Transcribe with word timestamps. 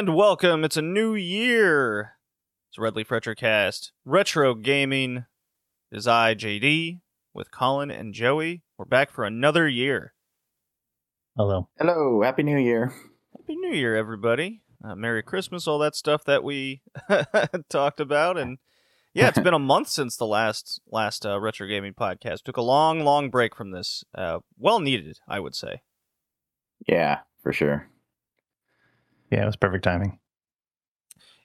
And 0.00 0.16
welcome. 0.16 0.64
It's 0.64 0.78
a 0.78 0.82
new 0.82 1.14
year. 1.14 2.12
It's 2.70 2.78
Red 2.78 2.96
Leaf 2.96 3.10
Retrocast. 3.10 3.90
Retro 4.06 4.54
Gaming 4.54 5.26
is 5.92 6.06
I, 6.06 6.34
JD, 6.34 7.00
with 7.34 7.50
Colin 7.50 7.90
and 7.90 8.14
Joey. 8.14 8.62
We're 8.78 8.86
back 8.86 9.10
for 9.10 9.24
another 9.24 9.68
year. 9.68 10.14
Hello. 11.36 11.68
Hello, 11.78 12.22
Happy 12.22 12.42
New 12.42 12.56
Year. 12.56 12.94
Happy 13.36 13.56
New 13.56 13.74
Year, 13.74 13.94
everybody. 13.94 14.62
Uh, 14.82 14.94
Merry 14.94 15.22
Christmas, 15.22 15.68
all 15.68 15.78
that 15.80 15.94
stuff 15.94 16.24
that 16.24 16.42
we 16.42 16.80
talked 17.68 18.00
about. 18.00 18.38
And 18.38 18.56
yeah, 19.12 19.28
it's 19.28 19.38
been 19.38 19.52
a 19.52 19.58
month 19.58 19.88
since 19.90 20.16
the 20.16 20.26
last 20.26 20.80
last 20.90 21.26
uh, 21.26 21.38
Retro 21.38 21.66
Gaming 21.66 21.92
podcast. 21.92 22.44
Took 22.44 22.56
a 22.56 22.62
long, 22.62 23.00
long 23.00 23.28
break 23.28 23.54
from 23.54 23.72
this. 23.72 24.02
Uh, 24.14 24.38
well 24.56 24.80
needed, 24.80 25.18
I 25.28 25.40
would 25.40 25.54
say. 25.54 25.82
Yeah, 26.88 27.18
for 27.42 27.52
sure. 27.52 27.89
Yeah, 29.30 29.42
it 29.42 29.46
was 29.46 29.56
perfect 29.56 29.84
timing. 29.84 30.18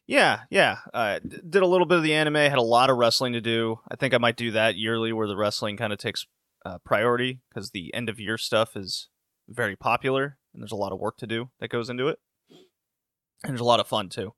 Yeah, 0.07 0.41
yeah. 0.49 0.77
Uh, 0.93 1.19
did 1.19 1.63
a 1.63 1.67
little 1.67 1.87
bit 1.87 1.97
of 1.97 2.03
the 2.03 2.13
anime. 2.13 2.35
Had 2.35 2.57
a 2.57 2.61
lot 2.61 2.89
of 2.89 2.97
wrestling 2.97 3.33
to 3.33 3.41
do. 3.41 3.79
I 3.89 3.95
think 3.95 4.13
I 4.13 4.19
might 4.19 4.37
do 4.37 4.51
that 4.51 4.75
yearly, 4.75 5.11
where 5.11 5.27
the 5.27 5.37
wrestling 5.37 5.77
kind 5.77 5.91
of 5.91 5.99
takes 5.99 6.25
uh, 6.65 6.77
priority 6.83 7.41
because 7.49 7.71
the 7.71 7.93
end 7.93 8.09
of 8.09 8.19
year 8.19 8.37
stuff 8.37 8.75
is 8.75 9.09
very 9.47 9.75
popular, 9.75 10.37
and 10.53 10.61
there's 10.61 10.71
a 10.71 10.77
lot 10.77 10.91
of 10.91 10.99
work 10.99 11.17
to 11.17 11.27
do 11.27 11.49
that 11.59 11.69
goes 11.69 11.89
into 11.89 12.07
it, 12.07 12.19
and 12.49 13.51
there's 13.51 13.61
a 13.61 13.65
lot 13.65 13.79
of 13.79 13.87
fun 13.87 14.09
too. 14.09 14.33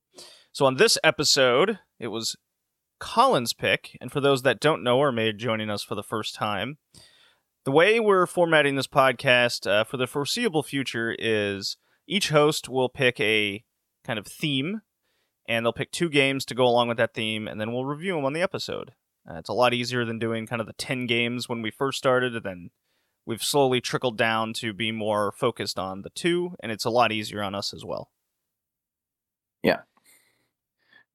So 0.51 0.65
on 0.65 0.75
this 0.75 0.97
episode, 1.03 1.79
it 1.99 2.07
was 2.07 2.35
Colin's 2.99 3.53
pick, 3.53 3.97
and 4.01 4.11
for 4.11 4.21
those 4.21 4.41
that 4.43 4.59
don't 4.59 4.83
know 4.83 4.99
or 4.99 5.11
may 5.11 5.31
be 5.31 5.37
joining 5.37 5.69
us 5.69 5.83
for 5.83 5.95
the 5.95 6.03
first 6.03 6.35
time, 6.35 6.77
the 7.63 7.71
way 7.71 7.99
we're 7.99 8.25
formatting 8.25 8.75
this 8.75 8.87
podcast 8.87 9.69
uh, 9.69 9.83
for 9.83 9.97
the 9.97 10.07
foreseeable 10.07 10.63
future 10.63 11.15
is 11.19 11.77
each 12.07 12.29
host 12.29 12.69
will 12.69 12.89
pick 12.89 13.19
a 13.19 13.63
kind 14.03 14.17
of 14.17 14.25
theme 14.25 14.81
and 15.47 15.65
they'll 15.65 15.73
pick 15.73 15.91
two 15.91 16.09
games 16.09 16.45
to 16.45 16.55
go 16.55 16.65
along 16.65 16.87
with 16.87 16.97
that 16.97 17.13
theme, 17.13 17.47
and 17.47 17.59
then 17.59 17.71
we'll 17.71 17.85
review 17.85 18.15
them 18.15 18.25
on 18.25 18.33
the 18.33 18.41
episode. 18.41 18.91
Uh, 19.29 19.35
it's 19.35 19.49
a 19.49 19.53
lot 19.53 19.73
easier 19.73 20.03
than 20.03 20.19
doing 20.19 20.45
kind 20.45 20.59
of 20.59 20.67
the 20.67 20.73
10 20.73 21.05
games 21.05 21.47
when 21.47 21.61
we 21.61 21.71
first 21.71 21.97
started, 21.97 22.35
and 22.35 22.43
then 22.43 22.69
we've 23.25 23.43
slowly 23.43 23.79
trickled 23.79 24.17
down 24.17 24.53
to 24.53 24.73
be 24.73 24.91
more 24.91 25.31
focused 25.31 25.79
on 25.79 26.01
the 26.01 26.09
two, 26.09 26.55
and 26.61 26.71
it's 26.71 26.85
a 26.85 26.89
lot 26.89 27.11
easier 27.11 27.41
on 27.41 27.55
us 27.55 27.73
as 27.73 27.85
well. 27.85 28.09
Yeah. 29.63 29.81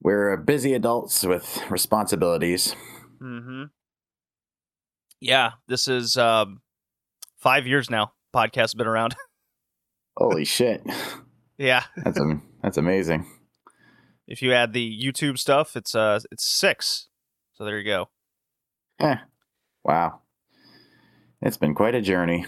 We're 0.00 0.36
busy 0.36 0.74
adults 0.74 1.24
with 1.24 1.62
responsibilities. 1.70 2.74
Mm-hmm. 3.20 3.64
Yeah, 5.20 5.52
this 5.68 5.86
is 5.86 6.16
um, 6.16 6.62
five 7.36 7.66
years 7.66 7.88
now. 7.88 8.12
Podcast's 8.34 8.74
been 8.74 8.88
around. 8.88 9.14
Holy 10.16 10.44
shit. 10.44 10.82
yeah, 11.58 11.84
That's 11.96 12.20
that's 12.62 12.76
amazing. 12.76 13.26
if 14.26 14.42
you 14.42 14.52
add 14.52 14.72
the 14.72 15.00
YouTube 15.02 15.38
stuff, 15.38 15.76
it's 15.76 15.94
uh, 15.94 16.20
it's 16.30 16.44
six. 16.44 17.08
So 17.54 17.64
there 17.64 17.78
you 17.78 17.84
go. 17.84 18.08
Yeah. 19.00 19.20
Wow. 19.84 20.20
It's 21.40 21.56
been 21.56 21.74
quite 21.74 21.94
a 21.94 22.00
journey. 22.00 22.46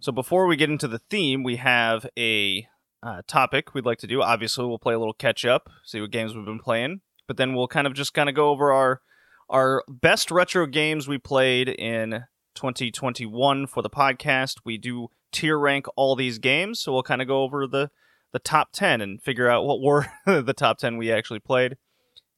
So 0.00 0.12
before 0.12 0.46
we 0.46 0.56
get 0.56 0.70
into 0.70 0.88
the 0.88 0.98
theme, 0.98 1.42
we 1.44 1.56
have 1.56 2.06
a 2.18 2.66
uh, 3.02 3.22
topic 3.26 3.74
we'd 3.74 3.86
like 3.86 3.98
to 3.98 4.06
do. 4.06 4.22
Obviously, 4.22 4.66
we'll 4.66 4.78
play 4.78 4.94
a 4.94 4.98
little 4.98 5.14
catch 5.14 5.44
up, 5.44 5.70
see 5.84 6.00
what 6.00 6.10
games 6.10 6.34
we've 6.34 6.44
been 6.44 6.58
playing, 6.58 7.00
but 7.28 7.36
then 7.36 7.54
we'll 7.54 7.68
kind 7.68 7.86
of 7.86 7.94
just 7.94 8.12
kind 8.12 8.28
of 8.28 8.34
go 8.34 8.50
over 8.50 8.72
our 8.72 9.00
our 9.50 9.84
best 9.88 10.30
retro 10.30 10.66
games 10.66 11.06
we 11.06 11.18
played 11.18 11.68
in 11.68 12.24
2021 12.54 13.66
for 13.66 13.82
the 13.82 13.90
podcast. 13.90 14.56
We 14.64 14.78
do 14.78 15.08
tier 15.34 15.58
rank 15.58 15.86
all 15.96 16.16
these 16.16 16.38
games, 16.38 16.80
so 16.80 16.92
we'll 16.92 17.02
kind 17.02 17.20
of 17.20 17.28
go 17.28 17.42
over 17.42 17.66
the 17.66 17.90
the 18.32 18.38
top 18.40 18.72
10 18.72 19.00
and 19.00 19.22
figure 19.22 19.48
out 19.48 19.64
what 19.64 19.80
were 19.80 20.06
the 20.26 20.54
top 20.54 20.78
10 20.78 20.96
we 20.96 21.12
actually 21.12 21.38
played. 21.38 21.76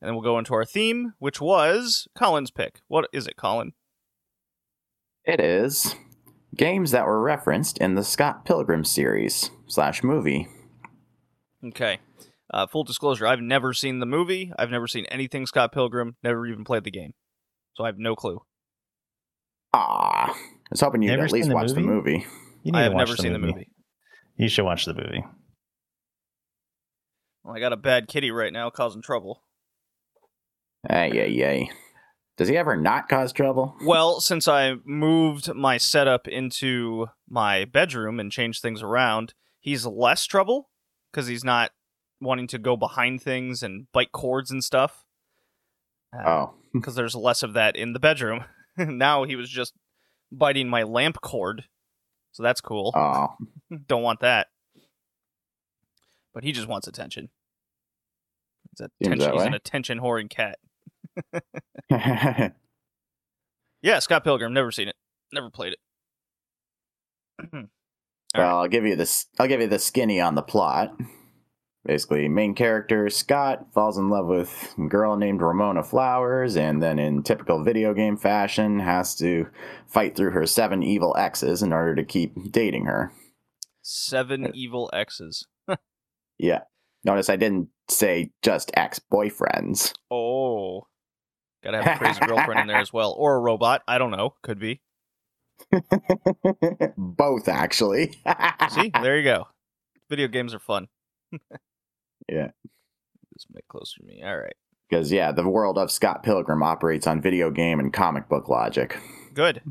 And 0.00 0.08
then 0.08 0.14
we'll 0.14 0.22
go 0.22 0.38
into 0.38 0.52
our 0.52 0.66
theme, 0.66 1.14
which 1.18 1.40
was 1.40 2.06
Colin's 2.14 2.50
pick. 2.50 2.80
What 2.86 3.08
is 3.14 3.26
it, 3.26 3.36
Colin? 3.36 3.72
It 5.24 5.40
is 5.40 5.94
games 6.54 6.90
that 6.90 7.06
were 7.06 7.20
referenced 7.22 7.78
in 7.78 7.94
the 7.94 8.04
Scott 8.04 8.44
Pilgrim 8.44 8.84
series 8.84 9.50
slash 9.66 10.02
movie. 10.02 10.48
Okay. 11.64 11.98
Uh, 12.52 12.66
full 12.66 12.84
disclosure, 12.84 13.26
I've 13.26 13.40
never 13.40 13.72
seen 13.72 13.98
the 13.98 14.06
movie. 14.06 14.52
I've 14.58 14.70
never 14.70 14.86
seen 14.86 15.06
anything 15.06 15.46
Scott 15.46 15.72
Pilgrim. 15.72 16.16
Never 16.22 16.46
even 16.46 16.64
played 16.64 16.84
the 16.84 16.90
game, 16.90 17.14
so 17.74 17.84
I 17.84 17.88
have 17.88 17.98
no 17.98 18.14
clue. 18.14 18.42
Ah, 19.74 20.30
I 20.30 20.36
was 20.70 20.80
hoping 20.80 21.02
you'd 21.02 21.10
Never 21.10 21.24
at 21.24 21.32
least 21.32 21.44
seen 21.44 21.48
the 21.50 21.54
watch 21.54 21.72
the 21.72 21.80
movie? 21.80 22.26
Movie. 22.66 22.68
You 22.68 22.72
need 22.72 22.78
I 22.78 22.82
to 22.82 22.84
have 22.84 22.94
watch 22.94 23.08
never 23.08 23.16
seen 23.16 23.32
the 23.32 23.38
movie. 23.38 23.68
You 24.36 24.48
should 24.48 24.64
watch 24.64 24.84
the 24.84 24.94
movie. 24.94 25.24
Well, 27.44 27.56
I 27.56 27.60
got 27.60 27.72
a 27.72 27.76
bad 27.76 28.08
kitty 28.08 28.30
right 28.30 28.52
now 28.52 28.70
causing 28.70 29.02
trouble. 29.02 29.42
Ay, 30.88 31.10
ay, 31.14 31.44
ay. 31.44 31.70
Does 32.36 32.48
he 32.48 32.56
ever 32.56 32.76
not 32.76 33.08
cause 33.08 33.32
trouble? 33.32 33.74
Well, 33.84 34.20
since 34.20 34.46
I 34.46 34.74
moved 34.84 35.54
my 35.54 35.78
setup 35.78 36.28
into 36.28 37.06
my 37.28 37.64
bedroom 37.64 38.20
and 38.20 38.30
changed 38.30 38.60
things 38.60 38.82
around, 38.82 39.32
he's 39.58 39.86
less 39.86 40.26
trouble 40.26 40.68
because 41.10 41.28
he's 41.28 41.44
not 41.44 41.70
wanting 42.20 42.46
to 42.48 42.58
go 42.58 42.76
behind 42.76 43.22
things 43.22 43.62
and 43.62 43.86
bite 43.92 44.12
cords 44.12 44.50
and 44.50 44.62
stuff. 44.62 45.04
Uh, 46.14 46.28
oh, 46.28 46.54
because 46.74 46.94
there's 46.94 47.14
less 47.14 47.42
of 47.42 47.54
that 47.54 47.74
in 47.74 47.94
the 47.94 48.00
bedroom. 48.00 48.44
now 48.76 49.24
he 49.24 49.34
was 49.34 49.48
just 49.48 49.72
biting 50.30 50.68
my 50.68 50.82
lamp 50.82 51.20
cord, 51.22 51.64
so 52.36 52.42
that's 52.42 52.60
cool. 52.60 52.92
oh. 52.94 53.34
Don't 53.88 54.02
want 54.02 54.20
that. 54.20 54.48
But 56.34 56.44
he 56.44 56.52
just 56.52 56.68
wants 56.68 56.86
attention. 56.86 57.30
He's, 58.70 58.86
attention, 59.02 59.32
he's 59.32 59.42
an 59.42 59.54
attention 59.54 60.00
whoring 60.00 60.28
cat. 60.28 60.58
Yeah, 63.86 64.00
Scott 64.00 64.24
Pilgrim. 64.24 64.52
Never 64.52 64.72
seen 64.72 64.88
it. 64.88 64.96
Never 65.32 65.48
played 65.48 65.74
it. 65.74 65.78
well, 68.34 68.58
I'll 68.58 68.66
give 68.66 68.84
you 68.84 68.96
this. 68.96 69.26
I'll 69.38 69.46
give 69.46 69.60
you 69.60 69.68
the 69.68 69.78
skinny 69.78 70.20
on 70.20 70.34
the 70.34 70.42
plot. 70.42 70.96
Basically, 71.86 72.28
main 72.28 72.54
character 72.54 73.08
Scott 73.08 73.66
falls 73.72 73.96
in 73.96 74.10
love 74.10 74.26
with 74.26 74.74
a 74.76 74.88
girl 74.88 75.16
named 75.16 75.40
Ramona 75.40 75.84
Flowers, 75.84 76.56
and 76.56 76.82
then, 76.82 76.98
in 76.98 77.22
typical 77.22 77.62
video 77.62 77.94
game 77.94 78.16
fashion, 78.16 78.80
has 78.80 79.14
to 79.16 79.46
fight 79.86 80.16
through 80.16 80.32
her 80.32 80.46
seven 80.46 80.82
evil 80.82 81.14
exes 81.16 81.62
in 81.62 81.72
order 81.72 81.94
to 81.94 82.04
keep 82.04 82.50
dating 82.50 82.86
her. 82.86 83.12
Seven 83.82 84.46
uh, 84.46 84.50
evil 84.52 84.90
exes. 84.92 85.46
Yeah. 86.38 86.62
Notice 87.04 87.30
I 87.30 87.36
didn't 87.36 87.68
say 87.88 88.32
just 88.42 88.72
ex 88.74 89.00
boyfriends. 89.12 89.94
Oh. 90.10 90.88
Gotta 91.62 91.82
have 91.82 91.96
a 91.96 91.98
crazy 91.98 92.20
girlfriend 92.26 92.60
in 92.60 92.66
there 92.66 92.78
as 92.78 92.92
well. 92.92 93.14
Or 93.16 93.36
a 93.36 93.40
robot. 93.40 93.82
I 93.86 93.98
don't 93.98 94.10
know. 94.10 94.34
Could 94.42 94.58
be. 94.58 94.80
Both, 96.96 97.48
actually. 97.48 98.18
See? 98.70 98.90
There 99.00 99.16
you 99.16 99.24
go. 99.24 99.48
Video 100.10 100.28
games 100.28 100.52
are 100.52 100.58
fun. 100.58 100.88
Yeah. 102.28 102.48
This 103.32 103.46
mic 103.52 103.66
closer 103.68 104.00
to 104.00 104.06
me. 104.06 104.22
All 104.24 104.36
right. 104.36 104.54
Because, 104.88 105.10
yeah, 105.10 105.32
the 105.32 105.48
world 105.48 105.78
of 105.78 105.90
Scott 105.90 106.22
Pilgrim 106.22 106.62
operates 106.62 107.06
on 107.06 107.20
video 107.20 107.50
game 107.50 107.80
and 107.80 107.92
comic 107.92 108.28
book 108.28 108.48
logic. 108.48 108.98
Good. 109.34 109.62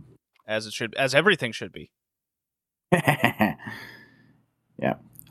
As 0.48 0.66
it 0.68 0.74
should 0.74 0.94
as 0.96 1.16
everything 1.16 1.52
should 1.52 1.72
be. 1.72 1.92
yeah. 2.92 3.56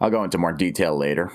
I'll 0.00 0.10
go 0.10 0.24
into 0.24 0.38
more 0.38 0.52
detail 0.52 0.96
later. 0.96 1.30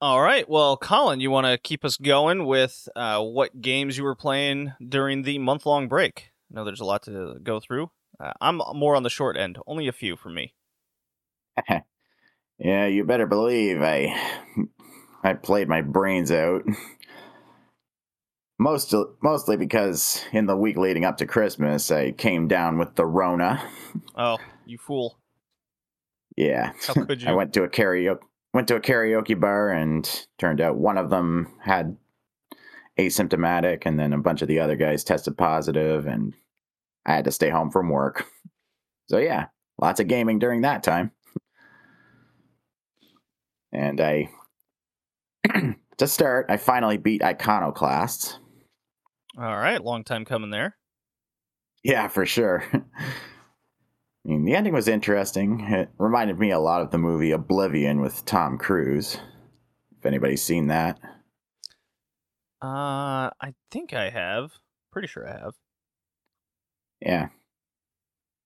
All 0.00 0.20
right. 0.20 0.48
Well, 0.48 0.76
Colin, 0.76 1.18
you 1.18 1.30
want 1.30 1.46
to 1.48 1.58
keep 1.58 1.84
us 1.84 1.96
going 1.96 2.46
with 2.46 2.88
uh, 2.94 3.20
what 3.20 3.60
games 3.60 3.98
you 3.98 4.04
were 4.04 4.14
playing 4.14 4.74
during 4.86 5.22
the 5.22 5.38
month 5.38 5.66
long 5.66 5.88
break? 5.88 6.30
I 6.50 6.54
know 6.54 6.64
there's 6.64 6.80
a 6.80 6.84
lot 6.84 7.02
to 7.04 7.38
go 7.42 7.58
through. 7.58 7.90
Uh, 8.20 8.32
I'm 8.40 8.60
more 8.74 8.94
on 8.94 9.02
the 9.02 9.10
short 9.10 9.36
end, 9.36 9.58
only 9.66 9.88
a 9.88 9.92
few 9.92 10.16
for 10.16 10.30
me. 10.30 10.54
yeah, 12.58 12.86
you 12.86 13.04
better 13.04 13.26
believe 13.26 13.82
I 13.82 14.14
I 15.22 15.34
played 15.34 15.68
my 15.68 15.82
brains 15.82 16.30
out. 16.30 16.64
Most 18.58 18.92
mostly 19.22 19.56
because 19.56 20.24
in 20.32 20.46
the 20.46 20.56
week 20.56 20.76
leading 20.76 21.04
up 21.04 21.18
to 21.18 21.26
Christmas, 21.26 21.90
I 21.90 22.10
came 22.10 22.48
down 22.48 22.78
with 22.78 22.96
the 22.96 23.06
Rona. 23.06 23.62
Oh, 24.16 24.38
you 24.66 24.78
fool. 24.78 25.18
Yeah. 26.36 26.72
How 26.86 26.94
could 27.04 27.22
you? 27.22 27.28
I 27.28 27.32
went 27.32 27.52
to 27.54 27.62
a 27.62 27.68
karaoke 27.68 28.18
went 28.52 28.68
to 28.68 28.76
a 28.76 28.80
karaoke 28.80 29.38
bar 29.38 29.70
and 29.70 30.26
turned 30.38 30.60
out 30.60 30.76
one 30.76 30.98
of 30.98 31.10
them 31.10 31.48
had 31.62 31.96
asymptomatic 32.98 33.82
and 33.86 33.98
then 33.98 34.12
a 34.12 34.18
bunch 34.18 34.42
of 34.42 34.48
the 34.48 34.58
other 34.58 34.74
guys 34.74 35.04
tested 35.04 35.36
positive 35.36 36.06
and 36.06 36.34
I 37.06 37.14
had 37.14 37.24
to 37.26 37.32
stay 37.32 37.50
home 37.50 37.70
from 37.70 37.90
work. 37.90 38.26
So 39.06 39.18
yeah, 39.18 39.46
lots 39.80 40.00
of 40.00 40.08
gaming 40.08 40.38
during 40.38 40.62
that 40.62 40.82
time. 40.82 41.12
And 43.72 44.00
I 44.00 44.30
to 45.98 46.06
start, 46.06 46.46
I 46.48 46.56
finally 46.56 46.96
beat 46.96 47.22
Iconoclasts. 47.22 48.38
All 49.36 49.56
right. 49.56 49.82
Long 49.82 50.04
time 50.04 50.24
coming 50.24 50.50
there. 50.50 50.76
Yeah, 51.84 52.08
for 52.08 52.26
sure. 52.26 52.64
I 52.72 52.82
mean, 54.30 54.44
the 54.44 54.54
ending 54.54 54.74
was 54.74 54.88
interesting. 54.88 55.60
It 55.60 55.90
reminded 55.98 56.38
me 56.38 56.50
a 56.50 56.58
lot 56.58 56.82
of 56.82 56.90
the 56.90 56.98
movie 56.98 57.30
Oblivion 57.30 58.00
with 58.00 58.24
Tom 58.24 58.58
Cruise. 58.58 59.18
If 59.98 60.06
anybody's 60.06 60.42
seen 60.42 60.66
that. 60.68 60.98
Uh, 62.62 63.30
I 63.40 63.54
think 63.70 63.94
I 63.94 64.10
have. 64.10 64.52
Pretty 64.92 65.08
sure 65.08 65.28
I 65.28 65.38
have. 65.40 65.54
Yeah. 67.00 67.28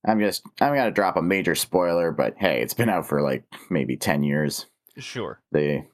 I'm 0.06 0.20
just 0.20 0.42
I'm 0.60 0.74
gonna 0.74 0.90
drop 0.90 1.16
a 1.16 1.22
major 1.22 1.54
spoiler, 1.54 2.10
but 2.10 2.34
hey, 2.36 2.60
it's 2.60 2.74
been 2.74 2.88
out 2.88 3.06
for 3.06 3.22
like 3.22 3.44
maybe 3.70 3.96
ten 3.96 4.22
years. 4.22 4.66
Sure. 4.98 5.40
The 5.52 5.86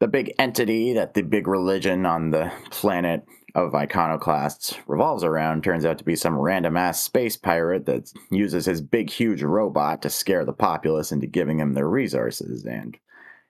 the 0.00 0.08
big 0.08 0.34
entity 0.38 0.92
that 0.94 1.14
the 1.14 1.22
big 1.22 1.46
religion 1.46 2.04
on 2.06 2.30
the 2.30 2.50
planet 2.70 3.24
of 3.54 3.74
iconoclasts 3.74 4.74
revolves 4.88 5.22
around 5.22 5.62
turns 5.62 5.84
out 5.84 5.96
to 5.98 6.04
be 6.04 6.16
some 6.16 6.36
random 6.36 6.76
ass 6.76 7.00
space 7.00 7.36
pirate 7.36 7.86
that 7.86 8.10
uses 8.30 8.66
his 8.66 8.80
big 8.80 9.10
huge 9.10 9.42
robot 9.42 10.02
to 10.02 10.10
scare 10.10 10.44
the 10.44 10.52
populace 10.52 11.12
into 11.12 11.26
giving 11.28 11.60
him 11.60 11.74
their 11.74 11.88
resources, 11.88 12.64
and 12.64 12.98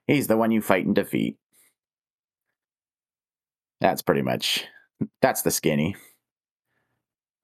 he's 0.05 0.27
the 0.27 0.37
one 0.37 0.51
you 0.51 0.61
fight 0.61 0.85
and 0.85 0.93
defeat. 0.93 1.37
That's 3.81 4.01
pretty 4.01 4.21
much 4.21 4.65
that's 5.21 5.41
the 5.41 5.51
skinny. 5.51 5.95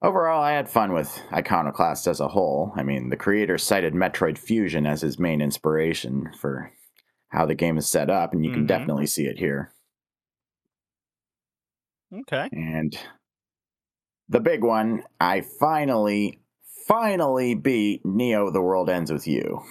Overall, 0.02 0.42
I 0.42 0.52
had 0.52 0.68
fun 0.68 0.92
with 0.92 1.20
Iconoclast 1.32 2.06
as 2.06 2.20
a 2.20 2.28
whole. 2.28 2.72
I 2.74 2.82
mean, 2.82 3.10
the 3.10 3.16
creator 3.16 3.58
cited 3.58 3.92
Metroid 3.92 4.38
Fusion 4.38 4.86
as 4.86 5.02
his 5.02 5.18
main 5.18 5.42
inspiration 5.42 6.30
for 6.38 6.72
how 7.28 7.44
the 7.44 7.54
game 7.54 7.76
is 7.76 7.86
set 7.86 8.08
up, 8.08 8.32
and 8.32 8.44
you 8.44 8.50
can 8.50 8.64
Mhm. 8.64 8.68
definitely 8.68 9.06
see 9.06 9.26
it 9.26 9.38
here. 9.38 9.72
Okay. 12.12 12.48
And 12.52 12.98
the 14.28 14.40
big 14.40 14.64
one, 14.64 15.04
I 15.20 15.42
finally, 15.42 16.40
finally 16.88 17.54
beat 17.54 18.04
Neo 18.04 18.50
The 18.50 18.62
World 18.62 18.88
Ends 18.90 19.12
With 19.12 19.26
You. 19.28 19.62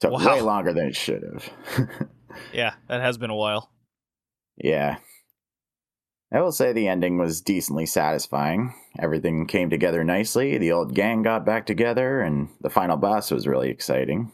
Took 0.00 0.12
Wow. 0.12 0.26
way 0.36 0.40
longer 0.40 0.72
than 0.72 0.86
it 0.86 0.96
should 0.96 1.22
have. 1.22 2.08
Yeah, 2.54 2.76
that 2.88 3.02
has 3.02 3.18
been 3.18 3.28
a 3.28 3.36
while. 3.36 3.70
yeah. 4.56 4.98
I 6.32 6.40
will 6.40 6.52
say 6.52 6.72
the 6.72 6.88
ending 6.88 7.18
was 7.18 7.42
decently 7.42 7.84
satisfying. 7.84 8.72
Everything 8.98 9.46
came 9.46 9.68
together 9.68 10.02
nicely. 10.02 10.56
The 10.56 10.72
old 10.72 10.94
gang 10.94 11.22
got 11.22 11.44
back 11.44 11.66
together, 11.66 12.22
and 12.22 12.48
the 12.62 12.70
final 12.70 12.96
boss 12.96 13.30
was 13.30 13.46
really 13.46 13.68
exciting. 13.68 14.32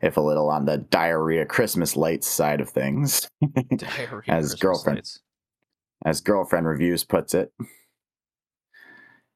If 0.00 0.16
a 0.16 0.20
little 0.20 0.48
on 0.48 0.64
the 0.66 0.78
diarrhea 0.78 1.44
Christmas 1.46 1.96
lights 1.96 2.28
side 2.28 2.60
of 2.60 2.68
things, 2.68 3.28
Diarrhea 3.76 4.22
As 4.28 4.54
Christmas 4.54 4.60
girlfriend. 4.60 4.96
lights. 4.98 5.20
as 6.04 6.20
Girlfriend 6.20 6.68
Reviews 6.68 7.04
puts 7.04 7.34
it. 7.34 7.52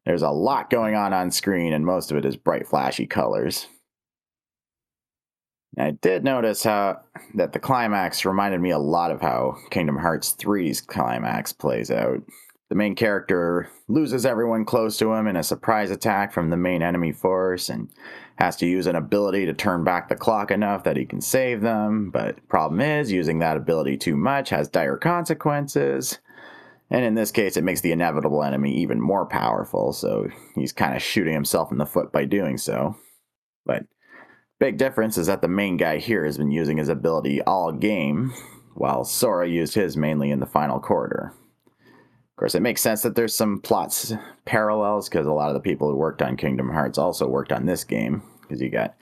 There's 0.04 0.22
a 0.22 0.30
lot 0.30 0.70
going 0.70 0.94
on 0.94 1.12
on 1.12 1.30
screen, 1.30 1.72
and 1.72 1.84
most 1.84 2.10
of 2.12 2.16
it 2.16 2.24
is 2.24 2.36
bright, 2.36 2.66
flashy 2.66 3.06
colors. 3.06 3.66
I 5.78 5.92
did 5.92 6.24
notice 6.24 6.64
how 6.64 7.00
that 7.34 7.52
the 7.52 7.58
climax 7.58 8.24
reminded 8.24 8.60
me 8.60 8.70
a 8.70 8.78
lot 8.78 9.10
of 9.10 9.20
how 9.20 9.56
Kingdom 9.70 9.96
Hearts 9.96 10.34
3's 10.38 10.80
climax 10.80 11.52
plays 11.52 11.90
out. 11.90 12.22
The 12.68 12.74
main 12.74 12.94
character 12.94 13.70
loses 13.86 14.26
everyone 14.26 14.64
close 14.64 14.98
to 14.98 15.12
him 15.12 15.26
in 15.26 15.36
a 15.36 15.42
surprise 15.42 15.90
attack 15.90 16.32
from 16.32 16.50
the 16.50 16.56
main 16.56 16.82
enemy 16.82 17.12
force 17.12 17.68
and 17.68 17.88
has 18.36 18.56
to 18.56 18.66
use 18.66 18.86
an 18.86 18.96
ability 18.96 19.46
to 19.46 19.54
turn 19.54 19.84
back 19.84 20.08
the 20.08 20.16
clock 20.16 20.50
enough 20.50 20.84
that 20.84 20.96
he 20.96 21.06
can 21.06 21.20
save 21.20 21.60
them. 21.60 22.10
But 22.10 22.46
problem 22.48 22.80
is, 22.80 23.10
using 23.10 23.38
that 23.38 23.56
ability 23.56 23.96
too 23.96 24.16
much 24.16 24.50
has 24.50 24.68
dire 24.68 24.98
consequences. 24.98 26.18
And 26.90 27.04
in 27.04 27.14
this 27.14 27.30
case, 27.30 27.56
it 27.56 27.64
makes 27.64 27.80
the 27.82 27.92
inevitable 27.92 28.42
enemy 28.42 28.74
even 28.78 29.00
more 29.00 29.26
powerful, 29.26 29.92
so 29.92 30.28
he's 30.54 30.72
kind 30.72 30.94
of 30.94 31.02
shooting 31.02 31.34
himself 31.34 31.70
in 31.70 31.78
the 31.78 31.86
foot 31.86 32.12
by 32.12 32.24
doing 32.24 32.58
so. 32.58 32.96
But 33.64 33.84
big 34.58 34.76
difference 34.76 35.18
is 35.18 35.26
that 35.26 35.42
the 35.42 35.48
main 35.48 35.76
guy 35.76 35.98
here 35.98 36.24
has 36.24 36.38
been 36.38 36.50
using 36.50 36.78
his 36.78 36.88
ability 36.88 37.42
all 37.42 37.72
game, 37.72 38.32
while 38.74 39.04
Sora 39.04 39.48
used 39.48 39.74
his 39.74 39.96
mainly 39.96 40.30
in 40.30 40.40
the 40.40 40.46
final 40.46 40.80
quarter. 40.80 41.32
Of 41.76 42.36
course, 42.36 42.54
it 42.54 42.62
makes 42.62 42.80
sense 42.80 43.02
that 43.02 43.16
there's 43.16 43.34
some 43.34 43.60
plots 43.60 44.12
parallels 44.44 45.08
because 45.08 45.26
a 45.26 45.32
lot 45.32 45.48
of 45.48 45.54
the 45.54 45.60
people 45.60 45.90
who 45.90 45.96
worked 45.96 46.22
on 46.22 46.36
Kingdom 46.36 46.70
Hearts 46.70 46.96
also 46.96 47.26
worked 47.26 47.52
on 47.52 47.66
this 47.66 47.82
game. 47.82 48.22
Because 48.42 48.62
you 48.62 48.70
got 48.70 48.94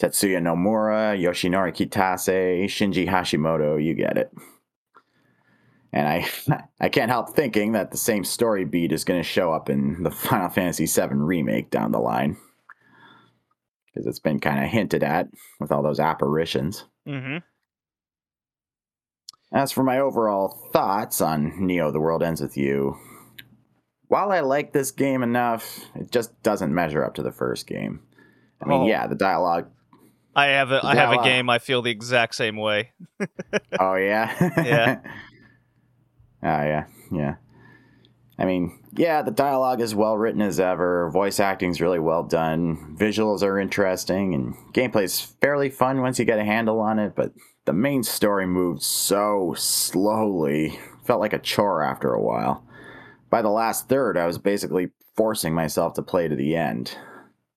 Tetsuya 0.00 0.40
Nomura, 0.40 1.20
Yoshinori 1.20 1.72
Kitase, 1.72 2.64
Shinji 2.64 3.06
Hashimoto, 3.06 3.82
you 3.82 3.94
get 3.94 4.16
it. 4.16 4.32
And 5.92 6.08
I, 6.08 6.28
I 6.80 6.88
can't 6.88 7.10
help 7.10 7.36
thinking 7.36 7.72
that 7.72 7.90
the 7.90 7.98
same 7.98 8.24
story 8.24 8.64
beat 8.64 8.92
is 8.92 9.04
going 9.04 9.20
to 9.20 9.28
show 9.28 9.52
up 9.52 9.68
in 9.68 10.02
the 10.02 10.10
Final 10.10 10.48
Fantasy 10.48 10.86
VII 10.86 11.14
remake 11.14 11.70
down 11.70 11.92
the 11.92 11.98
line, 11.98 12.36
because 13.98 14.08
it's 14.08 14.20
been 14.20 14.38
kind 14.38 14.62
of 14.64 14.70
hinted 14.70 15.02
at 15.02 15.28
with 15.58 15.72
all 15.72 15.82
those 15.82 15.98
apparitions. 15.98 16.84
Mm-hmm. 17.06 17.38
As 19.52 19.72
for 19.72 19.82
my 19.82 19.98
overall 19.98 20.70
thoughts 20.72 21.20
on 21.20 21.66
Neo: 21.66 21.90
The 21.90 22.00
World 22.00 22.22
Ends 22.22 22.40
with 22.40 22.56
You, 22.56 22.96
while 24.06 24.30
I 24.30 24.40
like 24.40 24.72
this 24.72 24.92
game 24.92 25.22
enough, 25.22 25.80
it 25.96 26.12
just 26.12 26.40
doesn't 26.42 26.72
measure 26.72 27.04
up 27.04 27.14
to 27.14 27.22
the 27.22 27.32
first 27.32 27.66
game. 27.66 28.00
I 28.62 28.66
mean, 28.68 28.82
Oh. 28.82 28.86
yeah, 28.86 29.06
the 29.06 29.14
dialogue. 29.14 29.68
I 30.36 30.46
have 30.48 30.70
a 30.70 30.80
I 30.84 30.94
have 30.94 31.12
a 31.18 31.24
game. 31.24 31.50
I 31.50 31.58
feel 31.58 31.82
the 31.82 31.90
exact 31.90 32.34
same 32.34 32.56
way. 32.56 32.92
Oh 33.80 33.94
yeah. 33.94 34.34
Yeah. 34.62 35.00
Oh 35.02 35.06
yeah, 36.42 36.84
yeah. 37.10 37.34
I 38.38 38.44
mean, 38.44 38.78
yeah, 38.94 39.22
the 39.22 39.32
dialogue 39.32 39.80
is 39.80 39.94
well 39.94 40.16
written 40.16 40.42
as 40.42 40.60
ever. 40.60 41.10
Voice 41.10 41.40
acting's 41.40 41.80
really 41.80 41.98
well 41.98 42.22
done. 42.22 42.96
Visuals 42.96 43.42
are 43.42 43.58
interesting, 43.58 44.32
and 44.32 44.54
gameplay's 44.72 45.20
fairly 45.20 45.70
fun 45.70 46.00
once 46.00 46.18
you 46.18 46.24
get 46.24 46.38
a 46.38 46.44
handle 46.44 46.80
on 46.80 47.00
it. 47.00 47.14
But 47.16 47.32
the 47.64 47.72
main 47.72 48.04
story 48.04 48.46
moved 48.46 48.82
so 48.82 49.54
slowly, 49.56 50.78
felt 51.04 51.20
like 51.20 51.32
a 51.32 51.40
chore 51.40 51.82
after 51.82 52.12
a 52.12 52.22
while. 52.22 52.64
By 53.28 53.42
the 53.42 53.50
last 53.50 53.88
third, 53.88 54.16
I 54.16 54.26
was 54.26 54.38
basically 54.38 54.90
forcing 55.16 55.52
myself 55.52 55.94
to 55.94 56.02
play 56.02 56.28
to 56.28 56.36
the 56.36 56.54
end. 56.54 56.96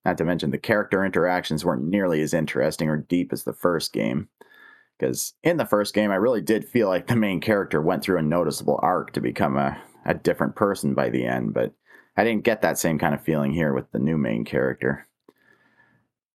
Not 0.04 0.18
to 0.18 0.26
mention 0.26 0.50
the 0.50 0.58
character 0.58 1.06
interactions 1.06 1.64
weren't 1.64 1.88
nearly 1.88 2.22
as 2.22 2.34
interesting 2.34 2.90
or 2.90 2.98
deep 2.98 3.32
as 3.32 3.44
the 3.44 3.54
first 3.54 3.94
game. 3.94 4.30
Because 4.98 5.34
in 5.44 5.58
the 5.58 5.66
first 5.66 5.94
game, 5.94 6.12
I 6.12 6.16
really 6.16 6.42
did 6.42 6.66
feel 6.66 6.88
like 6.88 7.08
the 7.08 7.16
main 7.16 7.40
character 7.40 7.82
went 7.82 8.04
through 8.04 8.18
a 8.18 8.24
noticeable 8.24 8.80
arc 8.82 9.14
to 9.14 9.22
become 9.22 9.58
a, 9.58 9.82
a 10.06 10.14
different 10.14 10.56
person 10.56 10.94
by 10.94 11.10
the 11.10 11.26
end, 11.26 11.54
but 11.54 11.74
I 12.18 12.24
didn't 12.24 12.44
get 12.44 12.62
that 12.62 12.78
same 12.78 13.00
kind 13.00 13.14
of 13.14 13.24
feeling 13.24 13.54
here 13.54 13.74
with 13.74 13.92
the 13.92 14.00
new 14.00 14.18
main 14.18 14.46
character. 14.46 15.08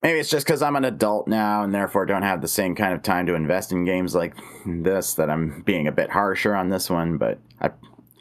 Maybe 0.03 0.19
it's 0.19 0.31
just 0.31 0.47
because 0.47 0.63
I'm 0.63 0.77
an 0.77 0.85
adult 0.85 1.27
now 1.27 1.63
and 1.63 1.75
therefore 1.75 2.07
don't 2.07 2.23
have 2.23 2.41
the 2.41 2.49
same 2.49 2.75
kind 2.75 2.95
of 2.95 3.03
time 3.03 3.27
to 3.27 3.35
invest 3.35 3.73
in 3.73 3.85
games 3.85 4.15
like 4.15 4.35
this 4.65 5.15
that 5.15 5.31
I'm 5.31 5.63
being 5.63 5.89
a 5.89 5.93
bit 5.93 6.11
harsher 6.11 6.55
on 6.55 6.69
this 6.69 6.89
one, 6.89 7.19
but 7.19 7.41
I, 7.61 7.71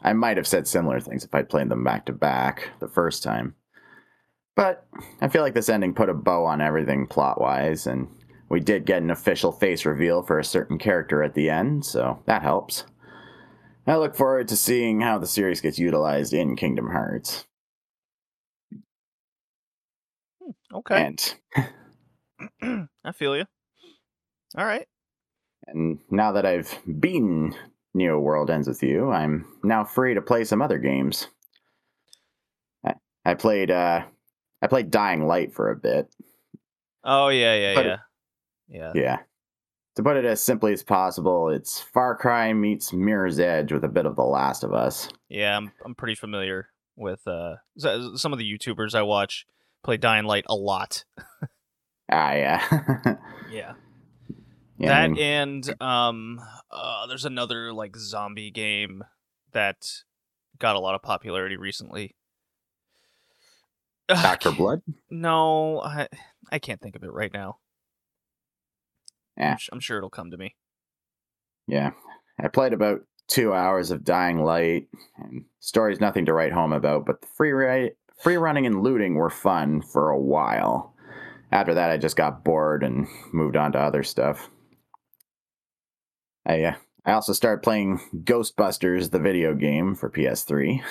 I 0.02 0.12
might 0.12 0.36
have 0.36 0.46
said 0.46 0.66
similar 0.66 1.00
things 1.00 1.24
if 1.24 1.34
I'd 1.34 1.48
played 1.48 1.68
them 1.68 1.84
back 1.84 2.06
to 2.06 2.12
back 2.12 2.70
the 2.80 2.88
first 2.88 3.22
time. 3.22 3.54
But 4.56 4.86
I 5.20 5.28
feel 5.28 5.42
like 5.42 5.54
this 5.54 5.68
ending 5.68 5.94
put 5.94 6.08
a 6.08 6.14
bow 6.14 6.46
on 6.46 6.62
everything 6.62 7.06
plot 7.06 7.40
wise, 7.40 7.86
and 7.86 8.08
we 8.48 8.58
did 8.58 8.86
get 8.86 9.02
an 9.02 9.10
official 9.10 9.52
face 9.52 9.84
reveal 9.84 10.22
for 10.22 10.38
a 10.38 10.44
certain 10.44 10.78
character 10.78 11.22
at 11.22 11.34
the 11.34 11.50
end, 11.50 11.84
so 11.84 12.20
that 12.24 12.42
helps. 12.42 12.84
I 13.86 13.96
look 13.96 14.16
forward 14.16 14.48
to 14.48 14.56
seeing 14.56 15.00
how 15.00 15.18
the 15.18 15.26
series 15.26 15.60
gets 15.60 15.78
utilized 15.78 16.32
in 16.32 16.56
Kingdom 16.56 16.90
Hearts. 16.90 17.46
Okay, 20.74 21.06
And 21.06 21.34
I 23.04 23.12
feel 23.12 23.36
you. 23.36 23.44
All 24.56 24.64
right. 24.64 24.86
and 25.66 25.98
now 26.10 26.32
that 26.32 26.46
I've 26.46 26.78
beaten 27.00 27.54
Neo 27.94 28.18
World 28.18 28.50
Ends 28.50 28.68
with 28.68 28.82
You, 28.82 29.10
I'm 29.10 29.46
now 29.64 29.84
free 29.84 30.14
to 30.14 30.20
play 30.22 30.44
some 30.44 30.62
other 30.62 30.78
games. 30.78 31.28
I, 32.84 32.94
I 33.24 33.34
played 33.34 33.70
uh 33.70 34.02
I 34.62 34.66
played 34.66 34.90
Dying 34.90 35.26
Light 35.26 35.52
for 35.54 35.70
a 35.70 35.76
bit. 35.76 36.08
Oh 37.04 37.28
yeah, 37.28 37.54
yeah, 37.54 37.74
But- 37.74 37.86
yeah, 37.86 37.98
yeah. 38.68 38.92
Yeah. 38.94 39.18
To 39.96 40.02
put 40.02 40.18
it 40.18 40.26
as 40.26 40.42
simply 40.42 40.74
as 40.74 40.82
possible, 40.82 41.48
it's 41.48 41.80
Far 41.80 42.14
Cry 42.14 42.52
meets 42.52 42.92
Mirror's 42.92 43.40
Edge 43.40 43.72
with 43.72 43.82
a 43.82 43.88
bit 43.88 44.04
of 44.04 44.14
The 44.14 44.24
Last 44.24 44.62
of 44.62 44.74
Us. 44.74 45.08
Yeah, 45.30 45.56
I'm 45.56 45.72
I'm 45.84 45.94
pretty 45.94 46.14
familiar 46.14 46.68
with 46.96 47.26
uh 47.26 47.56
some 47.78 48.32
of 48.32 48.38
the 48.38 48.44
YouTubers 48.44 48.94
I 48.94 49.02
watch 49.02 49.46
play 49.82 49.96
Dying 49.96 50.26
Light 50.26 50.44
a 50.48 50.54
lot. 50.54 51.04
Ah, 52.10 52.32
yeah. 52.32 53.16
Yeah. 53.50 53.74
yeah 54.76 54.92
I 54.98 55.08
that 55.08 55.10
mean, 55.12 55.22
and 55.22 55.82
um 55.82 56.40
uh 56.70 57.06
there's 57.06 57.24
another 57.24 57.72
like 57.72 57.96
zombie 57.96 58.50
game 58.50 59.02
that 59.52 59.88
got 60.58 60.76
a 60.76 60.80
lot 60.80 60.94
of 60.94 61.02
popularity 61.02 61.56
recently. 61.56 62.16
Back 64.08 64.42
Blood? 64.56 64.82
No, 65.10 65.80
I 65.80 66.08
I 66.52 66.58
can't 66.58 66.80
think 66.80 66.96
of 66.96 67.02
it 67.02 67.12
right 67.12 67.32
now. 67.32 67.58
Yeah. 69.36 69.56
I'm, 69.72 69.80
sure 69.80 69.98
it'll 69.98 70.10
come 70.10 70.30
to 70.30 70.36
me. 70.36 70.56
Yeah. 71.66 71.90
I 72.40 72.48
played 72.48 72.72
about 72.72 73.00
two 73.28 73.52
hours 73.52 73.90
of 73.90 74.04
Dying 74.04 74.42
Light, 74.42 74.88
and 75.18 75.44
story's 75.60 76.00
nothing 76.00 76.26
to 76.26 76.32
write 76.32 76.52
home 76.52 76.72
about, 76.72 77.06
but 77.06 77.20
the 77.20 77.26
free 77.36 77.52
rate, 77.52 77.94
free 78.22 78.36
running 78.36 78.66
and 78.66 78.82
looting 78.82 79.14
were 79.14 79.30
fun 79.30 79.82
for 79.82 80.10
a 80.10 80.20
while. 80.20 80.94
After 81.52 81.74
that, 81.74 81.90
I 81.90 81.96
just 81.96 82.16
got 82.16 82.44
bored 82.44 82.82
and 82.82 83.06
moved 83.32 83.56
on 83.56 83.72
to 83.72 83.78
other 83.78 84.02
stuff. 84.02 84.50
I 86.46 86.62
uh, 86.62 86.74
I 87.06 87.12
also 87.12 87.32
started 87.32 87.62
playing 87.62 88.00
Ghostbusters, 88.24 89.12
the 89.12 89.20
video 89.20 89.54
game 89.54 89.94
for 89.94 90.10
PS3, 90.10 90.82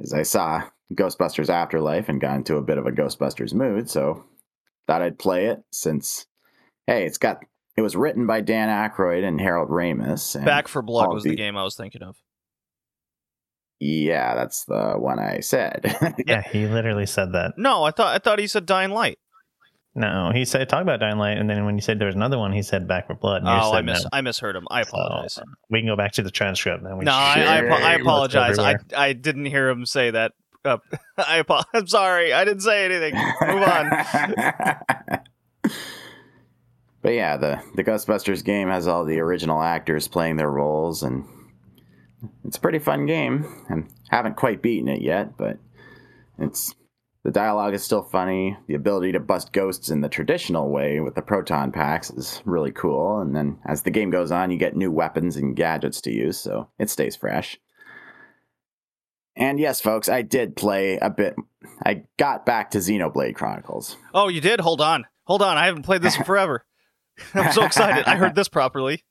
as 0.00 0.12
I 0.14 0.22
saw 0.22 0.62
Ghostbusters 0.94 1.50
Afterlife 1.50 2.08
and 2.08 2.20
got 2.20 2.36
into 2.36 2.56
a 2.56 2.62
bit 2.62 2.78
of 2.78 2.86
a 2.86 2.92
Ghostbusters 2.92 3.52
mood. 3.52 3.90
So 3.90 4.24
thought 4.86 5.02
I'd 5.02 5.18
play 5.18 5.46
it 5.46 5.62
since, 5.70 6.26
hey, 6.86 7.04
it's 7.06 7.18
got 7.18 7.38
it 7.76 7.80
was 7.82 7.96
written 7.96 8.26
by 8.26 8.40
Dan 8.40 8.68
Aykroyd 8.68 9.24
and 9.26 9.40
Harold 9.40 9.70
Ramis. 9.70 10.34
And 10.34 10.44
Back 10.44 10.68
for 10.68 10.82
Blood 10.82 11.12
was 11.12 11.22
the 11.24 11.30
the- 11.30 11.36
game 11.36 11.56
I 11.56 11.62
was 11.64 11.76
thinking 11.76 12.02
of. 12.02 12.16
Yeah, 13.84 14.36
that's 14.36 14.64
the 14.66 14.92
one 14.96 15.18
I 15.18 15.40
said. 15.40 15.96
Yeah, 16.26 16.42
he 16.52 16.66
literally 16.66 17.06
said 17.06 17.32
that. 17.32 17.54
No, 17.56 17.82
I 17.82 17.90
thought 17.90 18.14
I 18.14 18.18
thought 18.18 18.38
he 18.38 18.46
said 18.46 18.64
Dying 18.66 18.90
Light. 18.92 19.18
No, 19.94 20.30
he 20.32 20.44
said 20.44 20.68
talk 20.68 20.82
about 20.82 21.00
Dying 21.00 21.18
Light, 21.18 21.36
and 21.36 21.50
then 21.50 21.64
when 21.66 21.74
you 21.74 21.80
said 21.82 21.98
there 21.98 22.06
was 22.06 22.14
another 22.14 22.38
one, 22.38 22.52
he 22.52 22.62
said 22.62 22.86
Back 22.86 23.08
for 23.08 23.14
Blood. 23.14 23.42
Oh, 23.44 23.48
I 23.48 23.70
said 23.76 23.84
mis 23.84 24.04
no. 24.04 24.08
I 24.12 24.20
misheard 24.20 24.54
him. 24.56 24.66
I 24.70 24.82
So, 24.84 24.90
apologize. 24.90 25.38
we 25.68 25.80
can 25.80 25.88
go 25.88 25.96
back 25.96 26.12
to 26.12 26.22
the 26.22 26.30
transcript. 26.30 26.84
Then 26.84 26.96
we 26.96 27.04
no, 27.04 27.12
I, 27.12 27.40
I, 27.44 27.90
I 27.90 27.92
apologize. 27.94 28.58
I 28.58 28.76
I 28.96 29.12
didn't 29.14 29.46
hear 29.46 29.68
him 29.68 29.84
say 29.84 30.12
that. 30.12 30.32
Uh, 30.64 30.78
I 31.18 31.40
apo- 31.40 31.62
I'm 31.74 31.86
sorry. 31.88 32.32
I 32.32 32.44
didn't 32.44 32.62
say 32.62 32.84
anything. 32.84 33.14
Move 33.14 33.62
on. 33.64 35.20
but 37.02 37.14
yeah, 37.14 37.36
the 37.36 37.62
the 37.74 37.84
Ghostbusters 37.84 38.44
game 38.44 38.68
has 38.68 38.86
all 38.86 39.04
the 39.04 39.18
original 39.18 39.60
actors 39.60 40.08
playing 40.08 40.36
their 40.36 40.50
roles, 40.50 41.02
and 41.02 41.24
it's 42.44 42.56
a 42.56 42.60
pretty 42.60 42.78
fun 42.78 43.06
game. 43.06 43.46
And 43.68 43.92
haven't 44.10 44.36
quite 44.36 44.62
beaten 44.62 44.88
it 44.88 45.02
yet, 45.02 45.36
but 45.36 45.58
it's 46.38 46.74
the 47.24 47.30
dialogue 47.30 47.74
is 47.74 47.82
still 47.82 48.02
funny. 48.02 48.56
The 48.66 48.74
ability 48.74 49.12
to 49.12 49.20
bust 49.20 49.52
ghosts 49.52 49.90
in 49.90 50.00
the 50.00 50.08
traditional 50.08 50.70
way 50.70 51.00
with 51.00 51.14
the 51.14 51.22
proton 51.22 51.70
packs 51.70 52.10
is 52.10 52.42
really 52.44 52.72
cool. 52.72 53.20
And 53.20 53.34
then 53.34 53.58
as 53.64 53.82
the 53.82 53.90
game 53.90 54.10
goes 54.10 54.32
on, 54.32 54.50
you 54.50 54.58
get 54.58 54.76
new 54.76 54.90
weapons 54.90 55.36
and 55.36 55.54
gadgets 55.56 56.00
to 56.02 56.10
use, 56.10 56.38
so 56.38 56.68
it 56.78 56.90
stays 56.90 57.16
fresh. 57.16 57.58
And 59.36 59.58
yes, 59.58 59.80
folks, 59.80 60.08
I 60.08 60.22
did 60.22 60.56
play 60.56 60.98
a 60.98 61.08
bit. 61.08 61.36
I 61.84 62.04
got 62.18 62.44
back 62.44 62.72
to 62.72 62.78
Xenoblade 62.78 63.34
Chronicles. 63.34 63.96
Oh, 64.12 64.28
you 64.28 64.40
did? 64.40 64.60
Hold 64.60 64.80
on. 64.80 65.06
Hold 65.24 65.42
on. 65.42 65.56
I 65.56 65.66
haven't 65.66 65.84
played 65.84 66.02
this 66.02 66.18
in 66.18 66.24
forever. 66.26 66.66
I'm 67.34 67.52
so 67.52 67.64
excited. 67.64 68.04
I 68.06 68.16
heard 68.16 68.34
this 68.34 68.48
properly. 68.48 69.04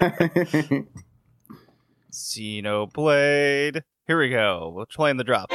Xenoblade. 2.12 3.82
Here 4.06 4.18
we 4.18 4.28
go. 4.28 4.72
We're 4.74 4.86
playing 4.86 5.16
the 5.16 5.24
drop. 5.24 5.50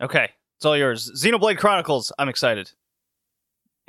Okay, 0.00 0.30
it's 0.56 0.64
all 0.64 0.76
yours. 0.76 1.10
Xenoblade 1.16 1.58
Chronicles. 1.58 2.12
I'm 2.18 2.28
excited. 2.28 2.70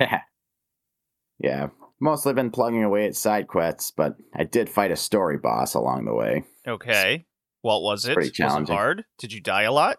yeah, 1.38 1.68
mostly 2.00 2.32
been 2.32 2.50
plugging 2.50 2.82
away 2.82 3.06
at 3.06 3.14
side 3.14 3.46
quests, 3.46 3.90
but 3.90 4.16
I 4.34 4.44
did 4.44 4.68
fight 4.68 4.90
a 4.90 4.96
story 4.96 5.38
boss 5.38 5.74
along 5.74 6.04
the 6.06 6.14
way. 6.14 6.44
Okay. 6.66 7.26
What 7.62 7.82
was 7.82 8.06
it? 8.06 8.14
pretty 8.14 8.28
Was 8.30 8.30
it 8.30 8.34
challenging. 8.42 8.74
hard? 8.74 9.04
Did 9.18 9.32
you 9.32 9.40
die 9.40 9.62
a 9.62 9.72
lot? 9.72 9.98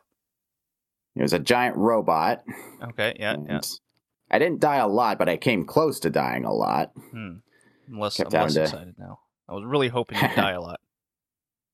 It 1.15 1.21
was 1.21 1.33
a 1.33 1.39
giant 1.39 1.75
robot. 1.77 2.43
Okay, 2.81 3.15
yeah, 3.19 3.35
yeah. 3.47 3.59
I 4.31 4.39
didn't 4.39 4.61
die 4.61 4.77
a 4.77 4.87
lot, 4.87 5.19
but 5.19 5.27
I 5.29 5.37
came 5.37 5.65
close 5.65 5.99
to 6.01 6.09
dying 6.09 6.45
a 6.45 6.53
lot. 6.53 6.91
Hmm. 7.11 7.35
I'm 7.87 7.99
less, 7.99 8.17
Kept 8.17 8.33
I'm 8.33 8.43
less 8.43 8.53
to- 8.55 8.61
excited 8.63 8.95
now. 8.97 9.19
I 9.49 9.53
was 9.53 9.65
really 9.65 9.89
hoping 9.89 10.17
you'd 10.19 10.35
die 10.35 10.51
a 10.53 10.61
lot. 10.61 10.79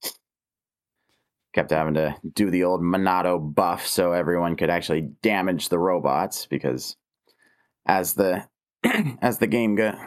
Kept 1.54 1.72
having 1.72 1.94
to 1.96 2.16
do 2.34 2.50
the 2.52 2.64
old 2.64 2.82
Monado 2.82 3.40
buff 3.40 3.86
so 3.88 4.12
everyone 4.12 4.56
could 4.56 4.70
actually 4.70 5.10
damage 5.24 5.70
the 5.70 5.80
robots 5.80 6.46
because 6.46 6.96
as 7.86 8.14
the 8.14 8.44
as 9.22 9.40
the 9.40 9.48
game 9.48 9.76
go- 9.76 9.98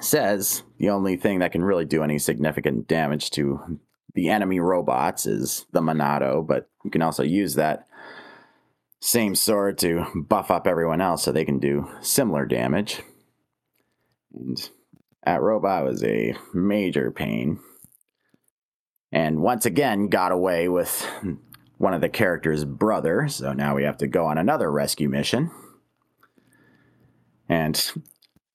says, 0.00 0.62
the 0.78 0.90
only 0.90 1.16
thing 1.16 1.38
that 1.40 1.52
can 1.52 1.64
really 1.64 1.84
do 1.84 2.02
any 2.02 2.18
significant 2.18 2.88
damage 2.88 3.30
to 3.30 3.80
the 4.14 4.28
enemy 4.28 4.60
robots 4.60 5.26
is 5.26 5.66
the 5.72 5.80
Monado, 5.80 6.46
but 6.46 6.68
you 6.84 6.90
can 6.90 7.02
also 7.02 7.22
use 7.22 7.54
that 7.54 7.86
same 9.00 9.34
sword 9.34 9.76
to 9.78 10.06
buff 10.14 10.50
up 10.50 10.66
everyone 10.66 11.00
else 11.00 11.22
so 11.22 11.32
they 11.32 11.44
can 11.44 11.58
do 11.58 11.88
similar 12.00 12.46
damage. 12.46 13.02
And 14.32 14.70
that 15.24 15.42
robot 15.42 15.84
was 15.84 16.02
a 16.02 16.34
major 16.52 17.10
pain. 17.10 17.60
And 19.12 19.40
once 19.40 19.66
again, 19.66 20.08
got 20.08 20.32
away 20.32 20.68
with 20.68 21.06
one 21.78 21.94
of 21.94 22.00
the 22.00 22.08
character's 22.08 22.64
brother, 22.64 23.28
so 23.28 23.52
now 23.52 23.74
we 23.74 23.84
have 23.84 23.98
to 23.98 24.06
go 24.06 24.26
on 24.26 24.38
another 24.38 24.70
rescue 24.70 25.08
mission. 25.08 25.50
And 27.48 27.92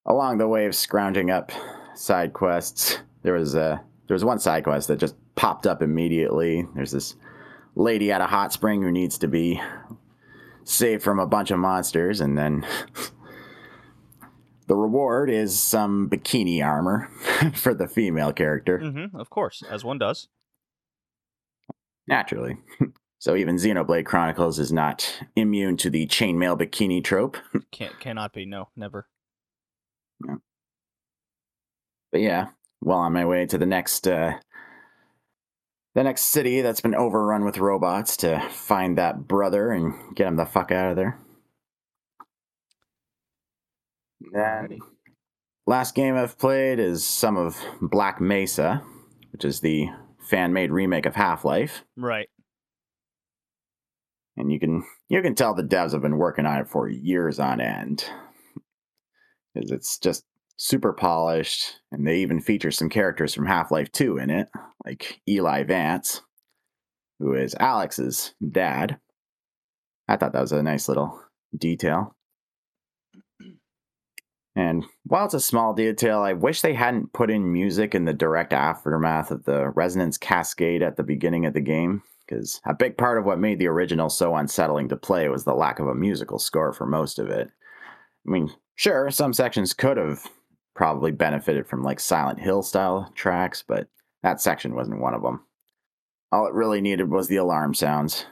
along 0.06 0.38
the 0.38 0.48
way 0.48 0.66
of 0.66 0.76
scrounging 0.76 1.30
up 1.32 1.52
side 1.96 2.34
quests, 2.34 3.00
there 3.24 3.34
was 3.34 3.56
a 3.56 3.82
there 4.08 4.16
was 4.16 4.26
one 4.26 4.40
side 4.40 4.64
quest 4.64 4.88
that 4.88 5.00
just 5.00 5.16
popped 5.36 5.68
up 5.68 5.82
immediately. 5.82 6.68
There's 6.76 6.92
this 6.92 7.16
lady 7.76 8.12
at 8.12 8.22
a 8.22 8.26
hot 8.26 8.52
spring 8.52 8.82
who 8.82 8.92
needs 8.92 9.18
to 9.20 9.28
be 9.28 9.62
saved 10.64 11.04
from 11.04 11.20
a 11.20 11.28
bunch 11.28 11.52
of 11.52 11.60
monsters, 11.60 12.20
and 12.22 12.38
then 12.38 12.66
the 14.68 14.76
reward 14.76 15.30
is 15.30 15.60
some 15.60 16.10
bikini 16.10 16.66
armor 16.66 17.10
for 17.54 17.74
the 17.74 17.88
female 17.88 18.34
character, 18.34 18.80
hmm 18.80 19.16
of 19.18 19.30
course, 19.30 19.64
as 19.70 19.84
one 19.84 19.98
does. 20.00 20.28
naturally. 22.08 22.58
So 23.20 23.36
even 23.36 23.58
Xenoblade 23.58 24.06
Chronicles 24.06 24.60
is 24.60 24.72
not 24.72 25.24
immune 25.36 25.76
to 25.78 25.90
the 25.90 26.08
chainmail 26.08 26.58
bikini 26.58 27.04
trope. 27.04 27.38
Can't 27.72 28.00
cannot 28.00 28.34
be. 28.34 28.46
No, 28.46 28.70
never. 28.78 29.08
But 32.12 32.22
yeah, 32.22 32.48
well 32.82 33.00
on 33.00 33.14
my 33.14 33.26
way 33.26 33.46
to 33.46 33.58
the 33.58 33.66
next 33.66 34.08
uh 34.08 34.34
the 35.96 36.04
next 36.04 36.26
city 36.26 36.62
that's 36.62 36.82
been 36.82 36.96
overrun 36.96 37.44
with 37.44 37.58
robots 37.58 38.16
to 38.18 38.40
find 38.52 38.98
that 38.98 39.28
brother 39.28 39.72
and 39.72 40.16
get 40.16 40.28
him 40.28 40.38
the 40.38 40.46
fuck 40.46 40.72
out 40.72 40.92
of 40.92 40.96
there. 40.96 41.20
Then 44.32 44.80
last 45.68 45.94
game 45.94 46.16
I've 46.16 46.38
played 46.38 46.80
is 46.80 47.06
some 47.06 47.38
of 47.38 47.58
Black 47.82 48.22
Mesa, 48.22 48.82
which 49.32 49.44
is 49.44 49.60
the 49.60 49.88
fan-made 50.20 50.72
remake 50.72 51.06
of 51.06 51.16
Half-Life. 51.16 51.84
Right. 51.98 52.30
And 54.40 54.52
you 54.54 54.60
can 54.60 54.84
you 55.10 55.22
can 55.22 55.36
tell 55.36 55.54
the 55.54 55.64
devs 55.64 55.92
have 55.92 56.02
been 56.02 56.18
working 56.18 56.46
on 56.46 56.60
it 56.60 56.70
for 56.70 56.88
years 56.88 57.40
on 57.40 57.60
end. 57.60 58.06
'Cause 59.54 59.70
it's 59.72 60.00
just 60.00 60.26
super 60.58 60.94
polished 60.94 61.82
and 61.92 62.08
they 62.08 62.18
even 62.20 62.40
feature 62.40 62.72
some 62.72 62.90
characters 62.90 63.34
from 63.34 63.46
half-life 63.46 63.92
2 63.92 64.18
in 64.18 64.30
it 64.30 64.50
like 64.86 65.22
eli 65.28 65.64
vance 65.64 66.22
who 67.20 67.34
is 67.34 67.56
Alyx's 67.56 68.34
dad. 68.52 69.00
I 70.08 70.16
thought 70.18 70.34
that 70.34 70.42
was 70.42 70.52
a 70.54 70.64
nice 70.64 70.88
little 70.88 71.22
detail. 71.58 72.16
And 74.56 74.86
while 75.04 75.26
it's 75.26 75.34
a 75.34 75.40
small 75.40 75.74
detail 75.74 76.20
i 76.20 76.34
wish 76.34 76.62
they 76.62 76.74
hadn't 76.74 77.14
put 77.14 77.30
in 77.32 77.52
music 77.54 77.94
in 77.96 78.06
the 78.06 78.14
direct 78.14 78.54
aftermath 78.54 79.32
of 79.32 79.46
the 79.46 79.70
resonance 79.70 80.18
cascade 80.18 80.82
at 80.84 80.98
the 80.98 81.04
beginning 81.04 81.46
of 81.46 81.54
the 81.54 81.62
game 81.62 82.04
because 82.30 82.62
a 82.66 82.74
big 82.74 82.98
part 82.98 83.18
of 83.18 83.26
what 83.26 83.40
made 83.40 83.60
the 83.60 83.68
original 83.68 84.10
so 84.10 84.36
unsettling 84.36 84.90
to 84.90 84.96
play 84.96 85.28
was 85.30 85.44
the 85.44 85.54
lack 85.54 85.80
of 85.80 85.88
a 85.88 85.96
musical 85.96 86.40
score 86.40 86.72
for 86.72 86.86
most 86.86 87.20
of 87.20 87.30
it. 87.30 87.50
I 88.28 88.30
mean, 88.30 88.52
sure, 88.76 89.10
some 89.10 89.34
sections 89.34 89.74
could 89.74 89.98
have 89.98 90.28
probably 90.76 91.12
benefited 91.12 91.68
from 91.68 91.84
like 91.84 92.00
Silent 92.00 92.40
Hill 92.40 92.62
style 92.62 93.12
tracks, 93.16 93.64
but 93.68 93.88
that 94.22 94.42
section 94.42 94.76
wasn't 94.76 95.02
one 95.02 95.14
of 95.14 95.24
them. 95.24 95.42
All 96.32 96.46
it 96.46 96.54
really 96.54 96.82
needed 96.82 97.10
was 97.10 97.28
the 97.28 97.38
alarm 97.38 97.74
sounds. 97.74 98.26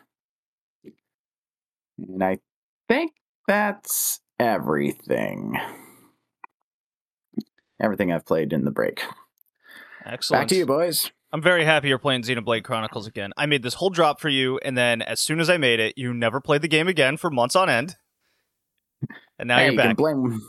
And 1.97 2.23
I 2.23 2.37
think 2.87 3.13
that's 3.47 4.19
everything. 4.39 5.57
Everything 7.81 8.11
I've 8.11 8.25
played 8.25 8.53
in 8.53 8.65
the 8.65 8.71
break. 8.71 9.01
Excellent. 10.05 10.41
Back 10.41 10.47
to 10.49 10.55
you, 10.55 10.65
boys. 10.65 11.11
I'm 11.31 11.41
very 11.41 11.65
happy 11.65 11.89
you're 11.89 11.97
playing 11.99 12.21
Xenoblade 12.23 12.63
Chronicles 12.63 13.05
again. 13.07 13.31
I 13.35 13.45
made 13.47 13.61
this 13.63 13.73
whole 13.75 13.89
drop 13.89 14.19
for 14.21 14.29
you, 14.29 14.59
and 14.63 14.77
then 14.77 15.01
as 15.01 15.19
soon 15.19 15.39
as 15.39 15.49
I 15.49 15.57
made 15.57 15.79
it, 15.79 15.97
you 15.97 16.13
never 16.13 16.39
played 16.39 16.61
the 16.61 16.67
game 16.69 16.87
again 16.87 17.17
for 17.17 17.29
months 17.29 17.55
on 17.55 17.69
end. 17.69 17.95
And 19.37 19.47
now 19.47 19.57
Hey, 19.57 19.65
you're 19.65 19.73
you 19.73 19.79
can 19.79 19.87
back. 19.89 19.97
blame 19.97 20.41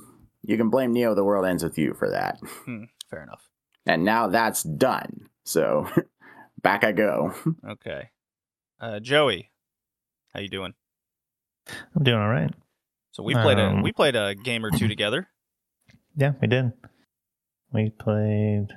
you 0.42 0.56
can 0.56 0.70
blame 0.70 0.92
Neo 0.92 1.14
the 1.14 1.25
World 1.25 1.44
Ends 1.44 1.62
with 1.64 1.76
You 1.78 1.94
for 1.94 2.11
that. 2.11 2.38
Hmm, 2.64 2.85
fair 3.11 3.23
enough. 3.23 3.49
And 3.87 4.04
now 4.04 4.28
that's 4.28 4.62
done. 4.62 5.28
So 5.44 5.88
back 6.62 6.85
I 6.85 6.92
go. 6.92 7.35
Okay. 7.68 8.11
Uh, 8.80 9.00
Joey, 9.00 9.50
how 10.32 10.40
you 10.40 10.49
doing? 10.49 10.75
I'm 11.94 12.04
doing 12.04 12.20
all 12.20 12.28
right. 12.28 12.50
So 13.11 13.23
we 13.25 13.35
played 13.35 13.58
a 13.58 13.66
Um, 13.66 13.82
we 13.82 13.92
played 13.92 14.14
a 14.14 14.35
game 14.37 14.64
or 14.64 14.70
two 14.70 14.88
together. 14.88 15.28
Yeah, 16.16 16.32
we 16.42 16.49
did. 16.49 16.73
We 17.73 17.90
played. 17.90 18.68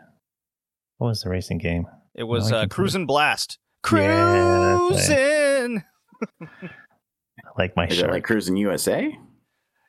What 1.02 1.08
was 1.08 1.22
the 1.24 1.30
racing 1.32 1.58
game? 1.58 1.88
It 2.14 2.26
was 2.26 2.52
I 2.52 2.58
uh, 2.58 2.62
can 2.68 2.70
see. 2.70 2.98
Cruis'n 2.98 3.08
Blast. 3.08 3.58
Yeah, 3.92 4.78
Cruis'n. 4.78 5.84
I 6.44 7.50
like 7.58 7.76
my 7.76 7.88
Is 7.88 7.98
shirt. 7.98 8.12
like 8.12 8.24
Cruis'n 8.24 8.56
USA? 8.60 9.18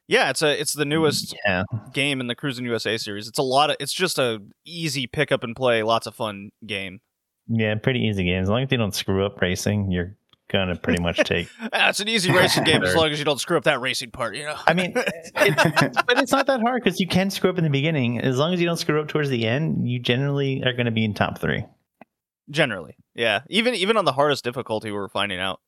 Yeah, 0.08 0.30
it's 0.30 0.40
a 0.40 0.58
it's 0.58 0.72
the 0.72 0.86
newest 0.86 1.36
Yeah, 1.44 1.64
game 1.92 2.20
in 2.22 2.28
the 2.28 2.34
Cruis'n 2.34 2.62
USA 2.64 2.96
series. 2.96 3.28
It's 3.28 3.38
a 3.38 3.42
lot 3.42 3.68
of 3.68 3.76
it's 3.78 3.92
just 3.92 4.18
a 4.18 4.40
easy 4.64 5.06
pick 5.06 5.30
up 5.30 5.44
and 5.44 5.54
play, 5.54 5.82
lots 5.82 6.06
of 6.06 6.14
fun 6.14 6.50
game. 6.66 7.00
yeah, 7.46 7.74
pretty 7.74 8.00
easy 8.00 8.24
game. 8.24 8.42
As 8.42 8.48
long 8.48 8.62
as 8.62 8.72
you 8.72 8.78
don't 8.78 8.94
screw 8.94 9.26
up 9.26 9.38
racing, 9.42 9.90
you're 9.90 10.16
gonna 10.52 10.76
pretty 10.76 11.02
much 11.02 11.16
take. 11.24 11.48
Ah, 11.72 11.88
it's 11.88 12.00
an 12.00 12.08
easy 12.08 12.30
racing 12.30 12.64
game 12.64 12.82
as 12.82 12.94
long 12.94 13.10
as 13.10 13.18
you 13.18 13.24
don't 13.24 13.40
screw 13.40 13.56
up 13.56 13.64
that 13.64 13.80
racing 13.80 14.10
part, 14.10 14.36
you 14.36 14.44
know. 14.44 14.56
I 14.66 14.74
mean, 14.74 14.92
it, 14.94 15.32
but 16.06 16.18
it's 16.18 16.32
not 16.32 16.46
that 16.46 16.60
hard 16.60 16.82
because 16.82 17.00
you 17.00 17.08
can 17.08 17.30
screw 17.30 17.50
up 17.50 17.58
in 17.58 17.64
the 17.64 17.70
beginning. 17.70 18.20
As 18.20 18.38
long 18.38 18.52
as 18.54 18.60
you 18.60 18.66
don't 18.66 18.76
screw 18.76 19.00
up 19.00 19.08
towards 19.08 19.28
the 19.28 19.46
end, 19.46 19.88
you 19.88 19.98
generally 19.98 20.62
are 20.64 20.72
going 20.72 20.86
to 20.86 20.92
be 20.92 21.04
in 21.04 21.14
top 21.14 21.38
three. 21.38 21.64
Generally, 22.50 22.96
yeah. 23.14 23.40
Even 23.48 23.74
even 23.74 23.96
on 23.96 24.04
the 24.04 24.12
hardest 24.12 24.44
difficulty, 24.44 24.92
we're 24.92 25.08
finding 25.08 25.40
out. 25.40 25.60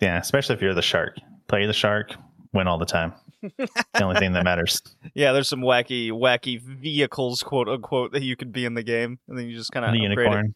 Yeah, 0.00 0.18
especially 0.18 0.56
if 0.56 0.62
you're 0.62 0.74
the 0.74 0.82
shark. 0.82 1.16
Play 1.48 1.66
the 1.66 1.72
shark, 1.72 2.14
win 2.52 2.68
all 2.68 2.78
the 2.78 2.86
time. 2.86 3.14
the 3.42 4.02
only 4.02 4.18
thing 4.18 4.32
that 4.32 4.44
matters. 4.44 4.82
Yeah, 5.14 5.32
there's 5.32 5.48
some 5.48 5.62
wacky 5.62 6.10
wacky 6.10 6.60
vehicles, 6.60 7.42
quote 7.42 7.68
unquote, 7.68 8.12
that 8.12 8.22
you 8.22 8.36
could 8.36 8.52
be 8.52 8.64
in 8.64 8.74
the 8.74 8.82
game, 8.82 9.18
and 9.26 9.38
then 9.38 9.48
you 9.48 9.56
just 9.56 9.72
kind 9.72 9.84
of 9.84 9.92
the 9.92 9.98
unicorn. 9.98 10.54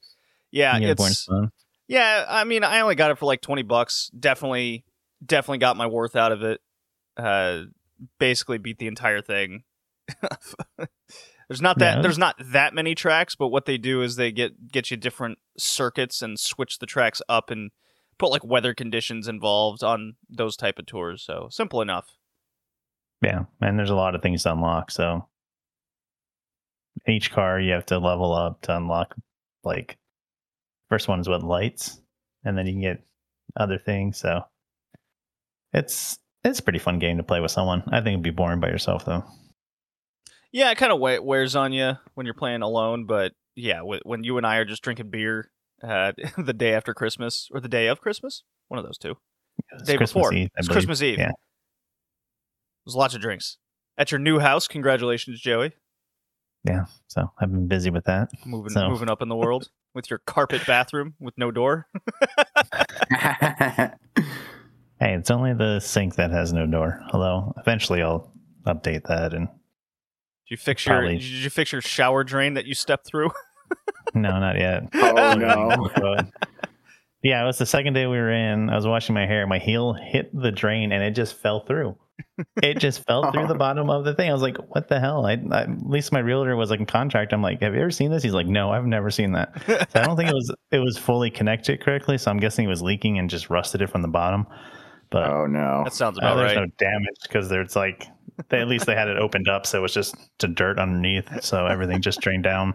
Yeah, 0.53 0.77
unicorn's 0.77 1.12
it's 1.12 1.25
fun. 1.25 1.51
Yeah. 1.93 2.25
I 2.29 2.45
mean, 2.45 2.65
I 2.65 2.81
only 2.81 2.95
got 2.95 3.11
it 3.11 3.19
for 3.19 3.27
like 3.27 3.41
twenty 3.41 3.63
bucks. 3.63 4.11
Definitely, 4.19 4.85
definitely 5.25 5.59
got 5.59 5.77
my 5.77 5.87
worth 5.87 6.17
out 6.17 6.33
of 6.33 6.43
it. 6.43 6.61
Uh, 7.17 7.63
basically 8.19 8.59
beat 8.59 8.79
the 8.79 8.87
entire 8.87 9.21
thing. 9.21 9.65
there's 11.49 11.61
not 11.63 11.79
that 11.79 11.97
Yeah. 11.97 12.03
there's 12.03 12.19
not 12.19 12.37
that 12.53 12.75
many 12.75 12.95
tracks, 12.95 13.35
but 13.35 13.49
what 13.49 13.67
they 13.67 13.79
do 13.79 14.03
is 14.03 14.17
they 14.17 14.33
get 14.33 14.69
get 14.73 14.91
you 14.91 14.97
different 14.97 15.39
circuits 15.59 16.23
and 16.23 16.39
switch 16.41 16.79
the 16.79 16.87
tracks 16.87 17.21
up 17.29 17.51
and 17.51 17.71
put 18.19 18.31
like 18.31 18.45
weather 18.45 18.75
conditions 18.75 19.29
involved 19.29 19.83
on 19.85 20.15
those 20.29 20.57
type 20.57 20.79
of 20.79 20.87
tours. 20.87 21.23
So 21.23 21.49
simple 21.51 21.81
enough. 21.83 22.17
Yeah, 23.23 23.45
and 23.61 23.79
there's 23.79 23.91
a 23.91 23.95
lot 23.95 24.15
of 24.15 24.23
things 24.23 24.43
to 24.45 24.53
unlock. 24.53 24.91
So 24.91 25.29
each 27.07 27.31
car 27.31 27.61
you 27.61 27.73
have 27.73 27.87
to 27.87 27.99
level 27.99 28.33
up 28.33 28.63
to 28.63 28.77
unlock. 28.77 29.15
Like 29.65 29.97
first 30.93 31.09
one 31.09 31.21
is 31.21 31.29
what 31.29 31.43
lights, 31.43 31.99
and 32.45 32.57
then 32.59 32.67
you 32.67 32.73
can 32.75 32.83
get 32.83 33.03
other 33.57 33.79
things. 33.79 34.19
So 34.19 34.43
it's 35.73 36.19
it's 36.45 36.59
a 36.59 36.63
pretty 36.63 36.79
fun 36.79 36.99
game 36.99 37.17
to 37.17 37.23
play 37.23 37.41
with 37.41 37.51
someone. 37.51 37.83
I 37.87 38.01
think 38.01 38.09
it'd 38.15 38.23
be 38.23 38.29
boring 38.31 38.61
by 38.61 38.69
yourself 38.69 39.07
though. 39.07 39.25
Yeah, 40.53 40.71
it 40.71 40.77
kind 40.77 40.93
of 40.93 41.01
wears 41.01 41.57
on 41.57 41.73
you 41.73 41.95
when 42.13 42.27
you're 42.27 42.35
playing 42.35 42.61
alone, 42.61 43.07
but 43.07 43.33
yeah, 43.57 43.81
when 43.81 44.23
you 44.23 44.37
and 44.37 44.47
I 44.47 44.57
are 44.57 44.67
just 44.67 44.83
drinking 44.83 45.09
beer 45.09 45.51
uh, 45.83 46.13
the 46.37 46.53
day 46.53 46.75
after 46.75 46.93
Christmas 46.93 47.49
or 47.53 47.59
the 47.61 47.69
day 47.69 47.87
of 47.87 48.03
Christmas, 48.03 48.43
one 48.69 48.79
of 48.79 48.85
those 48.85 48.99
two, 48.99 49.15
It's 49.73 49.85
day 49.85 49.97
Christmas 49.97 50.13
before, 50.13 50.35
Eve, 50.35 50.51
it's 50.57 50.69
believe. 50.69 50.75
Christmas 50.77 51.03
Eve. 51.03 51.19
Yeah. 51.19 51.31
There's 52.85 52.97
lots 52.97 53.15
of 53.15 53.23
drinks 53.23 53.57
at 53.97 54.11
your 54.13 54.19
new 54.19 54.41
house. 54.41 54.69
Congratulations, 54.69 55.40
Joey, 55.40 55.73
Yeah. 56.64 56.85
So 57.09 57.31
I've 57.40 57.51
been 57.51 57.69
busy 57.69 57.88
with 57.88 58.05
that. 58.05 58.29
moving 58.45 58.71
So- 58.71 58.90
moving 58.90 59.09
up 59.09 59.23
in 59.23 59.29
the 59.29 59.37
world 59.37 59.71
with 59.94 60.11
your 60.11 60.20
carpet 60.20 60.62
bathroom 60.66 61.14
with 61.20 61.37
no 61.37 61.50
door. 61.50 61.87
Hey, 65.02 65.14
it's 65.14 65.33
only 65.33 65.52
the 65.52 65.81
sink 65.81 66.14
that 66.14 66.31
has 66.31 66.52
no 66.52 66.64
door. 66.64 67.02
Although 67.12 67.55
eventually 67.57 68.02
I'll 68.02 68.33
update 68.64 69.02
that 69.09 69.35
and 69.35 69.48
Did 69.48 70.50
you 70.50 70.57
fix 70.57 70.87
your 70.87 70.94
Probably. 70.94 71.16
Did 71.16 71.24
you 71.24 71.50
fix 71.50 71.72
your 71.72 71.81
shower 71.81 72.22
drain 72.22 72.55
that 72.55 72.66
you 72.66 72.74
stepped 72.74 73.09
through? 73.09 73.33
no, 74.14 74.38
not 74.38 74.57
yet. 74.57 74.85
oh 74.94 75.35
no. 75.35 75.88
But, 75.96 76.28
yeah, 77.20 77.42
it 77.42 77.46
was 77.46 77.59
the 77.59 77.66
second 77.66 77.94
day 77.94 78.07
we 78.07 78.16
were 78.16 78.31
in. 78.31 78.70
I 78.70 78.76
was 78.76 78.87
washing 78.87 79.16
my 79.16 79.26
hair. 79.26 79.44
My 79.44 79.59
heel 79.59 79.92
hit 79.92 80.31
the 80.33 80.52
drain 80.52 80.92
and 80.92 81.02
it 81.02 81.16
just 81.16 81.35
fell 81.35 81.59
through. 81.66 81.96
It 82.62 82.79
just 82.79 83.05
fell 83.07 83.31
through 83.31 83.46
the 83.46 83.55
bottom 83.59 83.90
of 83.90 84.05
the 84.05 84.14
thing. 84.14 84.29
I 84.31 84.33
was 84.33 84.42
like, 84.42 84.57
"What 84.75 84.88
the 84.88 85.01
hell?" 85.01 85.27
I, 85.27 85.33
I 85.51 85.62
at 85.62 85.87
least 85.87 86.12
my 86.12 86.18
realtor 86.18 86.57
was 86.57 86.70
like 86.70 86.81
in 86.81 86.87
contract. 86.87 87.33
I'm 87.33 87.42
like, 87.42 87.61
"Have 87.61 87.75
you 87.75 87.81
ever 87.81 87.90
seen 87.90 88.11
this?" 88.11 88.22
He's 88.22 88.35
like, 88.35 88.46
"No, 88.46 88.70
I've 88.70 88.87
never 88.87 89.11
seen 89.11 89.33
that." 89.33 89.53
So 89.66 90.01
I 90.01 90.05
don't 90.05 90.16
think 90.16 90.31
it 90.31 90.35
was 90.35 90.55
it 90.70 90.79
was 90.79 90.98
fully 90.98 91.31
connected 91.31 91.81
correctly. 91.81 92.18
So 92.18 92.31
I'm 92.31 92.38
guessing 92.38 92.64
it 92.64 92.68
was 92.68 92.83
leaking 92.83 93.18
and 93.18 93.29
just 93.31 93.51
rusted 93.51 93.83
it 93.83 93.90
from 93.90 94.03
the 94.03 94.09
bottom. 94.09 94.46
But 95.11 95.31
Oh 95.31 95.46
no. 95.46 95.83
that 95.85 95.92
sounds 95.92 96.18
uh, 96.22 96.35
there's 96.35 96.57
right. 96.57 96.62
no 96.62 96.66
damage 96.79 97.16
because 97.22 97.48
there's 97.48 97.77
like 97.77 98.07
they, 98.48 98.61
at 98.61 98.68
least 98.68 98.87
they 98.87 98.94
had 98.94 99.09
it 99.09 99.18
opened 99.18 99.48
up, 99.48 99.66
so 99.66 99.79
it 99.79 99.83
was 99.83 99.92
just 99.94 100.16
to 100.38 100.48
dirt 100.48 100.79
underneath. 100.79 101.42
So 101.42 101.66
everything 101.66 102.01
just 102.01 102.20
drained 102.20 102.44
down. 102.44 102.75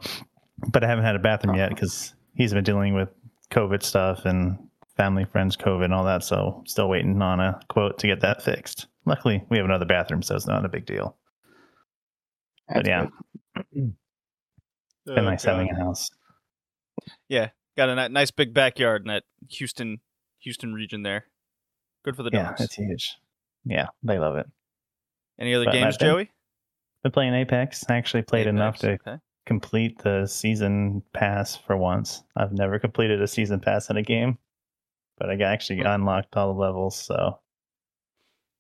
But 0.72 0.84
I 0.84 0.88
haven't 0.88 1.06
had 1.06 1.16
a 1.16 1.20
bathroom 1.20 1.56
yet 1.56 1.70
because 1.70 2.14
he's 2.36 2.54
been 2.54 2.64
dealing 2.64 2.94
with 2.94 3.10
COVID 3.52 3.84
stuff 3.84 4.26
and 4.26 4.58
family 4.96 5.26
friends 5.26 5.56
COVID 5.56 5.86
and 5.86 5.94
all 5.94 6.04
that. 6.06 6.24
So 6.24 6.64
still 6.66 6.90
waiting 6.90 7.22
on 7.22 7.40
a 7.40 7.60
quote 7.70 7.98
to 8.00 8.08
get 8.08 8.22
that 8.22 8.42
fixed. 8.42 8.88
Luckily, 9.08 9.42
we 9.50 9.58
have 9.58 9.66
another 9.66 9.86
bathroom, 9.86 10.22
so 10.22 10.36
it's 10.36 10.48
not 10.48 10.66
a 10.66 10.70
big 10.70 10.86
deal. 10.86 11.16
But 12.68 12.86
That's 12.86 12.88
yeah, 12.90 13.06
good. 13.56 13.74
been 13.74 13.96
Oh, 15.20 15.22
nice 15.22 15.46
God. 15.46 15.54
having 15.54 15.70
a 15.72 15.76
house. 15.76 16.10
Yeah, 17.30 17.50
got 17.78 17.88
a 17.88 18.10
nice 18.10 18.32
big 18.32 18.54
backyard 18.54 19.04
in 19.04 19.08
that 19.08 19.24
Houston 19.52 20.00
Houston 20.40 20.74
region 20.74 21.04
there. 21.04 21.26
Good 22.04 22.18
for 22.18 22.24
the 22.24 22.30
dogs. 22.30 22.44
Yeah, 22.44 22.50
dogs. 22.50 22.62
it's 22.62 22.76
huge. 22.76 23.16
Yeah, 23.64 23.88
they 24.04 24.20
love 24.20 24.36
it. 24.36 24.48
Any 25.40 25.54
other 25.54 25.66
But 25.66 25.72
games, 25.74 25.96
I've 25.96 26.00
been- 26.00 26.10
Joey? 26.10 26.32
Been 27.04 27.12
playing 27.12 27.34
Apex. 27.36 27.86
I 27.90 27.96
actually 27.96 28.24
played 28.24 28.48
enough 28.48 28.78
to 28.80 28.94
okay. 28.94 29.18
complete 29.46 30.00
the 30.00 30.26
season 30.26 31.04
pass 31.14 31.56
for 31.56 31.78
once. 31.78 32.24
I've 32.36 32.52
never 32.52 32.80
completed 32.80 33.22
a 33.22 33.28
season 33.28 33.60
pass 33.62 33.90
in 33.90 33.96
a 33.98 34.02
game, 34.04 34.38
but 35.18 35.30
I 35.30 35.36
actually 35.44 35.82
unlocked 35.82 36.36
all 36.36 36.54
the 36.54 36.60
levels, 36.60 36.98
so 36.98 37.40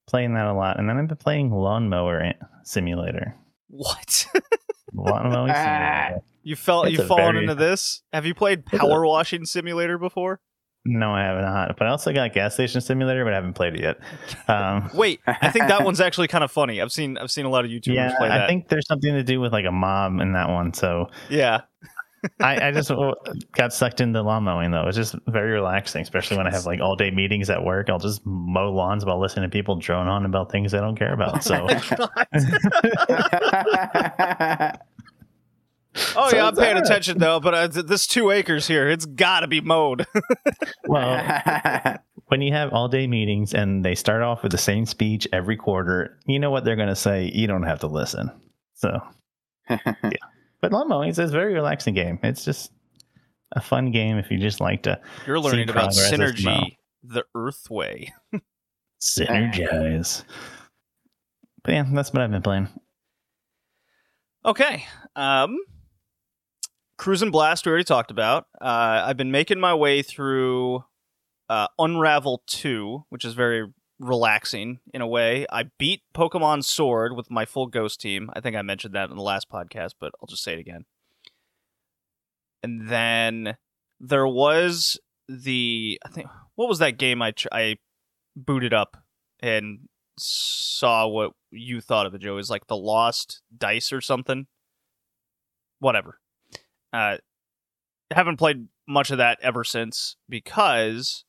playing 0.07 0.33
that 0.33 0.47
a 0.47 0.53
lot. 0.53 0.79
And 0.79 0.89
then 0.89 0.97
I've 0.97 1.07
been 1.07 1.17
playing 1.17 1.51
Lawnmower 1.51 2.33
Simulator. 2.63 3.35
What? 3.69 4.25
Lawnmower 4.93 5.47
Simulator. 5.53 6.21
you 6.43 6.55
fell 6.55 6.83
It's 6.83 6.97
you've 6.97 7.07
fallen 7.07 7.33
very- 7.33 7.43
into 7.43 7.55
this? 7.55 8.01
Have 8.13 8.25
you 8.25 8.33
played 8.33 8.65
Power 8.65 9.05
Washing 9.05 9.45
Simulator 9.45 9.97
before? 9.97 10.39
No, 10.89 11.11
I 11.11 11.23
have 11.23 11.41
not. 11.41 11.77
But 11.77 11.87
I 11.87 11.89
also 11.91 12.13
got 12.13 12.31
Gas 12.33 12.53
Station 12.53 12.79
Simulator, 12.79 13.25
but 13.25 13.33
I 13.33 13.35
haven't 13.35 13.53
played 13.53 13.75
it 13.75 13.81
yet. 13.81 13.97
Um, 14.49 14.89
Wait, 14.93 15.19
I 15.27 15.49
think 15.51 15.67
that 15.67 15.83
one's 15.85 15.99
actually 15.99 16.29
kind 16.29 16.41
of 16.45 16.49
funny. 16.51 16.81
I've 16.81 16.93
seen 16.93 17.17
I've 17.17 17.29
seen 17.29 17.45
a 17.45 17.49
lot 17.49 17.65
of 17.65 17.71
YouTubers 17.71 17.95
yeah, 17.95 18.17
play 18.17 18.29
that. 18.29 18.41
I 18.43 18.47
think 18.47 18.69
there's 18.69 18.87
something 18.87 19.11
to 19.13 19.23
do 19.23 19.41
with 19.41 19.51
like 19.51 19.65
a 19.65 19.71
mob 19.73 20.21
in 20.21 20.31
that 20.33 20.47
one. 20.49 20.73
So 20.73 21.09
yeah. 21.29 21.61
I, 22.39 22.67
I 22.67 22.71
just 22.71 22.91
uh, 22.91 23.13
got 23.53 23.73
sucked 23.73 24.01
into 24.01 24.21
lawn 24.21 24.43
mowing 24.43 24.71
though. 24.71 24.87
It's 24.87 24.97
just 24.97 25.15
very 25.27 25.51
relaxing, 25.51 26.01
especially 26.01 26.37
when 26.37 26.47
I 26.47 26.51
have 26.51 26.65
like 26.65 26.81
all 26.81 26.95
day 26.95 27.11
meetings 27.11 27.49
at 27.49 27.63
work. 27.63 27.89
I'll 27.89 27.99
just 27.99 28.25
mow 28.25 28.71
lawns 28.71 29.05
while 29.05 29.19
listening 29.19 29.49
to 29.49 29.53
people 29.53 29.77
drone 29.77 30.07
on 30.07 30.25
about 30.25 30.51
things 30.51 30.73
I 30.73 30.79
don't 30.79 30.97
care 30.97 31.13
about. 31.13 31.43
So 31.43 31.55
Oh 36.15 36.29
yeah, 36.33 36.47
I'm 36.47 36.55
paying 36.55 36.75
alright. 36.75 36.85
attention 36.85 37.17
though. 37.17 37.39
But 37.39 37.53
uh, 37.53 37.67
th- 37.69 37.85
this 37.85 38.07
two 38.07 38.31
acres 38.31 38.67
here, 38.67 38.89
it's 38.89 39.05
got 39.05 39.41
to 39.41 39.47
be 39.47 39.61
mowed. 39.61 40.05
well, 40.87 41.97
when 42.27 42.41
you 42.41 42.53
have 42.53 42.73
all 42.73 42.87
day 42.87 43.07
meetings 43.07 43.53
and 43.53 43.83
they 43.83 43.95
start 43.95 44.21
off 44.21 44.43
with 44.43 44.51
the 44.51 44.57
same 44.57 44.85
speech 44.85 45.27
every 45.33 45.57
quarter, 45.57 46.17
you 46.25 46.39
know 46.39 46.51
what 46.51 46.65
they're 46.65 46.75
going 46.75 46.89
to 46.89 46.95
say. 46.95 47.31
You 47.33 47.47
don't 47.47 47.63
have 47.63 47.79
to 47.79 47.87
listen. 47.87 48.31
So, 48.75 48.99
but 50.61 50.71
mowing 50.71 51.09
is 51.09 51.19
a 51.19 51.27
very 51.27 51.53
relaxing 51.53 51.93
game. 51.93 52.19
It's 52.23 52.43
just 52.45 52.71
a 53.53 53.61
fun 53.61 53.91
game 53.91 54.17
if 54.17 54.29
you 54.31 54.37
just 54.37 54.59
like 54.59 54.83
to 54.83 54.99
You're 55.25 55.39
learning 55.39 55.69
about 55.69 55.93
progress 55.93 56.11
as 56.11 56.19
well. 56.19 56.29
synergy, 56.31 56.77
the 57.03 57.23
Earth 57.35 57.69
way. 57.69 58.13
synergize. 59.01 60.23
But 61.63 61.73
yeah, 61.73 61.85
that's 61.93 62.11
what 62.13 62.21
I've 62.21 62.31
been 62.31 62.41
playing. 62.41 62.67
Okay. 64.45 64.85
Um 65.15 65.57
Cruis'n 66.99 67.31
Blast 67.31 67.65
we 67.65 67.69
already 67.69 67.83
talked 67.83 68.11
about. 68.11 68.45
Uh 68.59 69.03
I've 69.05 69.17
been 69.17 69.31
making 69.31 69.59
my 69.59 69.73
way 69.73 70.01
through 70.01 70.83
uh 71.49 71.67
Unravel 71.79 72.43
2, 72.47 73.05
which 73.09 73.23
is 73.25 73.33
very 73.33 73.65
relaxing 73.99 74.79
in 74.93 75.01
a 75.01 75.07
way. 75.07 75.45
I 75.51 75.63
beat 75.77 76.01
Pokemon 76.13 76.63
Sword 76.63 77.15
with 77.15 77.31
my 77.31 77.45
full 77.45 77.67
ghost 77.67 77.99
team. 77.99 78.29
I 78.33 78.41
think 78.41 78.55
I 78.55 78.61
mentioned 78.61 78.93
that 78.95 79.09
in 79.09 79.15
the 79.15 79.23
last 79.23 79.49
podcast, 79.49 79.93
but 79.99 80.11
I'll 80.21 80.27
just 80.27 80.43
say 80.43 80.53
it 80.53 80.59
again. 80.59 80.85
And 82.63 82.89
then 82.89 83.57
there 83.99 84.27
was 84.27 84.99
the 85.27 85.99
I 86.05 86.09
think 86.09 86.27
what 86.55 86.69
was 86.69 86.79
that 86.79 86.97
game 86.97 87.21
I 87.21 87.31
tr- 87.31 87.47
I 87.51 87.77
booted 88.35 88.73
up 88.73 88.97
and 89.39 89.89
saw 90.17 91.07
what 91.07 91.31
you 91.51 91.81
thought 91.81 92.05
of 92.05 92.13
it, 92.13 92.21
Joe. 92.21 92.37
Is 92.37 92.49
like 92.49 92.67
the 92.67 92.77
Lost 92.77 93.41
Dice 93.55 93.91
or 93.91 94.01
something. 94.01 94.47
Whatever. 95.79 96.19
Uh, 96.91 97.17
haven't 98.11 98.37
played 98.37 98.67
much 98.87 99.11
of 99.11 99.17
that 99.17 99.37
ever 99.41 99.63
since 99.63 100.15
because 100.29 101.25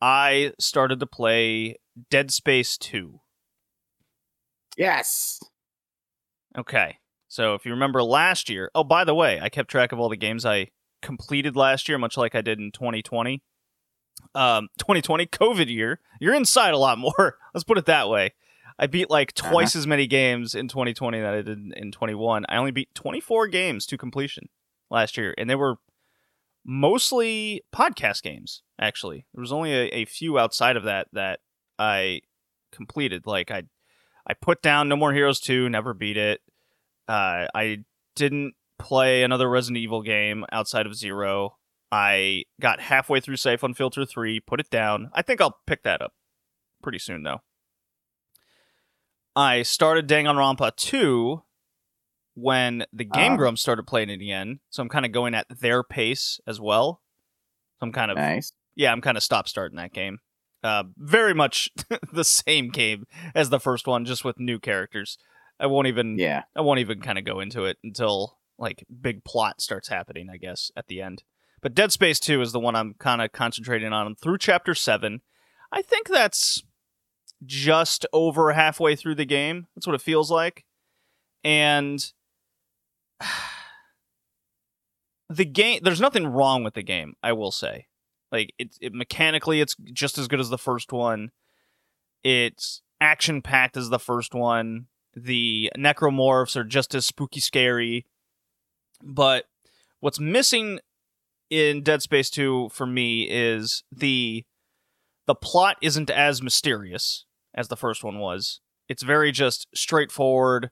I 0.00 0.52
started 0.58 1.00
to 1.00 1.06
play 1.06 1.76
Dead 2.10 2.30
Space 2.32 2.76
Two. 2.76 3.20
Yes. 4.76 5.40
Okay. 6.56 6.98
So 7.28 7.54
if 7.54 7.64
you 7.64 7.72
remember 7.72 8.02
last 8.02 8.48
year, 8.48 8.70
oh, 8.74 8.84
by 8.84 9.04
the 9.04 9.14
way, 9.14 9.40
I 9.40 9.48
kept 9.48 9.70
track 9.70 9.92
of 9.92 9.98
all 9.98 10.08
the 10.08 10.16
games 10.16 10.44
I 10.46 10.68
completed 11.02 11.56
last 11.56 11.88
year, 11.88 11.98
much 11.98 12.16
like 12.16 12.34
I 12.34 12.40
did 12.42 12.58
in 12.58 12.70
2020. 12.72 13.42
Um, 14.34 14.68
2020 14.78 15.26
COVID 15.26 15.68
year. 15.68 16.00
You're 16.20 16.34
inside 16.34 16.74
a 16.74 16.78
lot 16.78 16.98
more. 16.98 17.36
Let's 17.54 17.64
put 17.64 17.78
it 17.78 17.86
that 17.86 18.08
way. 18.08 18.34
I 18.78 18.86
beat 18.86 19.10
like 19.10 19.34
twice 19.34 19.76
as 19.76 19.86
many 19.86 20.06
games 20.06 20.54
in 20.54 20.66
2020 20.68 21.20
that 21.20 21.34
I 21.34 21.42
did 21.42 21.48
in- 21.58 21.72
in 21.76 21.92
21. 21.92 22.44
I 22.48 22.56
only 22.56 22.70
beat 22.72 22.94
24 22.94 23.48
games 23.48 23.86
to 23.86 23.98
completion 23.98 24.48
last 24.90 25.16
year, 25.16 25.34
and 25.38 25.48
they 25.48 25.54
were 25.54 25.76
mostly 26.64 27.62
podcast 27.74 28.22
games. 28.22 28.62
Actually, 28.80 29.26
there 29.34 29.40
was 29.40 29.52
only 29.52 29.72
a, 29.72 29.84
a 29.88 30.04
few 30.04 30.38
outside 30.38 30.76
of 30.76 30.84
that 30.84 31.08
that 31.12 31.40
I 31.78 32.20
completed. 32.72 33.26
Like 33.26 33.50
I, 33.50 33.64
I 34.26 34.34
put 34.34 34.62
down 34.62 34.88
No 34.88 34.96
More 34.96 35.12
Heroes 35.12 35.40
2, 35.40 35.68
never 35.68 35.94
beat 35.94 36.16
it. 36.16 36.40
Uh, 37.08 37.46
I 37.54 37.84
didn't 38.16 38.54
play 38.78 39.22
another 39.22 39.48
Resident 39.48 39.78
Evil 39.78 40.02
game 40.02 40.44
outside 40.52 40.86
of 40.86 40.94
Zero. 40.96 41.56
I 41.92 42.44
got 42.60 42.80
halfway 42.80 43.20
through 43.20 43.36
Siphon 43.36 43.74
Filter 43.74 44.04
3, 44.04 44.40
put 44.40 44.58
it 44.60 44.70
down. 44.70 45.10
I 45.12 45.22
think 45.22 45.40
I'll 45.40 45.58
pick 45.66 45.82
that 45.84 46.02
up 46.02 46.12
pretty 46.82 46.98
soon, 46.98 47.22
though. 47.22 47.42
I 49.36 49.62
started 49.62 50.08
Danganronpa 50.08 50.76
2 50.76 51.42
when 52.34 52.84
the 52.92 53.04
Game 53.04 53.32
Ah. 53.32 53.36
Grumps 53.36 53.60
started 53.60 53.86
playing 53.86 54.10
it 54.10 54.20
again, 54.20 54.60
so 54.70 54.82
I'm 54.82 54.88
kind 54.88 55.04
of 55.04 55.12
going 55.12 55.34
at 55.34 55.46
their 55.48 55.82
pace 55.82 56.40
as 56.46 56.60
well. 56.60 57.00
So 57.78 57.86
I'm 57.86 57.92
kind 57.92 58.10
of 58.10 58.16
Nice. 58.16 58.52
yeah, 58.76 58.92
I'm 58.92 59.00
kind 59.00 59.16
of 59.16 59.22
stop 59.22 59.48
starting 59.48 59.76
that 59.76 59.92
game. 59.92 60.18
Uh, 60.64 60.84
very 60.96 61.34
much 61.34 61.70
the 62.12 62.24
same 62.24 62.70
game 62.70 63.06
as 63.34 63.50
the 63.50 63.60
first 63.60 63.86
one, 63.86 64.06
just 64.06 64.24
with 64.24 64.40
new 64.40 64.58
characters. 64.58 65.18
I 65.60 65.66
won't 65.66 65.86
even 65.86 66.18
Yeah. 66.18 66.44
I 66.56 66.62
won't 66.62 66.80
even 66.80 67.00
kind 67.00 67.18
of 67.18 67.24
go 67.24 67.38
into 67.38 67.64
it 67.64 67.76
until 67.84 68.38
like 68.58 68.86
big 69.00 69.24
plot 69.24 69.60
starts 69.60 69.88
happening, 69.88 70.30
I 70.30 70.38
guess, 70.38 70.72
at 70.74 70.86
the 70.86 71.02
end. 71.02 71.22
But 71.60 71.74
Dead 71.74 71.92
Space 71.92 72.18
2 72.18 72.40
is 72.40 72.52
the 72.52 72.60
one 72.60 72.74
I'm 72.74 72.94
kind 72.94 73.20
of 73.20 73.32
concentrating 73.32 73.92
on 73.92 74.14
through 74.16 74.38
chapter 74.38 74.74
7. 74.74 75.20
I 75.70 75.82
think 75.82 76.08
that's 76.08 76.62
just 77.44 78.06
over 78.12 78.52
halfway 78.52 78.96
through 78.96 79.16
the 79.16 79.24
game. 79.26 79.66
That's 79.74 79.86
what 79.86 79.94
it 79.94 80.02
feels 80.02 80.30
like. 80.30 80.64
And 81.42 82.10
the 85.28 85.44
game 85.44 85.80
there's 85.82 86.00
nothing 86.00 86.26
wrong 86.26 86.64
with 86.64 86.72
the 86.74 86.82
game, 86.82 87.16
I 87.22 87.32
will 87.32 87.52
say. 87.52 87.88
Like 88.34 88.52
it, 88.58 88.76
it 88.80 88.92
mechanically 88.92 89.60
it's 89.60 89.76
just 89.92 90.18
as 90.18 90.26
good 90.26 90.40
as 90.40 90.48
the 90.48 90.58
first 90.58 90.92
one. 90.92 91.30
It's 92.24 92.82
action 93.00 93.42
packed 93.42 93.76
as 93.76 93.90
the 93.90 93.98
first 94.00 94.34
one. 94.34 94.86
The 95.14 95.70
necromorphs 95.78 96.56
are 96.56 96.64
just 96.64 96.96
as 96.96 97.06
spooky 97.06 97.38
scary. 97.38 98.06
But 99.00 99.44
what's 100.00 100.18
missing 100.18 100.80
in 101.48 101.84
Dead 101.84 102.02
Space 102.02 102.28
2 102.28 102.70
for 102.72 102.86
me 102.86 103.28
is 103.30 103.84
the 103.92 104.44
the 105.26 105.36
plot 105.36 105.76
isn't 105.80 106.10
as 106.10 106.42
mysterious 106.42 107.26
as 107.54 107.68
the 107.68 107.76
first 107.76 108.02
one 108.02 108.18
was. 108.18 108.58
It's 108.88 109.04
very 109.04 109.30
just 109.30 109.68
straightforward. 109.76 110.70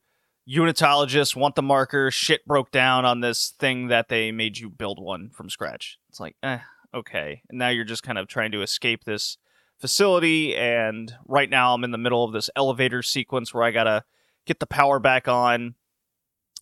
Unitologists 0.48 1.36
want 1.36 1.54
the 1.54 1.62
marker. 1.62 2.10
Shit 2.10 2.44
broke 2.44 2.72
down 2.72 3.04
on 3.04 3.20
this 3.20 3.54
thing 3.56 3.86
that 3.86 4.08
they 4.08 4.32
made 4.32 4.58
you 4.58 4.68
build 4.68 5.00
one 5.00 5.30
from 5.30 5.48
scratch. 5.48 5.98
It's 6.08 6.18
like, 6.18 6.34
eh, 6.42 6.58
okay. 6.94 7.42
And 7.48 7.58
now 7.58 7.68
you're 7.68 7.84
just 7.84 8.02
kind 8.02 8.18
of 8.18 8.28
trying 8.28 8.52
to 8.52 8.62
escape 8.62 9.04
this 9.04 9.36
facility. 9.80 10.54
And 10.56 11.12
right 11.26 11.50
now 11.50 11.74
I'm 11.74 11.84
in 11.84 11.90
the 11.90 11.98
middle 11.98 12.24
of 12.24 12.32
this 12.32 12.50
elevator 12.56 13.02
sequence 13.02 13.52
where 13.52 13.64
I 13.64 13.70
gotta 13.70 14.04
get 14.46 14.60
the 14.60 14.66
power 14.66 14.98
back 14.98 15.28
on 15.28 15.74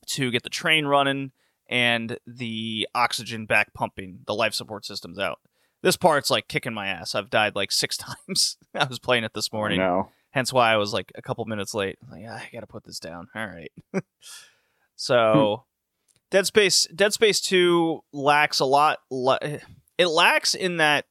to 0.07 0.31
get 0.31 0.43
the 0.43 0.49
train 0.51 0.87
running 0.87 1.33
and 1.69 2.19
the 2.27 2.89
oxygen 2.95 3.47
back 3.47 3.73
pumping, 3.75 4.21
the 4.27 4.35
life 4.35 4.55
support 4.55 4.85
system's 4.85 5.19
out. 5.19 5.39
This 5.83 5.97
part's 5.97 6.31
like 6.31 6.49
kicking 6.49 6.75
my 6.75 6.89
ass. 6.89 7.15
I've 7.15 7.31
died 7.31 7.55
like 7.55 7.73
six 7.73 7.97
times. 8.29 8.57
I 8.75 8.85
was 8.87 8.99
playing 8.99 9.25
it 9.25 9.33
this 9.35 9.53
morning 9.53 9.79
No. 9.79 10.09
hence 10.31 10.53
why 10.53 10.73
I 10.73 10.77
was 10.77 10.93
like 10.93 11.13
a 11.15 11.23
couple 11.23 11.45
minutes 11.45 11.73
late. 11.75 11.99
Like, 12.11 12.25
"Ah, 12.29 12.37
I 12.37 12.49
gotta 12.53 12.67
put 12.67 12.85
this 12.85 12.99
down. 12.99 13.29
All 13.35 13.47
right. 13.47 13.71
so, 14.97 15.65
Dead 16.31 16.47
Space, 16.47 16.87
Dead 16.95 17.13
Space 17.13 17.41
Two 17.41 18.01
lacks 18.13 18.61
a 18.61 18.65
lot. 18.65 18.99
It 20.01 20.09
lacks 20.09 20.55
in 20.55 20.79
that 20.79 21.05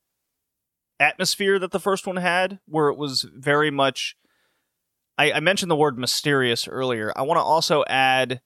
atmosphere 1.00 1.60
that 1.60 1.70
the 1.70 1.80
first 1.80 2.08
one 2.08 2.16
had, 2.16 2.60
where 2.66 2.88
it 2.88 2.98
was 2.98 3.24
very 3.36 3.70
much. 3.70 4.16
I, 5.16 5.34
I 5.34 5.40
mentioned 5.42 5.70
the 5.70 5.76
word 5.76 6.00
mysterious 6.00 6.68
earlier. 6.68 7.14
I 7.16 7.22
want 7.22 7.38
to 7.38 7.44
also 7.44 7.84
add 7.88 8.42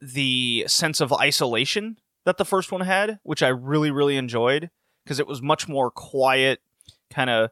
the 0.00 0.64
sense 0.66 1.02
of 1.02 1.12
isolation 1.12 1.98
that 2.24 2.38
the 2.38 2.46
first 2.46 2.72
one 2.72 2.80
had, 2.80 3.18
which 3.22 3.42
I 3.42 3.48
really, 3.48 3.90
really 3.90 4.16
enjoyed 4.16 4.70
because 5.04 5.20
it 5.20 5.26
was 5.26 5.42
much 5.42 5.68
more 5.68 5.90
quiet, 5.90 6.60
kind 7.12 7.28
of 7.28 7.50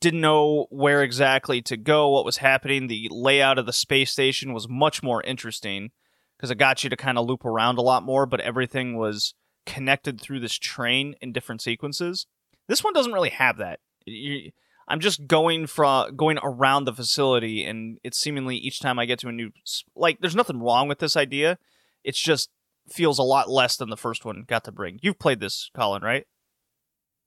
didn't 0.00 0.22
know 0.22 0.68
where 0.70 1.02
exactly 1.02 1.60
to 1.62 1.76
go, 1.76 2.08
what 2.08 2.24
was 2.24 2.38
happening. 2.38 2.86
The 2.86 3.08
layout 3.10 3.58
of 3.58 3.66
the 3.66 3.74
space 3.74 4.10
station 4.10 4.54
was 4.54 4.70
much 4.70 5.02
more 5.02 5.22
interesting 5.22 5.90
because 6.38 6.50
it 6.50 6.56
got 6.56 6.82
you 6.82 6.88
to 6.88 6.96
kind 6.96 7.18
of 7.18 7.26
loop 7.26 7.44
around 7.44 7.76
a 7.76 7.82
lot 7.82 8.04
more, 8.04 8.24
but 8.24 8.40
everything 8.40 8.96
was 8.96 9.34
connected 9.66 10.20
through 10.20 10.40
this 10.40 10.54
train 10.54 11.14
in 11.20 11.32
different 11.32 11.62
sequences. 11.62 12.26
This 12.68 12.82
one 12.82 12.92
doesn't 12.92 13.12
really 13.12 13.30
have 13.30 13.58
that. 13.58 13.80
You, 14.06 14.50
I'm 14.88 15.00
just 15.00 15.26
going 15.26 15.66
from 15.66 16.16
going 16.16 16.38
around 16.42 16.84
the 16.84 16.92
facility, 16.92 17.64
and 17.64 17.98
it's 18.02 18.18
seemingly 18.18 18.56
each 18.56 18.80
time 18.80 18.98
I 18.98 19.06
get 19.06 19.18
to 19.20 19.28
a 19.28 19.32
new 19.32 19.50
like. 19.94 20.18
There's 20.20 20.36
nothing 20.36 20.60
wrong 20.60 20.88
with 20.88 20.98
this 20.98 21.16
idea. 21.16 21.58
It's 22.04 22.20
just 22.20 22.50
feels 22.88 23.18
a 23.18 23.22
lot 23.22 23.48
less 23.48 23.76
than 23.76 23.90
the 23.90 23.96
first 23.96 24.24
one 24.24 24.44
got 24.46 24.64
to 24.64 24.72
bring. 24.72 24.98
You've 25.02 25.18
played 25.18 25.40
this, 25.40 25.70
Colin, 25.74 26.02
right? 26.02 26.26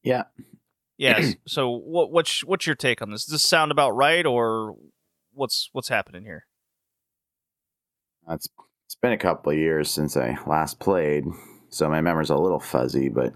Yeah. 0.03 0.23
Yes. 0.97 1.35
so 1.47 1.69
what 1.69 2.11
what's 2.11 2.43
what's 2.43 2.67
your 2.67 2.75
take 2.75 3.01
on 3.01 3.11
this? 3.11 3.25
Does 3.25 3.33
this 3.33 3.43
sound 3.43 3.71
about 3.71 3.91
right 3.91 4.25
or 4.25 4.75
what's 5.33 5.69
what's 5.71 5.89
happening 5.89 6.23
here? 6.23 6.45
It's 8.29 8.49
it's 8.85 8.95
been 8.95 9.13
a 9.13 9.17
couple 9.17 9.51
of 9.51 9.57
years 9.57 9.89
since 9.89 10.15
I 10.15 10.37
last 10.45 10.79
played, 10.79 11.25
so 11.75 11.89
my 11.89 11.99
memory's 11.99 12.29
a 12.29 12.37
little 12.37 12.61
fuzzy, 12.61 13.09
but 13.09 13.33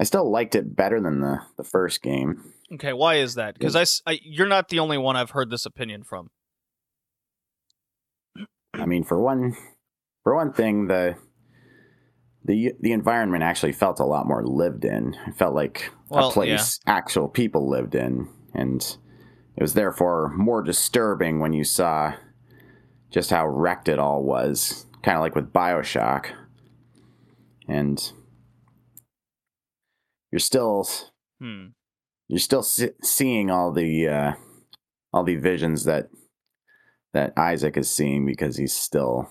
I 0.00 0.04
still 0.04 0.30
liked 0.30 0.54
it 0.54 0.74
better 0.74 0.98
than 0.98 1.20
the, 1.20 1.40
the 1.58 1.64
first 1.64 2.00
game. 2.00 2.54
Okay, 2.72 2.94
why 2.94 3.16
is 3.16 3.34
that? 3.34 3.58
Because 3.58 3.76
I, 4.06 4.10
I- 4.10 4.20
you're 4.22 4.46
not 4.46 4.70
the 4.70 4.78
only 4.78 4.96
one 4.96 5.16
I've 5.16 5.32
heard 5.32 5.50
this 5.50 5.66
opinion 5.66 6.02
from. 6.02 6.30
I 8.72 8.86
mean, 8.86 9.04
for 9.04 9.20
one, 9.20 9.54
for 10.22 10.34
one 10.34 10.50
thing, 10.54 10.86
the 10.88 11.16
the 12.42 12.72
the 12.80 12.92
environment 12.92 13.42
actually 13.42 13.72
felt 13.72 14.00
a 14.00 14.04
lot 14.06 14.26
more 14.26 14.46
lived 14.46 14.86
in. 14.86 15.14
It 15.26 15.36
felt 15.36 15.54
like 15.54 15.92
Well, 16.08 16.30
a 16.30 16.32
place 16.32 16.80
actual 16.86 17.28
people 17.28 17.68
lived 17.68 17.94
in, 17.94 18.28
and 18.54 18.80
it 19.56 19.62
was 19.62 19.74
therefore 19.74 20.30
more 20.34 20.62
disturbing 20.62 21.38
when 21.38 21.52
you 21.52 21.64
saw 21.64 22.14
just 23.10 23.28
how 23.30 23.46
wrecked 23.46 23.88
it 23.90 23.98
all 23.98 24.22
was. 24.24 24.86
Kind 25.04 25.16
of 25.16 25.20
like 25.20 25.34
with 25.34 25.52
Bioshock, 25.52 26.28
and 27.68 28.12
you're 30.32 30.38
still 30.38 30.88
Hmm. 31.40 31.66
you're 32.28 32.38
still 32.38 32.62
se- 32.62 32.94
seeing 33.02 33.50
all 33.50 33.70
the 33.70 34.08
uh, 34.08 34.32
all 35.12 35.22
the 35.24 35.36
visions 35.36 35.84
that 35.84 36.08
that 37.12 37.34
Isaac 37.36 37.76
is 37.76 37.90
seeing 37.90 38.24
because 38.24 38.56
he's 38.56 38.72
still 38.74 39.28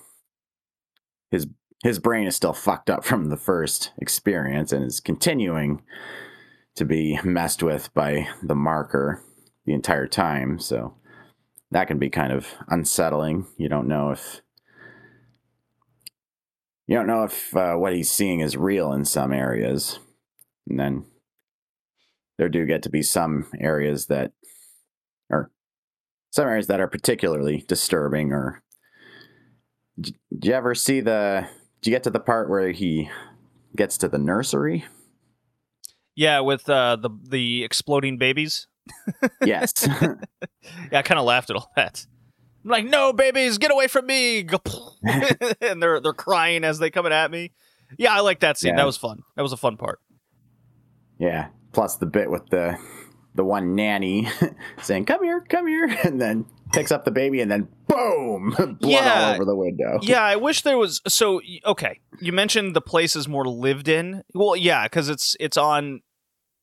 his 1.32 1.48
his 1.84 1.98
brain 1.98 2.28
is 2.28 2.36
still 2.36 2.54
fucked 2.54 2.92
up 2.92 3.04
from 3.04 3.30
the 3.30 3.38
first 3.38 3.92
experience 3.98 4.72
and 4.72 4.86
is 4.86 5.00
continuing 5.00 5.82
to 6.76 6.86
be 6.86 7.20
messed 7.24 7.64
with 7.64 7.92
by 7.96 8.28
the 8.44 8.56
marker 8.56 9.24
the 9.66 9.74
entire 9.74 10.08
time. 10.08 10.60
So 10.60 10.94
that 11.72 11.88
can 11.88 11.98
be 11.98 12.12
kind 12.12 12.32
of 12.32 12.48
unsettling. 12.68 13.48
You 13.58 13.70
don't 13.70 13.88
know 13.88 14.12
if 14.12 14.43
you 16.88 16.96
don't 16.96 17.08
know 17.08 17.24
if 17.24 17.56
uh, 17.56 17.76
what 17.76 17.94
he's 17.94 18.12
seeing 18.12 18.40
is 18.42 18.58
real 18.58 18.92
in 18.94 19.06
some 19.06 19.32
areas, 19.34 20.00
and 20.68 20.80
then 20.80 21.06
there 22.38 22.50
do 22.50 22.66
get 22.66 22.84
to 22.84 22.90
be 22.90 23.02
some 23.04 23.48
areas 23.60 24.08
that 24.08 24.32
or 25.30 25.52
some 26.32 26.48
areas 26.48 26.68
that 26.68 26.80
are 26.80 26.88
particularly 26.88 27.64
disturbing 27.68 28.32
or 28.34 28.64
d- 30.00 30.16
did 30.32 30.46
you 30.46 30.54
ever 30.54 30.74
see 30.76 31.00
the 31.00 31.48
did 31.82 31.90
you 31.92 31.96
get 31.96 32.04
to 32.04 32.10
the 32.10 32.20
part 32.20 32.50
where 32.50 32.72
he 32.72 33.10
gets 33.76 33.98
to 34.00 34.08
the 34.10 34.18
nursery 34.18 34.84
Yeah, 36.16 36.40
with 36.42 36.68
uh, 36.70 36.96
the 36.96 37.10
the 37.30 37.64
exploding 37.64 38.18
babies. 38.18 38.68
yes 39.46 39.72
Yeah, 40.92 41.00
I 41.00 41.02
kind 41.04 41.20
of 41.20 41.26
laughed 41.26 41.50
at 41.50 41.56
all 41.56 41.72
that. 41.76 42.06
I'm 42.64 42.70
like, 42.70 42.86
no, 42.86 43.12
babies, 43.14 43.58
get 43.58 43.72
away 43.72 43.88
from 43.88 44.06
me! 44.06 44.40
and 45.62 45.82
they're 45.82 46.00
they're 46.00 46.14
crying 46.14 46.64
as 46.64 46.80
they 46.80 46.90
coming 46.90 47.12
at 47.12 47.30
me. 47.32 47.52
Yeah, 47.98 48.14
I 48.16 48.22
like 48.22 48.40
that 48.40 48.58
scene. 48.58 48.72
Yeah. 48.72 48.78
That 48.78 48.86
was 48.86 48.98
fun. 48.98 49.22
That 49.36 49.42
was 49.44 49.52
a 49.54 49.58
fun 49.58 49.78
part. 49.78 50.00
yeah 51.20 51.48
plus 51.74 51.98
the 51.98 52.06
bit 52.06 52.30
with 52.30 52.46
the 52.50 52.78
the 53.36 53.44
one 53.44 53.74
nanny 53.76 54.28
saying 54.82 55.06
come 55.06 55.24
here 55.24 55.42
come 55.50 55.66
here 55.68 55.86
and 56.04 56.22
then 56.22 56.46
picks 56.72 56.92
up 56.92 57.06
the 57.06 57.12
baby, 57.12 57.40
and 57.40 57.52
then 57.52 57.68
boom, 57.88 58.50
blood 58.58 58.78
Yeah. 58.82 59.26
all 59.28 59.34
over 59.36 59.46
the 59.46 59.56
window. 59.56 60.00
yeah, 60.02 60.24
I 60.24 60.36
wish 60.38 60.64
there 60.64 60.78
was. 60.78 61.02
So 61.08 61.40
okay, 61.66 62.00
you 62.20 62.34
mentioned 62.34 62.76
the 62.76 62.82
place 62.82 63.16
is 63.16 63.28
more 63.28 63.46
lived 63.46 63.88
in. 63.88 64.24
Well, 64.34 64.56
yeah, 64.56 64.86
because 64.86 65.08
it's 65.08 65.38
it's 65.40 65.56
on 65.58 66.02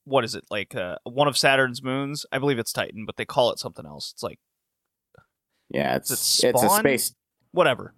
what 0.04 0.24
is 0.24 0.34
it 0.34 0.44
like 0.50 0.74
uh, 0.74 0.96
one 1.04 1.28
of 1.28 1.38
Saturn's 1.38 1.80
moons? 1.82 2.26
I 2.32 2.38
believe 2.40 2.58
it's 2.58 2.72
Titan, 2.72 3.04
but 3.06 3.16
they 3.18 3.24
call 3.24 3.52
it 3.52 3.60
something 3.60 3.86
else. 3.86 4.10
It's 4.12 4.22
like 4.24 4.40
Yeah, 5.70 5.96
it's 5.96 6.11
Is 6.11 6.44
it 6.44 6.50
it's 6.50 6.62
a 6.62 6.68
space. 6.70 7.14
whatever. 7.52 7.94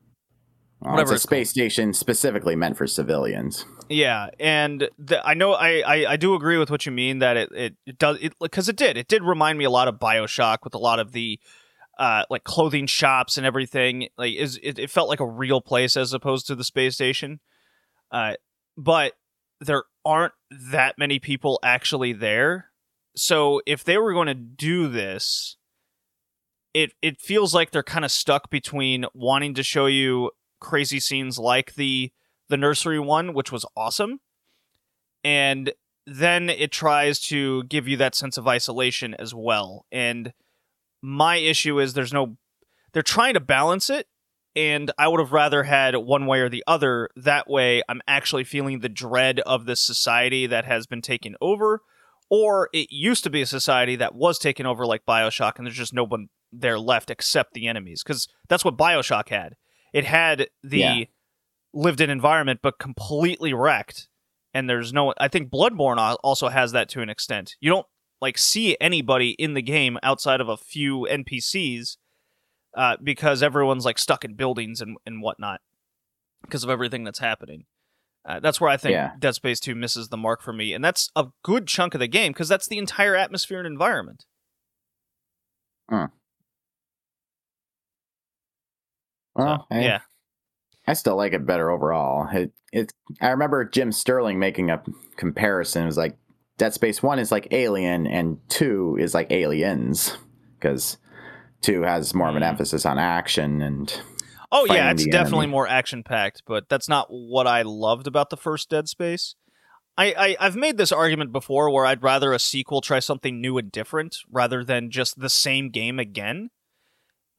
well, 0.81 0.93
Whatever 0.93 1.15
it's 1.15 1.25
it's 1.25 1.25
a 1.25 1.29
space 1.29 1.51
station 1.51 1.93
specifically 1.93 2.57
meant 2.57 2.77
for 2.77 2.87
civilians. 2.87 3.65
Yeah, 3.89 4.29
and 4.39 4.89
the, 4.99 5.25
I 5.27 5.35
know 5.35 5.53
I, 5.53 5.81
I 5.81 6.13
I 6.13 6.17
do 6.17 6.35
agree 6.35 6.59
with 6.59 6.71
what 6.71 6.87
you 6.87 6.93
mean 6.93 7.19
that 7.21 7.37
it 7.37 7.53
it, 7.53 7.77
it 7.87 7.99
does 7.99 8.19
it 8.21 8.35
because 8.41 8.69
it 8.69 8.77
did 8.77 8.97
it 8.97 9.09
did 9.09 9.23
remind 9.23 9.59
me 9.59 9.65
a 9.65 9.71
lot 9.71 9.89
of 9.89 9.97
Bioshock 9.97 10.59
with 10.65 10.75
a 10.75 10.79
lot 10.79 10.99
of 10.99 11.13
the 11.13 11.39
uh 11.99 12.25
like 12.31 12.45
clothing 12.45 12.87
shops 12.87 13.37
and 13.37 13.47
everything 13.47 14.09
like 14.17 14.35
is 14.35 14.59
it, 14.63 14.79
it 14.79 14.91
felt 14.91 15.09
like 15.09 15.21
a 15.21 15.27
real 15.27 15.61
place 15.61 15.97
as 15.97 16.13
opposed 16.15 16.47
to 16.47 16.55
the 16.55 16.65
space 16.65 16.95
station, 16.95 17.41
uh 18.11 18.35
but 18.77 19.13
there 19.61 19.85
aren't 20.05 20.33
that 20.51 20.97
many 20.99 21.19
people 21.19 21.61
actually 21.63 22.13
there, 22.13 22.71
so 23.15 23.61
if 23.67 23.85
they 23.85 23.99
were 23.99 24.13
going 24.13 24.27
to 24.27 24.35
do 24.35 24.89
this, 24.89 25.57
it 26.75 26.93
it 27.03 27.21
feels 27.21 27.55
like 27.55 27.71
they're 27.71 27.83
kind 27.83 28.05
of 28.05 28.11
stuck 28.11 28.51
between 28.51 29.05
wanting 29.15 29.55
to 29.55 29.63
show 29.63 29.87
you 29.87 30.31
crazy 30.61 31.01
scenes 31.01 31.39
like 31.39 31.75
the 31.75 32.13
the 32.49 32.57
nursery 32.57 33.01
one, 33.01 33.35
which 33.35 33.53
was 33.53 33.67
awesome. 33.77 34.21
And 35.25 35.73
then 36.07 36.51
it 36.51 36.73
tries 36.73 37.21
to 37.21 37.65
give 37.65 37.87
you 37.87 37.97
that 37.97 38.15
sense 38.15 38.37
of 38.37 38.49
isolation 38.49 39.15
as 39.15 39.35
well. 39.35 39.87
And 39.93 40.33
my 41.01 41.37
issue 41.37 41.79
is 41.79 41.95
there's 41.95 42.13
no 42.13 42.37
they're 42.93 43.03
trying 43.03 43.35
to 43.35 43.41
balance 43.41 43.89
it 43.91 44.07
and 44.55 44.91
I 44.99 45.09
would 45.09 45.21
have 45.21 45.33
rather 45.33 45.63
had 45.63 45.97
one 45.97 46.27
way 46.27 46.41
or 46.41 46.51
the 46.51 46.65
other. 46.67 47.09
That 47.17 47.49
way 47.49 47.83
I'm 47.89 48.03
actually 48.07 48.45
feeling 48.45 48.81
the 48.81 48.89
dread 48.89 49.41
of 49.41 49.65
this 49.65 49.81
society 49.81 50.47
that 50.47 50.65
has 50.67 50.87
been 50.87 51.03
taken 51.03 51.37
over 51.41 51.81
or 52.35 52.71
it 52.73 52.89
used 52.91 53.23
to 53.25 53.29
be 53.31 53.43
a 53.43 53.47
society 53.47 53.95
that 53.95 54.15
was 54.15 54.39
taken 54.39 54.65
over 54.65 54.87
like 54.87 55.05
BioShock 55.05 55.59
and 55.59 55.67
there's 55.67 55.77
just 55.77 55.93
no 55.93 56.03
one 56.05 56.29
there 56.51 56.79
left 56.79 57.11
except 57.11 57.53
the 57.53 57.69
enemies 57.69 58.03
cuz 58.03 58.27
that's 58.49 58.65
what 58.65 58.77
BioShock 58.79 59.29
had. 59.29 59.57
It 59.93 60.07
had 60.07 60.49
the 60.63 60.79
Yeah. 60.79 61.05
lived 61.75 62.01
in 62.01 62.09
environment 62.09 62.61
but 62.63 62.79
completely 62.79 63.53
wrecked 63.53 64.09
and 64.55 64.69
there's 64.69 64.93
no 64.93 65.13
i 65.19 65.29
think 65.29 65.51
bloodborne 65.51 65.99
also 66.23 66.49
has 66.49 66.73
that 66.73 66.89
to 66.91 67.01
an 67.03 67.09
extent 67.11 67.57
you 67.61 67.71
don't 67.71 67.87
like 68.21 68.37
see 68.39 68.77
anybody 68.81 69.31
in 69.33 69.53
the 69.55 69.63
game 69.63 69.99
outside 70.03 70.41
of 70.41 70.49
a 70.49 70.57
few 70.57 71.07
npcs 71.11 71.97
uh, 72.75 72.97
because 73.03 73.43
everyone's 73.43 73.85
like 73.85 73.99
stuck 73.99 74.25
in 74.25 74.35
buildings 74.35 74.81
and, 74.81 74.97
and 75.07 75.21
whatnot 75.23 75.61
because 76.43 76.65
of 76.65 76.71
everything 76.71 77.05
that's 77.05 77.19
happening 77.19 77.65
uh, 78.25 78.41
that's 78.41 78.61
where 78.61 78.71
i 78.71 78.77
think 78.77 78.93
Yeah. 78.93 79.13
dead 79.19 79.35
space 79.35 79.61
2 79.61 79.75
misses 79.75 80.09
the 80.09 80.17
mark 80.17 80.43
for 80.43 80.53
me 80.53 80.73
and 80.73 80.85
that's 80.85 81.11
a 81.17 81.27
good 81.43 81.67
chunk 81.67 81.95
of 81.95 82.01
the 82.01 82.09
game 82.09 82.33
because 82.33 82.49
that's 82.49 82.69
the 82.69 82.79
entire 82.79 83.15
atmosphere 83.17 83.59
and 83.59 83.67
environment 83.67 84.25
Well, 89.35 89.67
I, 89.71 89.81
yeah 89.81 90.01
I 90.87 90.95
still 90.95 91.17
like 91.17 91.33
it 91.33 91.47
better 91.47 91.71
overall. 91.71 92.29
It 92.33 92.53
it 92.73 92.93
I 93.21 93.29
remember 93.29 93.65
Jim 93.65 93.93
Sterling 93.93 94.39
making 94.39 94.71
a 94.71 94.83
comparison. 95.17 95.85
It 95.85 95.87
was 95.87 95.97
like 95.97 96.17
Dead 96.59 96.75
Space 96.75 97.03
One 97.03 97.19
is 97.19 97.31
like 97.33 97.49
Alien, 97.53 98.07
and 98.07 98.39
Two 98.49 98.97
is 99.01 99.15
like 99.15 99.31
Aliens, 99.31 100.17
because 100.59 100.99
Two 101.61 101.83
has 101.83 102.15
more 102.15 102.29
of 102.29 102.37
an 102.37 102.43
Mm. 102.43 102.49
emphasis 102.49 102.85
on 102.85 102.99
action 102.99 103.63
and 103.63 104.01
Oh 104.55 104.67
yeah, 104.67 104.91
it's 104.91 105.07
definitely 105.07 105.45
enemy. 105.45 105.53
more 105.53 105.67
action 105.67 106.03
packed, 106.03 106.43
but 106.47 106.69
that's 106.69 106.87
not 106.87 107.07
what 107.09 107.47
I 107.47 107.63
loved 107.63 108.07
about 108.07 108.29
the 108.29 108.37
first 108.37 108.69
Dead 108.69 108.87
Space. 108.87 109.35
I, 109.97 110.13
I 110.13 110.37
I've 110.39 110.57
made 110.57 110.77
this 110.77 110.93
argument 110.93 111.33
before 111.33 111.71
where 111.71 111.87
I'd 111.87 112.03
rather 112.03 112.35
a 112.35 112.39
sequel 112.39 112.83
try 112.83 112.99
something 112.99 113.41
new 113.41 113.57
and 113.57 113.73
different 113.73 114.19
rather 114.31 114.63
than 114.63 114.91
just 114.91 115.19
the 115.19 115.31
same 115.31 115.71
game 115.71 115.99
again. 115.99 116.51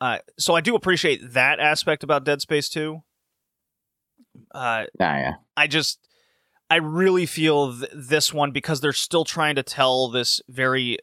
Uh, 0.02 0.18
so 0.40 0.56
I 0.56 0.62
do 0.62 0.76
appreciate 0.76 1.34
that 1.34 1.60
aspect 1.60 2.04
about 2.04 2.26
Dead 2.26 2.42
Space 2.42 2.68
2. 2.70 3.04
Uh, 4.54 4.58
ah, 4.58 4.86
yeah. 4.98 5.34
I 5.56 5.68
just 5.68 6.00
I 6.70 6.78
really 6.78 7.28
feel 7.28 7.78
th- 7.78 7.92
this 7.94 8.34
one 8.34 8.52
because 8.52 8.82
they're 8.82 8.92
still 8.92 9.24
trying 9.24 9.56
to 9.56 9.64
tell 9.64 10.10
this 10.10 10.42
very 10.50 10.98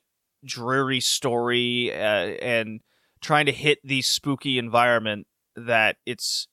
dreary 0.44 1.00
story 1.00 1.92
uh, 1.92 2.34
and 2.42 2.80
trying 3.20 3.46
to 3.46 3.52
hit 3.52 3.78
the 3.84 4.02
spooky 4.02 4.58
environment 4.58 5.26
that 5.66 5.96
it's 6.06 6.48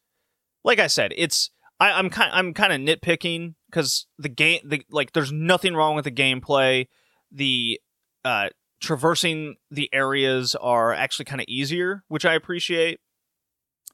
like 0.64 0.80
I 0.80 0.88
said 0.88 1.14
it's 1.18 1.52
I, 1.80 1.92
I'm 1.92 2.10
kind 2.10 2.32
I'm 2.34 2.54
kind 2.54 2.74
of 2.74 2.80
nitpicking 2.82 3.56
because 3.70 4.08
the 4.18 4.30
game 4.30 4.62
the 4.66 4.84
like 4.90 5.14
there's 5.14 5.32
nothing 5.32 5.76
wrong 5.76 5.96
with 5.96 6.06
the 6.06 6.12
gameplay. 6.12 6.88
The 7.32 7.80
uh 8.26 8.50
traversing 8.80 9.56
the 9.72 9.90
areas 9.92 10.56
are 10.56 10.94
actually 10.94 11.26
kind 11.26 11.42
of 11.42 11.46
easier 11.48 12.04
which 12.08 12.26
I 12.26 12.34
appreciate. 12.34 13.00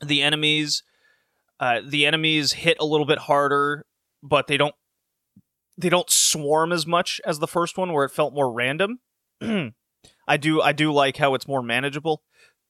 The 0.01 0.21
enemies 0.21 0.83
uh, 1.59 1.81
the 1.85 2.05
enemies 2.05 2.51
hit 2.51 2.75
a 2.79 2.85
little 2.85 3.05
bit 3.05 3.19
harder, 3.19 3.85
but 4.21 4.47
they 4.47 4.57
don't 4.57 4.75
they 5.77 5.87
don't 5.89 6.09
swarm 6.09 6.73
as 6.73 6.85
much 6.85 7.21
as 7.25 7.39
the 7.39 7.47
first 7.47 7.77
one, 7.77 7.93
where 7.93 8.03
it 8.03 8.11
felt 8.11 8.33
more 8.33 8.51
random. 8.51 8.99
I 9.41 10.37
do 10.37 10.61
I 10.61 10.73
do 10.73 10.91
like 10.91 11.17
how 11.17 11.35
it's 11.35 11.47
more 11.47 11.61
manageable. 11.61 12.21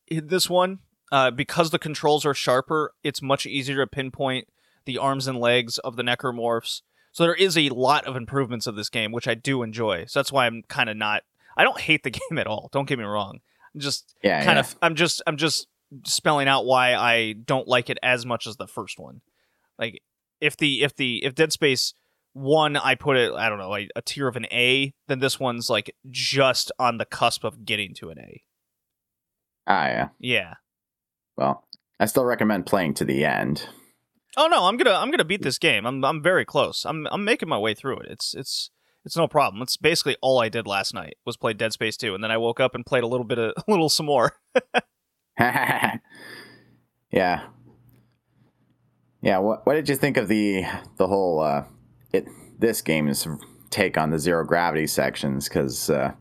In 0.08 0.28
this 0.28 0.50
one 0.50 0.80
uh, 1.14 1.30
because 1.32 1.70
the 1.70 1.80
controls 1.80 2.26
are 2.26 2.34
sharper. 2.34 2.92
It's 3.04 3.22
much 3.22 3.46
easier 3.46 3.78
to 3.78 3.88
pinpoint 3.88 4.48
the 4.86 4.98
arms 4.98 5.28
and 5.28 5.40
legs 5.40 5.78
of 5.78 5.96
the 5.96 6.04
necromorphs. 6.04 6.82
So 7.12 7.24
there 7.24 7.36
is 7.36 7.56
a 7.58 7.70
lot 7.70 8.06
of 8.06 8.16
improvements 8.16 8.66
of 8.68 8.76
this 8.76 8.90
game, 8.90 9.12
which 9.12 9.28
I 9.28 9.36
do 9.36 9.62
enjoy. 9.64 10.06
So 10.08 10.20
that's 10.20 10.32
why 10.32 10.48
I'm 10.48 10.64
kind 10.68 10.90
of 10.90 10.98
not. 10.98 11.22
I 11.56 11.64
don't 11.64 11.80
hate 11.80 12.02
the 12.04 12.10
game 12.20 12.38
at 12.40 12.48
all. 12.48 12.70
Don't 12.74 12.88
get 12.88 12.98
me 12.98 13.06
wrong. 13.06 13.40
I'm 13.74 13.80
just 13.80 14.16
Yeah, 14.24 14.44
kind 14.44 14.56
yeah. 14.58 14.60
of 14.62 14.76
i'm 14.84 14.94
just 14.96 15.22
i'm 15.26 15.38
just 15.38 15.68
spelling 16.06 16.48
out 16.48 16.66
why 16.66 16.94
i 16.96 17.34
don't 17.34 17.68
like 17.68 17.90
it 17.90 17.98
as 18.04 18.26
much 18.26 18.46
as 18.48 18.56
the 18.58 18.68
first 18.68 19.00
one 19.00 19.22
like 19.80 20.02
if 20.42 20.56
the 20.58 20.84
if 20.84 20.96
the 20.96 21.24
if 21.24 21.34
dead 21.36 21.52
space 21.52 21.94
one 22.34 22.76
i 22.78 22.94
put 22.96 23.16
it 23.18 23.32
i 23.34 23.48
don't 23.50 23.58
know 23.60 23.70
like 23.70 23.90
a 23.96 24.02
tier 24.02 24.28
of 24.28 24.36
an 24.36 24.46
a 24.52 24.94
then 25.08 25.20
this 25.20 25.40
one's 25.40 25.70
like 25.72 25.96
just 26.10 26.72
on 26.80 26.98
the 27.00 27.06
cusp 27.06 27.44
of 27.44 27.66
getting 27.66 27.94
to 27.96 28.10
an 28.12 28.20
a 28.20 28.42
Ah, 29.68 29.88
yeah. 29.88 30.10
yeah 30.20 30.54
Well, 31.38 31.66
I 32.00 32.06
still 32.06 32.26
recommend 32.26 32.66
playing 32.66 32.94
to 32.96 33.06
the 33.06 33.26
end. 33.26 33.68
oh 34.38 34.48
no 34.48 34.66
i'm 34.66 34.78
gonna 34.78 34.96
i'm 34.96 35.12
gonna 35.12 35.24
beat 35.26 35.42
this 35.44 35.58
game. 35.60 35.86
I'm 35.86 36.04
i'm 36.06 36.22
very 36.24 36.46
close. 36.46 36.86
I'm 36.86 37.08
i'm 37.12 37.24
making 37.24 37.50
my 37.50 37.58
way 37.58 37.74
through 37.74 38.00
it. 38.00 38.08
It's 38.10 38.34
it's 38.34 38.70
it's 39.06 39.18
no 39.18 39.28
problem. 39.28 39.62
It's 39.62 39.78
basically 39.78 40.16
all 40.22 40.40
i 40.40 40.50
did 40.50 40.66
last 40.68 40.94
night 40.94 41.16
was 41.26 41.38
play 41.38 41.54
dead 41.54 41.74
space 41.74 41.98
2 41.98 42.16
and 42.16 42.24
then 42.24 42.32
i 42.32 42.38
woke 42.38 42.60
up 42.60 42.74
and 42.76 42.86
played 42.86 43.04
a 43.04 43.08
little 43.08 43.26
bit 43.26 43.38
of 43.40 43.54
a 43.68 43.72
little 43.72 43.90
some 43.90 44.06
more. 44.06 44.34
Yeah. 47.12 47.44
Yeah, 49.22 49.38
what 49.38 49.66
what 49.66 49.74
did 49.76 49.88
you 49.88 49.96
think 49.96 50.18
of 50.18 50.28
the 50.28 50.66
the 50.98 51.08
whole 51.08 51.40
uh 51.40 51.64
it 52.12 52.28
this 52.60 52.82
game's 52.82 53.28
take 53.70 53.98
on 53.98 54.10
the 54.10 54.20
zero 54.20 54.44
gravity 54.44 54.88
sections? 54.88 55.48
Cuz 55.48 55.90
uh 55.90 56.14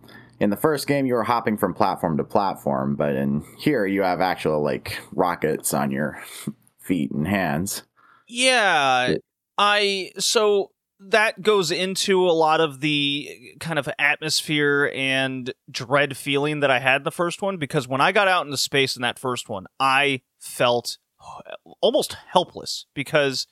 in 0.42 0.50
the 0.50 0.57
first 0.57 0.88
game 0.88 1.07
you 1.07 1.14
were 1.14 1.22
hopping 1.22 1.57
from 1.57 1.72
platform 1.72 2.16
to 2.16 2.24
platform, 2.24 2.96
but 2.96 3.14
in 3.14 3.44
here 3.59 3.87
you 3.87 4.02
have 4.02 4.20
actual 4.20 4.61
like 4.61 4.98
rockets 5.12 5.72
on 5.72 5.92
your 5.92 6.20
feet 6.81 7.12
and 7.12 7.28
hands. 7.28 7.85
Yeah, 8.28 9.11
Yeah. 9.11 9.16
I 9.57 10.11
so 10.18 10.72
that 10.98 11.42
goes 11.42 11.70
into 11.70 12.28
a 12.28 12.33
lot 12.33 12.61
of 12.61 12.81
the 12.81 13.55
kind 13.61 13.78
of 13.78 13.88
atmosphere 14.00 14.90
and 14.92 15.52
dread 15.70 16.16
feeling 16.16 16.61
that 16.61 16.70
I 16.72 16.81
had 16.81 17.05
the 17.05 17.12
first 17.12 17.40
one 17.40 17.57
because 17.57 17.87
when 17.87 18.00
I 18.00 18.11
got 18.11 18.26
out 18.26 18.44
into 18.44 18.57
space 18.57 18.96
in 18.96 19.02
that 19.02 19.20
first 19.20 19.48
one, 19.48 19.66
I 19.78 20.22
felt 20.40 20.98
almost 21.81 22.16
helpless 22.28 22.87
because 22.94 23.46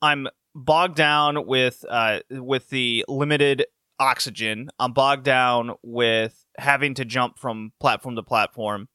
I'm 0.00 0.28
bogged 0.54 0.96
down 0.96 1.46
with 1.46 1.84
uh 1.86 2.20
with 2.30 2.70
the 2.70 3.04
limited 3.06 3.66
oxygen. 3.98 4.70
I'm 4.78 4.92
bogged 4.92 5.24
down 5.24 5.72
with 5.82 6.44
having 6.58 6.94
to 6.94 7.04
jump 7.04 7.38
from 7.38 7.72
platform 7.80 8.16
to 8.16 8.22
platform. 8.22 8.88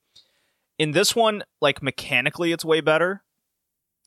In 0.77 0.91
this 0.91 1.15
one, 1.15 1.43
like 1.61 1.83
mechanically 1.83 2.51
it's 2.51 2.65
way 2.65 2.81
better 2.81 3.23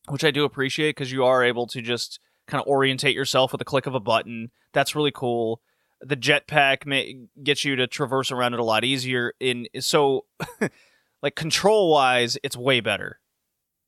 which 0.09 0.25
I 0.25 0.31
do 0.31 0.45
appreciate 0.45 0.91
because 0.91 1.13
you 1.13 1.25
are 1.25 1.43
able 1.43 1.67
to 1.69 1.81
just 1.81 2.21
kind 2.47 2.61
of 2.61 2.67
orientate 2.67 3.15
yourself 3.15 3.53
with 3.53 3.61
a 3.61 3.65
click 3.65 3.87
of 3.87 3.95
a 3.95 4.01
button. 4.01 4.51
That's 4.73 4.95
really 4.95 5.13
cool. 5.13 5.61
The 6.01 6.17
jetpack 6.17 6.85
may 6.85 7.27
gets 7.43 7.65
you 7.65 7.77
to 7.77 7.87
traverse 7.87 8.31
around 8.31 8.55
it 8.55 8.61
a 8.61 8.65
lot 8.65 8.85
easier. 8.85 9.33
In 9.41 9.67
so, 9.81 10.27
like 11.23 11.35
control 11.35 11.91
wise, 11.91 12.37
it's 12.43 12.57
way 12.57 12.81
better. 12.81 13.21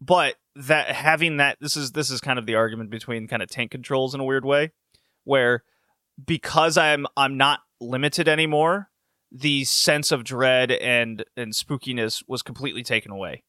But 0.01 0.37
that 0.55 0.91
having 0.91 1.37
that 1.37 1.59
this 1.61 1.77
is 1.77 1.93
this 1.93 2.11
is 2.11 2.21
kind 2.21 2.39
of 2.39 2.47
the 2.47 2.55
argument 2.55 2.91
between 2.91 3.29
kind 3.29 3.43
of 3.43 3.51
tank 3.51 3.71
controls 3.71 4.15
in 4.15 4.21
a 4.21 4.25
weird 4.25 4.45
way, 4.45 4.73
where 5.25 5.65
because 6.25 6.77
I'm 6.77 7.07
I'm 7.17 7.37
not 7.37 7.61
limited 7.81 8.29
anymore, 8.29 8.91
the 9.31 9.65
sense 9.65 10.13
of 10.13 10.25
dread 10.25 10.71
and 10.71 11.25
and 11.37 11.53
spookiness 11.53 12.23
was 12.27 12.43
completely 12.43 12.83
taken 12.83 13.11
away. 13.11 13.45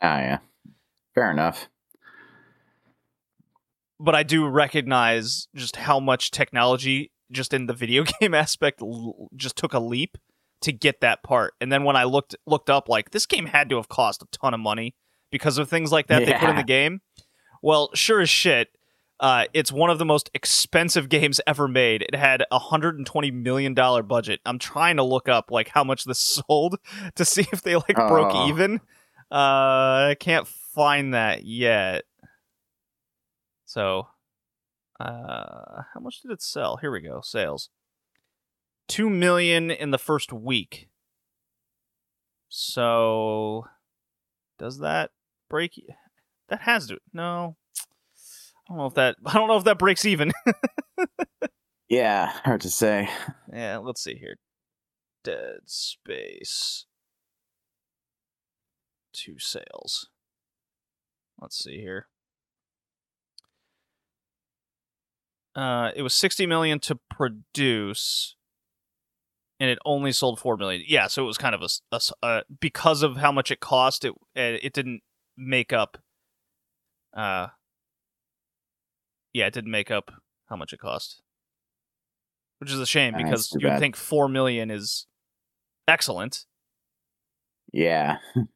Ah, 0.00 0.18
yeah. 0.18 0.38
Fair 1.14 1.30
enough. 1.30 1.68
But 4.00 4.14
I 4.14 4.22
do 4.22 4.46
recognize 4.46 5.48
just 5.56 5.74
how 5.74 5.98
much 5.98 6.30
technology, 6.30 7.10
just 7.32 7.52
in 7.52 7.66
the 7.66 7.74
video 7.74 8.04
game 8.20 8.34
aspect, 8.34 8.80
l- 8.80 9.28
just 9.34 9.56
took 9.56 9.74
a 9.74 9.80
leap 9.80 10.16
to 10.60 10.72
get 10.72 11.00
that 11.00 11.22
part. 11.22 11.54
And 11.60 11.72
then 11.72 11.84
when 11.84 11.96
I 11.96 12.04
looked 12.04 12.36
looked 12.46 12.70
up, 12.70 12.88
like 12.88 13.10
this 13.10 13.26
game 13.26 13.46
had 13.46 13.68
to 13.70 13.76
have 13.76 13.88
cost 13.88 14.22
a 14.22 14.26
ton 14.32 14.54
of 14.54 14.60
money 14.60 14.94
because 15.30 15.58
of 15.58 15.68
things 15.68 15.92
like 15.92 16.06
that 16.06 16.24
they 16.24 16.32
put 16.34 16.50
in 16.50 16.56
the 16.56 16.62
game. 16.62 17.00
Well, 17.62 17.90
sure 17.94 18.20
as 18.20 18.30
shit. 18.30 18.68
Uh, 19.20 19.46
it's 19.52 19.72
one 19.72 19.90
of 19.90 19.98
the 19.98 20.04
most 20.04 20.30
expensive 20.34 21.08
games 21.08 21.40
ever 21.46 21.66
made. 21.68 22.02
It 22.02 22.14
had 22.14 22.44
a 22.50 22.58
hundred 22.58 22.96
and 22.98 23.06
twenty 23.06 23.30
million 23.30 23.74
dollar 23.74 24.02
budget. 24.02 24.40
I'm 24.46 24.58
trying 24.58 24.96
to 24.96 25.02
look 25.02 25.28
up 25.28 25.50
like 25.50 25.68
how 25.68 25.82
much 25.84 26.04
this 26.04 26.18
sold 26.48 26.76
to 27.16 27.24
see 27.24 27.46
if 27.52 27.62
they 27.62 27.76
like 27.76 27.94
broke 27.96 28.32
Oh. 28.32 28.48
even. 28.48 28.80
Uh, 29.30 30.10
I 30.10 30.16
can't 30.18 30.46
find 30.46 31.12
that 31.14 31.44
yet. 31.44 32.04
So, 33.66 34.08
uh, 34.98 35.82
how 35.92 36.00
much 36.00 36.22
did 36.22 36.30
it 36.30 36.40
sell? 36.40 36.78
Here 36.78 36.90
we 36.90 37.00
go. 37.00 37.20
Sales. 37.22 37.68
Two 38.86 39.10
million 39.10 39.70
in 39.70 39.90
the 39.90 39.98
first 39.98 40.32
week. 40.32 40.88
So, 42.48 43.66
does 44.58 44.78
that 44.78 45.10
break? 45.50 45.78
That 46.48 46.60
has 46.62 46.86
to. 46.86 46.98
No, 47.12 47.56
I 48.68 48.72
don't 48.72 48.78
know 48.78 48.86
if 48.86 48.94
that. 48.94 49.16
I 49.26 49.34
don't 49.34 49.48
know 49.48 49.56
if 49.56 49.64
that 49.64 49.78
breaks 49.78 50.04
even. 50.04 50.32
Yeah, 51.88 52.32
hard 52.44 52.60
to 52.62 52.70
say. 52.70 53.08
yeah, 53.52 53.78
let's 53.78 54.02
see 54.02 54.14
here. 54.14 54.36
Dead 55.24 55.60
Space. 55.66 56.84
Two 59.14 59.38
sales. 59.38 60.10
Let's 61.40 61.58
see 61.58 61.80
here. 61.80 62.08
Uh, 65.56 65.90
it 65.96 66.02
was 66.02 66.14
60 66.14 66.46
million 66.46 66.78
to 66.80 67.00
produce 67.10 68.36
and 69.58 69.70
it 69.70 69.78
only 69.84 70.12
sold 70.12 70.38
4 70.38 70.56
million. 70.56 70.84
Yeah, 70.86 71.08
so 71.08 71.24
it 71.24 71.26
was 71.26 71.38
kind 71.38 71.54
of 71.54 71.62
a 71.62 72.00
uh, 72.22 72.42
because 72.60 73.02
of 73.02 73.16
how 73.16 73.32
much 73.32 73.50
it 73.50 73.60
cost 73.60 74.04
it 74.04 74.12
it 74.34 74.60
it 74.62 74.72
didn't 74.72 75.00
make 75.36 75.72
up 75.72 75.98
uh 77.16 77.48
yeah, 79.32 79.46
it 79.46 79.54
didn't 79.54 79.70
make 79.70 79.90
up 79.90 80.10
how 80.48 80.56
much 80.56 80.72
it 80.72 80.80
cost. 80.80 81.22
Which 82.58 82.72
is 82.72 82.80
a 82.80 82.86
shame 82.86 83.14
Ah, 83.14 83.18
because 83.22 83.52
you 83.52 83.68
would 83.68 83.78
think 83.78 83.94
4 83.96 84.28
million 84.28 84.70
is 84.70 85.06
excellent. 85.86 86.46
Yeah. 87.72 88.18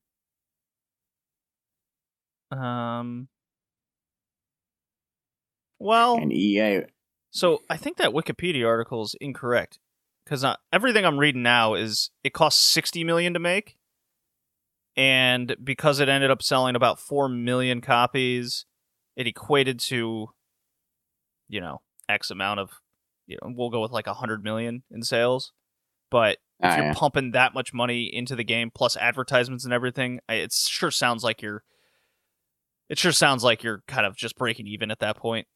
Um 2.50 3.28
Well, 5.78 6.18
And 6.18 6.32
EA 6.32 6.82
So 7.30 7.62
I 7.70 7.78
think 7.78 7.96
that 7.96 8.10
Wikipedia 8.10 8.66
article 8.66 9.02
is 9.02 9.16
incorrect 9.22 9.78
because 10.24 10.44
uh, 10.44 10.56
everything 10.72 11.04
I'm 11.06 11.18
reading 11.18 11.42
now 11.42 11.74
is 11.74 12.10
it 12.22 12.34
cost 12.34 12.60
60 12.72 13.04
million 13.04 13.32
to 13.34 13.40
make, 13.40 13.76
and 14.96 15.56
because 15.64 15.98
it 15.98 16.08
ended 16.08 16.30
up 16.30 16.42
selling 16.42 16.76
about 16.76 17.00
four 17.00 17.28
million 17.28 17.80
copies, 17.80 18.66
it 19.16 19.26
equated 19.26 19.80
to, 19.80 20.28
you 21.52 21.60
know, 21.60 21.82
X 22.08 22.30
amount 22.30 22.60
of, 22.60 22.70
you 23.26 23.36
know, 23.40 23.52
we'll 23.54 23.68
go 23.68 23.82
with 23.82 23.92
like 23.92 24.06
a 24.06 24.14
hundred 24.14 24.42
million 24.42 24.82
in 24.90 25.02
sales. 25.02 25.52
But 26.10 26.38
if 26.58 26.70
Ah, 26.70 26.76
you're 26.76 26.84
yeah. 26.86 26.94
pumping 26.94 27.32
that 27.32 27.52
much 27.52 27.74
money 27.74 28.04
into 28.12 28.34
the 28.34 28.42
game 28.42 28.70
plus 28.74 28.96
advertisements 28.96 29.64
and 29.64 29.72
everything, 29.72 30.20
it 30.28 30.52
sure 30.52 30.90
sounds 30.90 31.22
like 31.22 31.42
you're. 31.42 31.62
It 32.88 32.98
sure 32.98 33.12
sounds 33.12 33.44
like 33.44 33.62
you're 33.62 33.82
kind 33.86 34.06
of 34.06 34.16
just 34.16 34.36
breaking 34.36 34.66
even 34.66 34.90
at 34.90 34.98
that 35.00 35.16
point. 35.16 35.46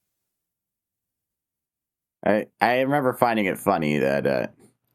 I 2.25 2.47
I 2.61 2.81
remember 2.81 3.13
finding 3.15 3.47
it 3.47 3.59
funny 3.59 3.99
that 3.99 4.27
uh, 4.27 4.47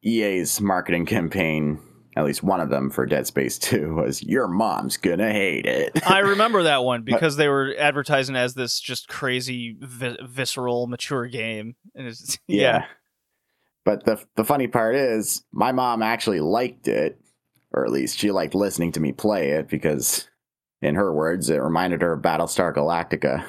EA's 0.03 0.61
marketing 0.61 1.05
campaign, 1.07 1.79
at 2.15 2.26
least 2.26 2.43
one 2.43 2.60
of 2.60 2.69
them 2.69 2.89
for 2.89 3.06
Dead 3.06 3.26
Space 3.26 3.58
2, 3.60 3.95
was 3.95 4.24
"Your 4.24 4.47
mom's 4.47 4.97
gonna 4.97 5.32
hate 5.32 5.65
it." 5.65 5.91
I 6.08 6.19
remember 6.19 6.63
that 6.63 6.84
one 6.84 7.02
because 7.06 7.38
they 7.38 7.47
were 7.47 7.74
advertising 7.78 8.36
as 8.36 8.54
this 8.54 8.80
just 8.80 9.08
crazy, 9.08 9.76
vi- 9.80 10.17
visceral, 10.24 10.88
mature 10.88 11.28
game, 11.28 11.76
and 11.95 12.08
it's 12.08 12.38
yeah. 12.47 12.86
But 13.84 14.06
the 14.06 14.24
the 14.36 14.45
funny 14.45 14.67
part 14.67 14.95
is, 14.95 15.43
my 15.52 15.71
mom 15.71 16.04
actually 16.04 16.39
liked 16.39 16.88
it, 16.88 17.19
or 17.71 17.86
at 17.86 17.91
least 17.91 18.19
she 18.19 18.32
liked 18.32 18.54
listening 18.54 18.91
to 18.93 19.00
me 19.00 19.12
play 19.12 19.52
it 19.52 19.69
because, 19.69 20.28
in 20.82 20.95
her 20.95 21.13
words, 21.13 21.50
it 21.50 21.58
reminded 21.58 22.02
her 22.02 22.13
of 22.13 22.21
Battlestar 22.21 22.76
Galactica. 22.76 23.43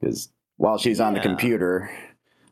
Because 0.00 0.28
while 0.56 0.78
she's 0.78 1.00
on 1.00 1.14
the 1.14 1.20
computer, 1.20 1.90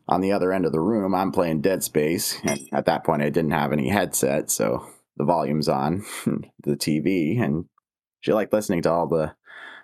on 0.07 0.21
the 0.21 0.31
other 0.31 0.53
end 0.53 0.65
of 0.65 0.71
the 0.71 0.79
room, 0.79 1.13
I'm 1.13 1.31
playing 1.31 1.61
Dead 1.61 1.83
Space, 1.83 2.39
and 2.43 2.59
at 2.71 2.85
that 2.85 3.03
point, 3.03 3.21
I 3.21 3.29
didn't 3.29 3.51
have 3.51 3.73
any 3.73 3.89
headset, 3.89 4.49
so 4.49 4.87
the 5.17 5.25
volume's 5.25 5.67
on 5.67 6.05
the 6.63 6.77
TV, 6.77 7.41
and 7.41 7.65
she 8.21 8.33
liked 8.33 8.53
listening 8.53 8.81
to 8.83 8.91
all 8.91 9.07
the 9.07 9.35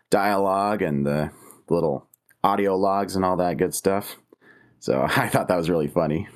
dialogue 0.10 0.82
and 0.82 1.06
the 1.06 1.32
little 1.70 2.08
audio 2.44 2.76
logs 2.78 3.16
and 3.16 3.26
all 3.26 3.38
that 3.38 3.58
good 3.58 3.74
stuff. 3.74 4.18
So 4.80 5.02
I 5.10 5.28
thought 5.30 5.48
that 5.48 5.58
was 5.58 5.70
really 5.70 5.88
funny. 5.88 6.28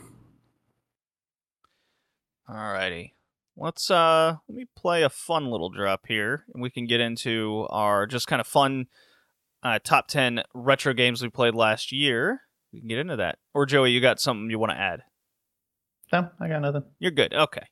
Alrighty, 2.50 3.12
let's 3.58 3.91
uh 3.91 4.38
let 4.47 4.56
me 4.56 4.65
play 4.76 5.04
a 5.04 5.10
fun 5.10 5.52
little 5.52 5.69
drop 5.69 6.06
here, 6.08 6.45
and 6.54 6.62
we 6.63 6.69
can 6.69 6.86
get 6.86 7.02
into 7.02 7.67
our 7.69 8.08
just 8.08 8.28
kind 8.28 8.39
of 8.39 8.47
fun 8.47 8.88
uh, 9.63 9.80
top 9.84 10.08
ten 10.08 10.43
retro 10.54 10.93
games 10.93 11.21
we 11.21 11.30
played 11.30 11.56
last 11.56 11.91
year. 11.91 12.41
We 12.77 12.81
can 12.81 12.89
get 12.89 12.99
into 12.99 13.15
that. 13.15 13.39
Or 13.55 13.65
Joey, 13.65 13.89
you 13.89 13.99
got 13.99 14.19
something 14.19 14.51
you 14.51 14.59
want 14.59 14.71
to 14.71 14.77
add? 14.77 15.01
No, 16.13 16.29
I 16.39 16.47
got 16.47 16.61
nothing. 16.61 16.83
You're 16.99 17.09
good. 17.09 17.33
Okay. 17.33 17.63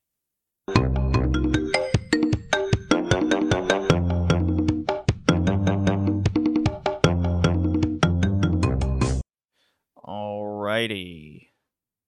Alrighty. 10.04 11.50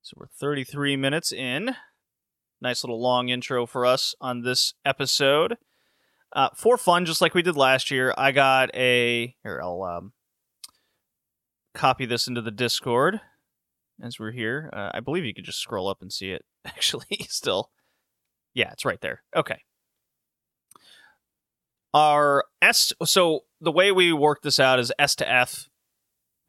So 0.01 0.15
we're 0.17 0.25
33 0.39 0.95
minutes 0.95 1.31
in. 1.31 1.75
Nice 2.59 2.83
little 2.83 2.99
long 2.99 3.29
intro 3.29 3.67
for 3.67 3.85
us 3.85 4.15
on 4.19 4.41
this 4.41 4.73
episode. 4.83 5.57
Uh, 6.33 6.49
for 6.55 6.79
fun, 6.79 7.05
just 7.05 7.21
like 7.21 7.35
we 7.35 7.43
did 7.43 7.55
last 7.55 7.91
year, 7.91 8.11
I 8.17 8.31
got 8.31 8.75
a. 8.75 9.35
Here, 9.43 9.61
I'll 9.63 9.83
um, 9.83 10.13
copy 11.77 12.05
this 12.05 12.27
into 12.27 12.41
the 12.41 12.51
Discord 12.51 13.21
as 14.01 14.19
we're 14.19 14.31
here. 14.31 14.69
Uh, 14.73 14.89
I 14.93 14.99
believe 14.99 15.23
you 15.23 15.33
could 15.33 15.45
just 15.45 15.59
scroll 15.59 15.87
up 15.87 16.01
and 16.01 16.11
see 16.11 16.31
it, 16.31 16.43
actually, 16.65 17.25
still. 17.29 17.69
Yeah, 18.53 18.71
it's 18.71 18.83
right 18.85 18.99
there. 18.99 19.21
Okay. 19.35 19.61
Our 21.93 22.45
S. 22.61 22.91
So 23.05 23.41
the 23.61 23.71
way 23.71 23.91
we 23.91 24.11
work 24.11 24.41
this 24.41 24.59
out 24.59 24.79
is 24.79 24.91
S 24.99 25.15
to 25.15 25.31
F. 25.31 25.69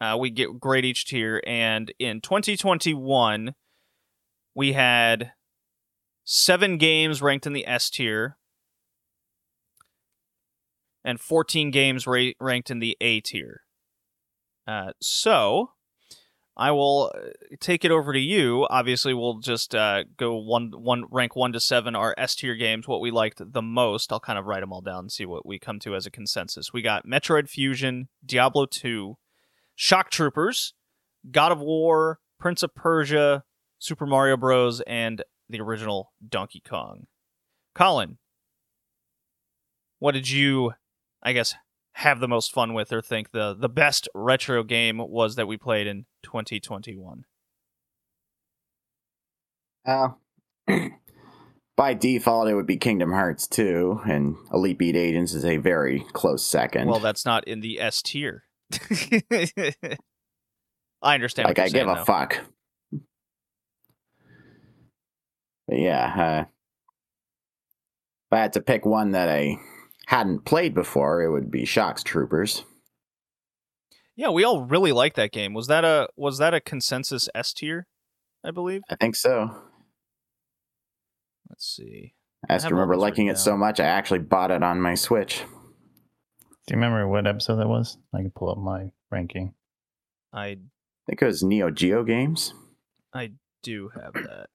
Uh, 0.01 0.17
we 0.19 0.29
get 0.29 0.59
grade 0.59 0.85
each 0.85 1.05
tier, 1.05 1.41
and 1.45 1.93
in 1.99 2.21
2021, 2.21 3.53
we 4.55 4.73
had 4.73 5.33
seven 6.23 6.77
games 6.77 7.21
ranked 7.21 7.45
in 7.45 7.53
the 7.53 7.67
S 7.67 7.89
tier, 7.89 8.37
and 11.03 11.19
14 11.19 11.69
games 11.69 12.07
ra- 12.07 12.31
ranked 12.39 12.71
in 12.71 12.79
the 12.79 12.95
A 13.01 13.19
tier. 13.19 13.61
Uh, 14.69 14.91
so, 15.01 15.71
I 16.55 16.71
will 16.71 17.11
uh, 17.15 17.29
take 17.61 17.85
it 17.85 17.91
over 17.91 18.11
to 18.11 18.19
you. 18.19 18.67
Obviously, 18.69 19.13
we'll 19.13 19.39
just 19.39 19.73
uh, 19.73 20.03
go 20.17 20.35
one 20.35 20.73
one 20.75 21.05
rank 21.09 21.35
one 21.35 21.53
to 21.53 21.59
seven 21.59 21.95
our 21.95 22.13
S 22.17 22.35
tier 22.35 22.53
games, 22.53 22.87
what 22.87 22.99
we 22.99 23.11
liked 23.11 23.41
the 23.53 23.61
most. 23.61 24.11
I'll 24.11 24.19
kind 24.19 24.37
of 24.37 24.45
write 24.45 24.59
them 24.59 24.73
all 24.73 24.81
down 24.81 25.05
and 25.05 25.11
see 25.11 25.25
what 25.25 25.45
we 25.45 25.57
come 25.57 25.79
to 25.79 25.95
as 25.95 26.05
a 26.05 26.11
consensus. 26.11 26.73
We 26.73 26.81
got 26.81 27.07
Metroid 27.07 27.49
Fusion, 27.49 28.09
Diablo 28.23 28.65
2, 28.65 29.17
Shock 29.73 30.11
Troopers, 30.11 30.73
God 31.31 31.53
of 31.53 31.61
War, 31.61 32.19
Prince 32.39 32.61
of 32.61 32.75
Persia, 32.75 33.45
Super 33.79 34.05
Mario 34.05 34.37
Bros, 34.37 34.81
and 34.81 35.23
the 35.47 35.61
original 35.61 36.11
Donkey 36.27 36.61
Kong. 36.61 37.07
Colin, 37.73 38.17
what 39.97 40.11
did 40.11 40.29
you, 40.29 40.73
I 41.23 41.33
guess, 41.33 41.55
have 41.99 42.21
the 42.21 42.27
most 42.29 42.53
fun 42.53 42.73
with 42.73 42.93
or 42.93 43.01
think 43.01 43.31
the, 43.31 43.53
the 43.53 43.67
best 43.67 44.07
retro 44.15 44.63
game 44.63 44.99
was 44.99 45.35
that 45.35 45.47
we 45.47 45.57
played 45.57 45.85
in 45.85 46.05
2021? 46.23 47.25
Uh, 49.85 50.09
by 51.75 51.93
default, 51.93 52.47
it 52.47 52.55
would 52.55 52.65
be 52.65 52.77
Kingdom 52.77 53.11
Hearts 53.11 53.47
2, 53.47 54.01
and 54.07 54.37
Elite 54.53 54.77
Beat 54.77 54.95
Agents 54.95 55.33
is 55.33 55.43
a 55.43 55.57
very 55.57 56.05
close 56.13 56.45
second. 56.45 56.87
Well, 56.87 57.01
that's 57.01 57.25
not 57.25 57.45
in 57.45 57.59
the 57.59 57.81
S 57.81 58.01
tier. 58.01 58.45
I 61.01 61.15
understand. 61.15 61.47
like, 61.49 61.59
I 61.59 61.65
give 61.65 61.71
saying, 61.71 61.89
a 61.89 61.95
though. 61.95 62.05
fuck. 62.05 62.39
But 65.67 65.79
yeah, 65.79 66.13
uh, 66.17 66.45
if 68.27 68.31
I 68.31 68.37
had 68.39 68.53
to 68.53 68.61
pick 68.61 68.85
one 68.85 69.11
that 69.11 69.27
I 69.27 69.57
hadn't 70.09 70.43
played 70.43 70.73
before, 70.73 71.21
it 71.21 71.29
would 71.29 71.51
be 71.51 71.65
Shocks 71.65 72.01
Troopers. 72.01 72.63
Yeah, 74.15 74.29
we 74.29 74.43
all 74.43 74.63
really 74.63 74.91
like 74.91 75.13
that 75.13 75.31
game. 75.31 75.53
Was 75.53 75.67
that 75.67 75.85
a 75.85 76.09
was 76.17 76.39
that 76.39 76.55
a 76.55 76.59
consensus 76.59 77.29
S 77.35 77.53
tier? 77.53 77.85
I 78.43 78.49
believe. 78.49 78.81
I 78.89 78.95
think 78.95 79.15
so. 79.15 79.51
Let's 81.47 81.75
see. 81.75 82.15
I 82.49 82.55
just 82.55 82.63
have 82.63 82.71
remember 82.71 82.97
liking 82.97 83.27
written 83.27 83.39
it 83.39 83.43
so 83.43 83.55
much, 83.55 83.79
I 83.79 83.85
actually 83.85 84.19
bought 84.19 84.49
it 84.49 84.63
on 84.63 84.81
my 84.81 84.95
Switch. 84.95 85.43
Do 86.65 86.73
you 86.73 86.77
remember 86.77 87.07
what 87.07 87.27
episode 87.27 87.57
that 87.57 87.67
was? 87.69 87.99
I 88.11 88.17
can 88.17 88.31
pull 88.31 88.49
up 88.49 88.57
my 88.57 88.91
ranking. 89.11 89.53
I 90.33 90.43
I 90.43 90.57
think 91.05 91.21
it 91.21 91.25
was 91.25 91.43
Neo 91.43 91.69
Geo 91.69 92.03
Games. 92.03 92.55
I 93.13 93.33
do 93.61 93.91
have 93.93 94.13
that. 94.13 94.47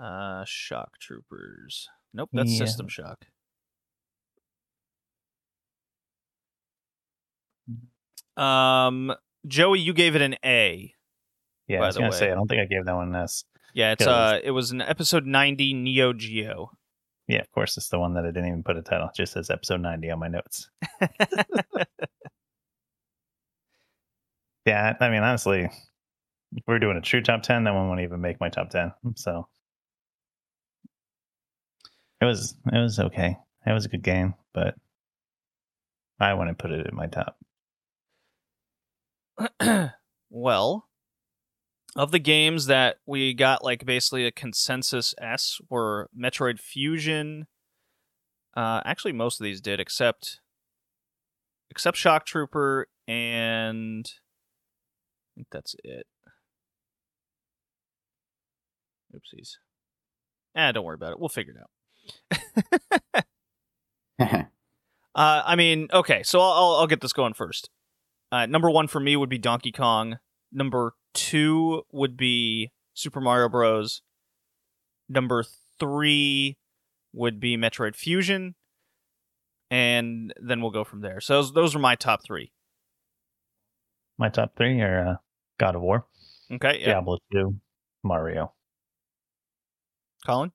Uh, 0.00 0.44
Shock 0.46 0.98
Troopers. 1.00 1.88
Nope, 2.12 2.30
that's 2.32 2.50
Yeah. 2.50 2.58
System 2.66 2.88
Shock. 2.88 3.26
Um, 8.36 9.12
Joey, 9.46 9.80
you 9.80 9.92
gave 9.92 10.16
it 10.16 10.22
an 10.22 10.36
A. 10.44 10.92
Yeah, 11.66 11.78
By 11.78 11.84
I 11.84 11.86
was 11.88 11.94
the 11.94 12.00
gonna 12.00 12.10
way. 12.10 12.18
say 12.18 12.30
I 12.30 12.34
don't 12.34 12.48
think 12.48 12.60
I 12.60 12.64
gave 12.66 12.84
that 12.86 12.94
one 12.94 13.08
an 13.14 13.22
S. 13.22 13.44
Yeah, 13.74 13.92
it's 13.92 14.02
it 14.02 14.06
was- 14.06 14.32
uh, 14.32 14.40
it 14.42 14.50
was 14.50 14.70
an 14.72 14.82
episode 14.82 15.26
ninety 15.26 15.72
Neo 15.74 16.12
Geo. 16.12 16.72
Yeah, 17.28 17.40
of 17.40 17.50
course, 17.52 17.76
it's 17.76 17.88
the 17.90 17.98
one 17.98 18.14
that 18.14 18.24
I 18.24 18.28
didn't 18.28 18.46
even 18.46 18.64
put 18.64 18.76
a 18.76 18.82
title. 18.82 19.06
It 19.08 19.14
just 19.14 19.32
says 19.34 19.50
episode 19.50 19.80
ninety 19.80 20.10
on 20.10 20.18
my 20.18 20.28
notes. 20.28 20.68
Yeah, 24.66 24.94
I 25.00 25.08
mean, 25.08 25.22
honestly, 25.22 25.62
if 26.52 26.62
we're 26.66 26.78
doing 26.78 26.98
a 26.98 27.00
true 27.00 27.22
top 27.22 27.42
ten, 27.42 27.64
that 27.64 27.74
one 27.74 27.88
won't 27.88 28.02
even 28.02 28.20
make 28.20 28.38
my 28.40 28.50
top 28.50 28.68
ten. 28.68 28.92
So 29.16 29.48
it 32.20 32.24
was 32.24 32.56
it 32.72 32.78
was 32.78 32.98
okay. 32.98 33.36
It 33.66 33.72
was 33.72 33.84
a 33.84 33.88
good 33.88 34.02
game, 34.02 34.34
but 34.54 34.74
I 36.18 36.34
wouldn't 36.34 36.58
put 36.58 36.70
it 36.70 36.86
in 36.86 36.96
my 36.96 37.06
top. 37.06 37.36
well, 40.30 40.88
of 41.96 42.10
the 42.10 42.18
games 42.18 42.66
that 42.66 42.96
we 43.06 43.34
got 43.34 43.64
like 43.64 43.84
basically 43.84 44.26
a 44.26 44.32
consensus 44.32 45.14
S 45.20 45.58
were 45.68 46.08
Metroid 46.18 46.60
Fusion. 46.60 47.46
Uh, 48.56 48.80
actually, 48.84 49.12
most 49.12 49.40
of 49.40 49.44
these 49.44 49.60
did, 49.60 49.80
except 49.80 50.40
except 51.70 51.96
Shock 51.96 52.26
Trooper 52.26 52.86
and 53.06 54.06
I 54.06 55.30
think 55.36 55.48
that's 55.50 55.74
it. 55.84 56.06
Oopsies. 59.14 59.56
Ah, 60.54 60.72
don't 60.72 60.84
worry 60.84 60.94
about 60.94 61.12
it. 61.12 61.20
We'll 61.20 61.28
figure 61.28 61.54
it 61.54 61.60
out. 61.60 61.70
Uh, 65.12 65.42
I 65.44 65.56
mean, 65.56 65.88
okay, 65.92 66.22
so 66.22 66.40
I'll, 66.40 66.52
I'll 66.52 66.74
I'll 66.76 66.86
get 66.86 67.00
this 67.00 67.12
going 67.12 67.34
first. 67.34 67.68
Uh, 68.30 68.46
number 68.46 68.70
one 68.70 68.86
for 68.86 69.00
me 69.00 69.16
would 69.16 69.28
be 69.28 69.38
Donkey 69.38 69.72
Kong. 69.72 70.18
Number 70.52 70.92
two 71.14 71.82
would 71.90 72.16
be 72.16 72.70
Super 72.94 73.20
Mario 73.20 73.48
Bros. 73.48 74.02
Number 75.08 75.44
three 75.80 76.58
would 77.12 77.40
be 77.40 77.56
Metroid 77.56 77.96
Fusion, 77.96 78.54
and 79.70 80.32
then 80.40 80.60
we'll 80.60 80.70
go 80.70 80.84
from 80.84 81.00
there. 81.00 81.20
So 81.20 81.34
those, 81.34 81.52
those 81.54 81.74
are 81.74 81.80
my 81.80 81.96
top 81.96 82.22
three. 82.24 82.52
My 84.16 84.28
top 84.28 84.54
three 84.56 84.80
are 84.80 85.08
uh, 85.08 85.14
God 85.58 85.74
of 85.74 85.82
War, 85.82 86.06
Okay, 86.52 86.78
yeah. 86.80 86.86
Diablo 86.86 87.18
two, 87.32 87.56
Mario. 88.04 88.52
Colin. 90.24 90.52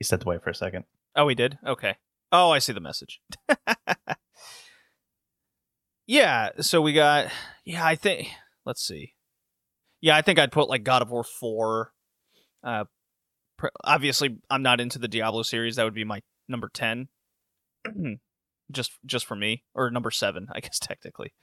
He 0.00 0.04
stepped 0.04 0.24
away 0.24 0.38
for 0.42 0.50
a 0.50 0.54
second. 0.54 0.84
Oh, 1.14 1.28
he 1.28 1.34
did. 1.34 1.58
Okay. 1.64 1.96
Oh, 2.32 2.50
I 2.50 2.58
see 2.58 2.72
the 2.72 2.80
message. 2.80 3.20
yeah. 6.06 6.50
So 6.60 6.80
we 6.80 6.94
got. 6.94 7.26
Yeah, 7.66 7.84
I 7.84 7.96
think. 7.96 8.28
Let's 8.64 8.82
see. 8.82 9.12
Yeah, 10.00 10.16
I 10.16 10.22
think 10.22 10.38
I'd 10.38 10.52
put 10.52 10.70
like 10.70 10.84
God 10.84 11.02
of 11.02 11.10
War 11.10 11.22
four. 11.22 11.92
Uh, 12.64 12.84
pr- 13.58 13.68
obviously, 13.84 14.38
I'm 14.48 14.62
not 14.62 14.80
into 14.80 14.98
the 14.98 15.06
Diablo 15.06 15.42
series. 15.42 15.76
That 15.76 15.84
would 15.84 15.94
be 15.94 16.04
my 16.04 16.22
number 16.48 16.70
ten. 16.72 17.08
just, 18.72 18.92
just 19.04 19.26
for 19.26 19.36
me, 19.36 19.64
or 19.74 19.90
number 19.90 20.10
seven, 20.10 20.48
I 20.54 20.60
guess 20.60 20.78
technically. 20.80 21.34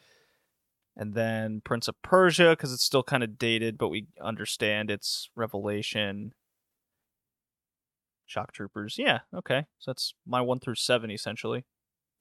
And 0.96 1.14
then 1.14 1.62
Prince 1.64 1.88
of 1.88 2.02
Persia 2.02 2.52
because 2.52 2.74
it's 2.74 2.84
still 2.84 3.04
kind 3.04 3.24
of 3.24 3.38
dated, 3.38 3.78
but 3.78 3.90
we 3.90 4.08
understand 4.20 4.90
its 4.90 5.30
revelation. 5.36 6.34
Shock 8.28 8.54
Troopers. 8.54 8.96
Yeah, 8.98 9.20
okay. 9.34 9.66
So 9.80 9.92
that's 9.92 10.14
my 10.26 10.42
one 10.42 10.60
through 10.60 10.76
seven 10.76 11.10
essentially. 11.10 11.66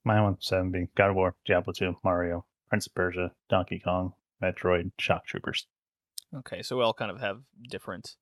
My 0.05 0.21
one 0.23 0.35
through 0.35 0.43
seven 0.43 0.71
being 0.71 0.89
God 0.97 1.11
of 1.11 1.17
War, 1.17 1.35
Diablo 1.45 1.73
two, 1.73 1.97
Mario, 2.03 2.47
Prince 2.69 2.87
of 2.87 2.95
Persia, 2.95 3.33
Donkey 3.49 3.79
Kong, 3.79 4.15
Metroid, 4.43 4.93
Shock 4.99 5.27
Troopers. 5.27 5.67
Okay, 6.35 6.63
so 6.63 6.77
we 6.77 6.83
all 6.83 6.95
kind 6.95 7.11
of 7.11 7.21
have 7.21 7.41
different 7.69 8.17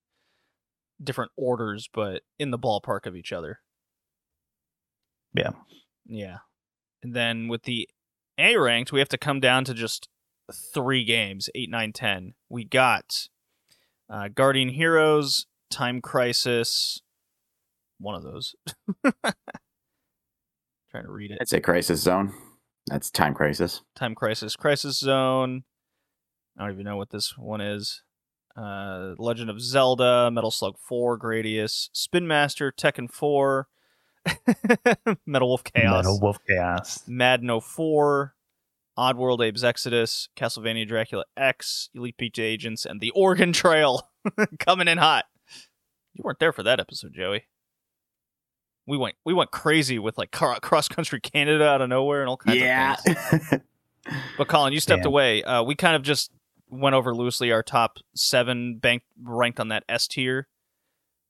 different 1.03 1.33
orders, 1.37 1.89
but 1.93 2.23
in 2.39 2.51
the 2.51 2.59
ballpark 2.59 3.07
of 3.07 3.17
each 3.17 3.33
other. 3.33 3.61
Yeah. 5.35 5.51
Yeah. 6.07 6.39
And 7.03 7.15
then 7.15 7.49
with 7.49 7.65
the 7.65 7.89
A 8.39 8.57
ranked, 8.57 8.93
we 8.93 9.01
have 9.01 9.09
to 9.09 9.19
come 9.19 9.41
down 9.41 9.65
to 9.65 9.75
just 9.75 10.09
three 10.73 11.05
games, 11.05 11.51
eight, 11.55 11.71
nine, 11.71 11.93
ten. 11.93 12.35
We 12.49 12.65
got 12.65 13.29
uh, 14.09 14.29
Guardian 14.29 14.69
Heroes, 14.69 15.47
Time 15.71 16.01
Crisis, 16.01 17.03
one 17.99 18.15
of 18.15 18.23
those. 18.23 18.55
Trying 20.91 21.05
to 21.05 21.11
read 21.11 21.31
it. 21.33 21.39
I'd 21.41 21.49
say 21.49 21.61
Crisis 21.61 22.01
Zone. 22.01 22.33
That's 22.87 23.11
Time 23.11 23.35
Crisis. 23.35 23.83
Time 23.97 24.15
Crisis, 24.15 24.57
Crisis 24.57 24.99
Zone. 24.99 25.65
I 26.59 26.63
don't 26.63 26.73
even 26.73 26.85
know 26.85 26.97
what 26.97 27.11
this 27.11 27.37
one 27.37 27.61
is. 27.61 28.03
Uh, 28.57 29.15
Legend 29.19 29.51
of 29.51 29.61
Zelda, 29.61 30.31
Metal 30.31 30.51
Slug 30.51 30.77
4, 30.79 31.19
Gradius, 31.19 31.89
Spin 31.93 32.29
Master, 32.29 32.71
Tekken 32.71 33.11
4, 33.11 33.67
Metal 35.27 35.49
Wolf 35.49 35.65
Chaos, 35.65 36.05
Metal 36.05 36.21
Wolf 36.21 36.39
Chaos. 36.47 37.03
Madden 37.09 37.61
04, 37.61 38.35
Oddworld 38.97 39.47
Abe's 39.47 39.65
Exodus, 39.65 40.29
Castlevania 40.37 40.87
Dracula 40.87 41.25
X, 41.37 41.91
Elite 41.95 42.17
Beat 42.17 42.39
Agents, 42.39 42.87
and 42.87 43.01
The 43.01 43.11
Oregon 43.11 43.53
Trail 43.53 44.09
coming 44.61 44.87
in 44.87 44.99
hot. 44.99 45.25
You 46.13 46.23
weren't 46.23 46.39
there 46.39 46.53
for 46.53 46.63
that 46.63 46.79
episode, 46.79 47.13
Joey. 47.13 47.45
We 48.87 48.99
went 48.99 49.15
we 49.25 49.33
went 49.33 49.51
crazy 49.51 49.99
with 49.99 50.19
like 50.19 50.31
cross 50.31 50.89
country 50.89 51.21
Canada 51.21 51.67
out 51.67 51.81
of 51.81 51.89
nowhere 51.89 52.21
and 52.21 52.29
all 52.29 52.37
kinds 52.37 52.61
of 52.61 53.01
things. 53.01 53.63
But 54.37 54.49
Colin, 54.49 54.75
you 54.75 54.81
stepped 54.81 55.05
Yeah. 55.05 55.09
away. 55.09 55.43
Uh, 55.43 55.63
we 55.63 55.75
kind 55.75 55.97
of 55.97 56.03
just 56.03 56.31
went 56.69 56.95
over 56.95 57.15
loosely 57.15 57.51
our 57.53 57.63
top 57.63 57.97
seven 58.15 58.77
bank 58.77 59.03
ranked 59.23 59.59
on 59.61 59.69
that 59.69 59.83
S 59.89 60.07
tier. 60.07 60.47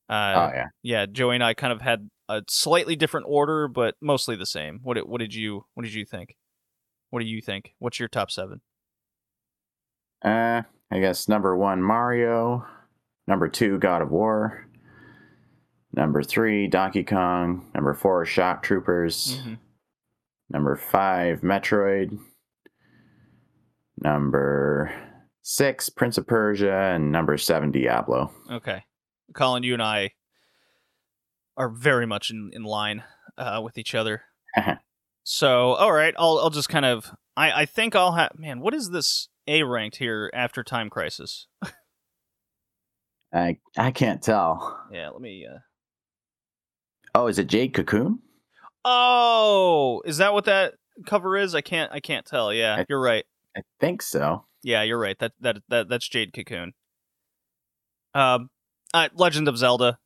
Uh, 0.09 0.33
oh 0.51 0.51
yeah. 0.55 0.67
yeah, 0.83 1.07
Joey 1.07 1.37
and 1.37 1.45
I 1.45 1.55
kind 1.55 1.73
of 1.73 1.81
had 1.83 2.11
a 2.29 2.43
slightly 2.49 2.97
different 2.97 3.27
order, 3.29 3.69
but 3.69 3.95
mostly 4.01 4.35
the 4.35 4.45
same. 4.47 4.81
What 4.83 4.95
did, 4.95 5.05
what 5.09 5.21
did 5.21 5.35
you 5.35 5.67
what 5.75 5.85
did 5.85 5.95
you 5.95 6.05
think? 6.05 6.37
What 7.11 7.21
do 7.21 7.27
you 7.27 7.41
think? 7.41 7.75
What's 7.79 8.01
your 8.01 8.09
top 8.09 8.33
seven? 8.33 8.61
Uh, 10.25 10.63
I 10.91 10.99
guess 10.99 11.29
number 11.29 11.57
one 11.57 11.81
Mario, 11.83 12.67
number 13.29 13.49
two 13.49 13.79
God 13.79 14.03
of 14.03 14.11
War, 14.11 14.67
number 15.97 16.23
three 16.23 16.67
Donkey 16.67 17.05
Kong, 17.05 17.71
number 17.75 17.95
four 17.95 18.25
Shock 18.25 18.63
Troopers, 18.63 19.39
Mhm. 19.39 19.59
number 20.51 20.77
five 20.77 21.41
Metroid, 21.41 22.19
number 23.97 24.93
six 25.43 25.89
Prince 25.89 26.19
of 26.19 26.27
Persia, 26.27 26.73
and 26.95 27.13
number 27.13 27.37
seven 27.37 27.71
Diablo. 27.71 28.31
Okay, 28.51 28.85
Colin, 29.35 29.63
you 29.63 29.73
and 29.75 29.83
I 29.83 30.13
are 31.57 31.69
very 31.69 32.07
much 32.07 32.31
in, 32.31 32.51
in 32.53 32.65
line 32.65 33.05
uh, 33.39 33.61
with 33.63 33.79
each 33.79 33.95
other. 33.95 34.23
so, 35.23 35.73
all 35.75 35.93
right, 35.93 36.15
I'll 36.19 36.39
I'll 36.39 36.51
just 36.51 36.69
kind 36.69 36.85
of 36.85 37.11
I 37.37 37.63
I 37.63 37.67
think 37.67 37.95
I'll 37.95 38.13
have 38.13 38.33
man. 38.39 38.61
What 38.61 38.75
is 38.75 38.91
this 38.91 39.29
A 39.47 39.63
ranked 39.63 39.97
here 39.97 40.31
after 40.35 40.63
Time 40.65 40.91
Crisis? 40.91 41.47
I 43.33 43.59
I 43.77 43.91
can't 43.91 44.23
tell. 44.23 44.87
Yeah, 44.93 45.11
let 45.11 45.21
me. 45.21 45.47
Uh... 45.47 45.59
Oh, 47.15 47.27
is 47.29 47.39
it 47.39 47.47
Jade 47.47 47.75
Cocoon? 47.75 48.21
Oh, 48.85 50.03
is 50.05 50.19
that 50.19 50.33
what 50.35 50.45
that 50.47 50.75
cover 51.07 51.37
is? 51.37 51.55
I 51.55 51.61
can't 51.61 51.91
I 51.93 52.01
can't 52.01 52.27
tell. 52.27 52.53
Yeah, 52.53 52.77
I- 52.81 52.87
you're 52.89 53.01
right. 53.01 53.25
I 53.57 53.63
think 53.81 54.03
so. 54.03 54.45
Yeah, 54.63 54.83
you're 54.83 54.99
right. 54.99 55.19
That 55.19 55.33
that 55.41 55.59
that 55.69 55.89
that's 55.89 56.09
Jade 56.09 56.33
Cocoon. 56.33 56.73
Um, 58.15 58.51
uh, 58.93 59.09
Legend 59.15 59.49
of 59.49 59.59
Zelda, 59.59 59.99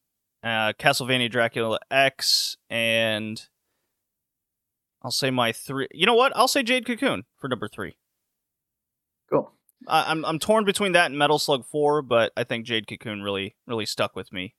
uh, 0.42 0.72
Castlevania 0.78 1.30
Dracula 1.30 1.78
X, 1.90 2.56
and 2.70 3.40
I'll 5.02 5.11
say 5.11 5.30
my 5.30 5.52
three. 5.52 5.88
You 5.92 6.06
know 6.06 6.14
what? 6.14 6.32
I'll 6.36 6.48
say 6.48 6.62
Jade 6.62 6.86
Cocoon 6.86 7.24
for 7.38 7.48
number 7.48 7.68
three. 7.68 7.96
Cool. 9.30 9.52
I, 9.86 10.11
I'm 10.11 10.24
I'm 10.24 10.38
torn 10.38 10.64
between 10.64 10.92
that 10.92 11.06
and 11.06 11.18
Metal 11.18 11.38
Slug 11.38 11.64
Four, 11.64 12.02
but 12.02 12.32
I 12.36 12.44
think 12.44 12.66
Jade 12.66 12.86
Cocoon 12.88 13.22
really 13.22 13.56
really 13.66 13.86
stuck 13.86 14.14
with 14.16 14.32
me. 14.32 14.54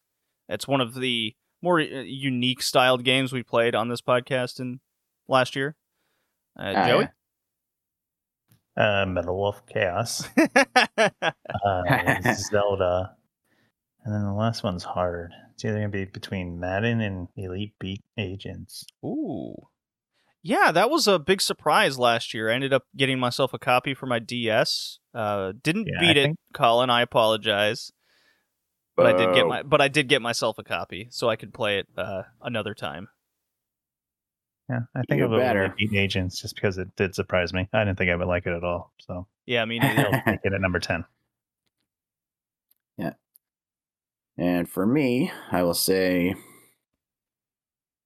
It's 0.48 0.68
one 0.68 0.82
of 0.82 0.96
the 0.96 1.36
more 1.62 1.80
uh, 1.80 1.84
unique 1.84 2.62
styled 2.62 3.04
games 3.04 3.32
we 3.34 3.44
played 3.44 3.76
on 3.76 3.90
this 3.90 4.02
podcast 4.02 4.60
in 4.60 4.80
last 5.28 5.56
year. 5.56 5.76
Uh, 6.60 6.74
Ah, 6.76 6.88
Joey, 6.88 7.08
Uh, 8.78 9.06
Metal 9.06 9.36
Wolf 9.38 9.62
Chaos, 9.68 10.28
uh, 10.98 12.34
Zelda, 12.34 13.16
and 14.04 14.14
then 14.14 14.24
the 14.24 14.34
last 14.34 14.64
one's 14.64 14.84
hard. 14.84 15.32
It's 15.54 15.66
either 15.66 15.76
gonna 15.76 15.90
be 15.90 16.06
between 16.06 16.60
Madden 16.60 17.02
and 17.02 17.28
Elite 17.36 17.74
Beat 17.80 18.02
Agents. 18.18 18.86
Ooh. 19.04 19.56
Yeah, 20.42 20.72
that 20.72 20.90
was 20.90 21.06
a 21.06 21.20
big 21.20 21.42
surprise 21.42 22.00
last 22.00 22.34
year. 22.34 22.50
I 22.50 22.54
ended 22.56 22.72
up 22.72 22.84
getting 22.96 23.20
myself 23.20 23.54
a 23.54 23.60
copy 23.60 23.94
for 23.94 24.06
my 24.06 24.20
DS. 24.20 25.00
Uh, 25.14 25.52
didn't 25.62 25.88
Yeah, 25.92 26.00
beat 26.00 26.18
I 26.18 26.22
it, 26.22 26.24
think- 26.28 26.38
Colin. 26.54 26.90
I 26.90 27.02
apologize, 27.02 27.92
but 29.00 29.16
I 29.16 29.18
did 29.18 29.34
get 29.36 29.48
my 29.48 29.64
but 29.64 29.82
I 29.82 29.88
did 29.88 30.08
get 30.08 30.22
myself 30.22 30.58
a 30.60 30.64
copy 30.64 31.08
so 31.12 31.30
I 31.30 31.36
could 31.36 31.54
play 31.54 31.80
it 31.80 31.88
uh, 31.98 32.24
another 32.42 32.74
time. 32.74 33.08
Yeah, 34.70 34.82
I 34.94 35.02
think 35.10 35.20
You 35.20 35.26
of 35.26 35.32
it 35.32 35.36
with 35.38 35.44
better. 35.44 35.64
Elite 35.66 35.92
Beat 35.92 35.98
Agents 35.98 36.40
just 36.42 36.54
because 36.54 36.78
it 36.78 36.96
did 36.96 37.16
surprise 37.16 37.54
me. 37.54 37.68
I 37.74 37.84
didn't 37.84 37.98
think 37.98 38.12
I 38.12 38.16
would 38.16 38.28
like 38.28 38.46
it 38.46 38.54
at 38.54 38.64
all. 38.64 38.92
So 39.00 39.26
Yeah, 39.48 39.64
I 39.64 39.66
mean, 39.66 39.82
I'll 39.84 40.12
make 40.26 40.42
it 40.44 40.54
at 40.54 40.62
number 40.62 40.80
ten. 40.80 41.06
Yeah, 42.98 43.14
And 44.38 44.70
for 44.70 44.86
me, 44.86 45.32
I 45.52 45.64
will 45.64 45.74
say 45.74 46.36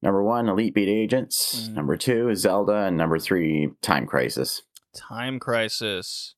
number 0.02 0.24
one, 0.24 0.48
Elite 0.48 0.74
Beat 0.74 0.88
Agents. 0.88 1.68
Mhm. 1.68 1.74
Number 1.74 1.98
two 1.98 2.30
is 2.30 2.42
Zelda, 2.42 2.84
and 2.86 2.96
number 2.98 3.20
three, 3.20 3.72
Time 3.82 4.06
Crisis. 4.06 4.62
Time 4.96 5.40
Crisis. 5.40 6.36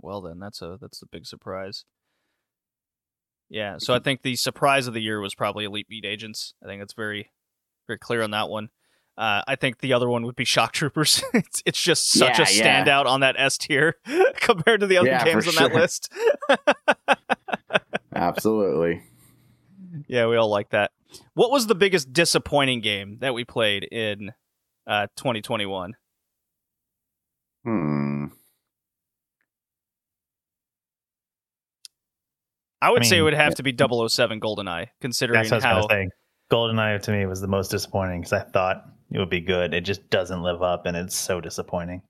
Well 0.00 0.20
then, 0.20 0.38
that's 0.38 0.60
a 0.62 0.76
that's 0.80 1.00
a 1.02 1.06
big 1.06 1.26
surprise. 1.26 1.84
Yeah, 3.50 3.76
so 3.78 3.94
I 3.94 3.98
think 3.98 4.22
the 4.22 4.36
surprise 4.36 4.86
of 4.86 4.94
the 4.94 5.00
year 5.00 5.20
was 5.20 5.34
probably 5.34 5.64
Elite 5.64 5.86
Beat 5.88 6.04
Agents. 6.04 6.54
I 6.62 6.66
think 6.66 6.82
it's 6.82 6.94
very 6.94 7.30
very 7.86 7.98
clear 7.98 8.22
on 8.22 8.30
that 8.32 8.48
one. 8.48 8.70
Uh, 9.16 9.42
I 9.46 9.54
think 9.54 9.78
the 9.78 9.92
other 9.92 10.08
one 10.08 10.24
would 10.24 10.34
be 10.34 10.44
Shock 10.44 10.72
Troopers. 10.72 11.22
it's, 11.34 11.62
it's 11.64 11.80
just 11.80 12.10
such 12.10 12.38
a 12.40 12.42
Yeah, 12.42 12.48
yeah. 12.50 12.84
standout 12.84 13.06
on 13.06 13.20
that 13.20 13.36
S 13.38 13.56
tier 13.58 13.94
compared 14.36 14.80
to 14.80 14.86
the 14.88 14.96
other 14.96 15.08
Yeah, 15.08 15.24
games 15.24 15.46
on 15.46 15.54
that 15.54 15.72
list. 15.74 16.12
Absolutely. 18.14 19.02
yeah, 20.08 20.26
we 20.26 20.36
all 20.36 20.48
like 20.48 20.70
that. 20.70 20.90
What 21.34 21.50
was 21.50 21.66
the 21.66 21.74
biggest 21.74 22.12
disappointing 22.12 22.80
game 22.80 23.18
that 23.20 23.34
we 23.34 23.44
played 23.44 23.84
in 23.84 24.32
uh, 24.86 25.06
2021? 25.16 25.94
Hmm. 27.64 28.13
I 32.84 32.90
would 32.90 33.02
I 33.02 33.06
say 33.06 33.18
it 33.18 33.22
would 33.22 33.34
have 33.34 33.54
to 33.54 33.62
be 33.62 33.72
007 33.76 34.40
GoldenEye, 34.40 34.88
considering 35.00 35.38
That's 35.38 35.50
what 35.50 35.64
I 35.64 35.74
was 35.76 35.84
how 35.86 35.88
gonna 35.88 36.04
say. 36.04 36.08
GoldenEye 36.52 37.00
to 37.02 37.12
me 37.12 37.24
was 37.26 37.40
the 37.40 37.48
most 37.48 37.70
disappointing 37.70 38.20
because 38.20 38.32
I 38.34 38.40
thought 38.40 38.84
it 39.10 39.18
would 39.18 39.30
be 39.30 39.40
good. 39.40 39.72
It 39.72 39.82
just 39.82 40.10
doesn't 40.10 40.42
live 40.42 40.62
up, 40.62 40.84
and 40.86 40.94
it's 40.96 41.16
so 41.16 41.40
disappointing. 41.40 42.02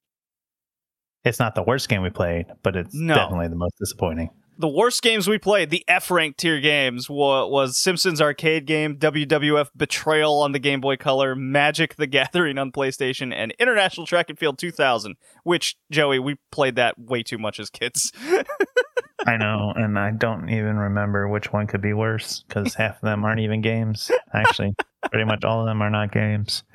It's 1.25 1.39
not 1.39 1.55
the 1.55 1.63
worst 1.63 1.89
game 1.89 2.03
we 2.03 2.11
played, 2.11 2.47
but 2.63 2.75
it's 2.77 2.95
No. 2.95 3.15
definitely 3.15 3.49
the 3.49 3.57
most 3.57 3.75
disappointing. 3.79 4.31
The 4.59 4.69
worst 4.69 5.03
games 5.03 5.29
we 5.29 5.39
played, 5.39 5.71
the 5.71 5.85
F 5.89 6.11
rank 6.11 6.37
tier 6.37 6.61
games, 6.61 7.09
wa- 7.11 7.47
was 7.47 7.77
Simpsons 7.79 8.21
arcade 8.21 8.67
game, 8.67 8.97
WWF 8.97 9.69
Betrayal 9.77 10.41
on 10.41 10.53
the 10.53 10.59
Game 10.59 10.81
Boy 10.81 10.97
Color, 10.97 11.35
Magic 11.35 11.97
the 11.97 12.07
Gathering 12.07 12.59
on 12.59 12.73
PlayStation, 12.73 13.33
and 13.35 13.55
International 13.59 14.07
Track 14.07 14.29
and 14.29 14.39
Field 14.39 14.59
2000. 14.59 15.17
Which 15.43 15.77
Joey, 15.91 16.19
we 16.19 16.37
played 16.51 16.77
that 16.77 16.99
way 16.99 17.23
too 17.23 17.39
much 17.39 17.59
as 17.59 17.71
kids. 17.71 18.13
I 19.27 19.37
know, 19.37 19.73
and 19.75 19.99
I 19.99 20.11
don't 20.11 20.51
even 20.51 20.77
remember 20.77 21.29
which 21.29 21.53
one 21.53 21.67
could 21.67 21.81
be 21.81 21.95
worse 21.95 22.45
because 22.47 22.75
half 22.75 22.97
of 22.97 23.03
them 23.03 23.25
aren't 23.25 23.41
even 23.41 23.63
games. 23.63 24.11
Actually, 24.35 24.75
pretty 25.11 25.25
much 25.25 25.45
all 25.45 25.61
of 25.61 25.67
them 25.67 25.81
are 25.81 25.91
not 25.91 26.13
games. 26.13 26.63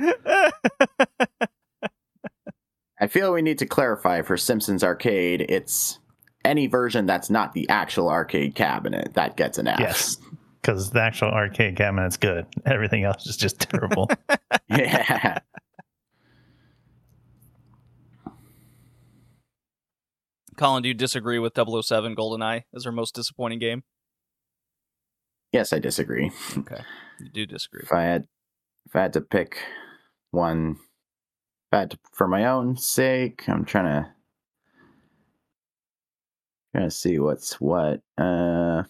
I 3.02 3.08
feel 3.08 3.32
we 3.32 3.42
need 3.42 3.60
to 3.60 3.66
clarify 3.66 4.24
for 4.24 4.36
Simpsons 4.36 4.84
Arcade, 4.84 5.46
it's 5.48 6.00
any 6.46 6.68
version 6.68 7.06
that's 7.06 7.30
not 7.30 7.54
the 7.54 7.68
actual 7.70 8.10
arcade 8.10 8.56
cabinet 8.56 9.14
that 9.14 9.38
gets 9.38 9.58
an 9.58 9.68
F. 9.68 9.80
Yes, 9.80 10.18
because 10.62 10.92
the 10.92 11.02
actual 11.02 11.30
arcade 11.30 11.76
cabinet's 11.76 12.18
good. 12.18 12.46
Everything 12.66 13.04
else 13.04 13.26
is 13.28 13.38
just 13.38 13.60
terrible. 13.60 14.10
yeah. 14.70 15.40
Colin, 20.58 20.84
do 20.84 20.90
you 20.90 20.94
disagree 20.94 21.40
with 21.40 21.54
007 21.56 22.16
GoldenEye 22.16 22.64
as 22.76 22.86
our 22.86 22.92
most 22.92 23.16
disappointing 23.16 23.60
game? 23.60 23.84
Yes, 25.54 25.72
I 25.72 25.80
disagree. 25.80 26.32
Okay, 26.58 26.82
you 27.20 27.30
do 27.30 27.46
disagree. 27.46 27.82
If 27.84 27.94
I 27.94 28.04
had 28.04 28.28
if 28.86 28.96
I 28.96 29.02
had 29.02 29.14
to 29.14 29.22
pick 29.22 29.58
one 30.32 30.78
if 31.72 31.76
I 31.76 31.80
had 31.80 31.92
to, 31.92 32.00
for 32.14 32.28
my 32.28 32.46
own 32.46 32.78
sake, 32.78 33.48
I'm 33.48 33.64
trying 33.64 33.86
to 33.86 34.12
trying 36.74 36.88
to 36.90 36.92
see 36.92 37.20
what's 37.20 37.60
what. 37.60 38.02
Uh 38.18 38.84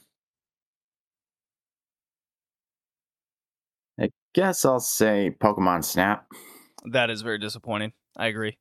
I 3.99 4.09
guess 4.33 4.65
I'll 4.65 4.79
say 4.79 5.35
Pokemon 5.41 5.83
Snap. 5.83 6.25
That 6.91 7.09
is 7.09 7.21
very 7.21 7.37
disappointing. 7.37 7.93
I 8.17 8.27
agree. 8.27 8.57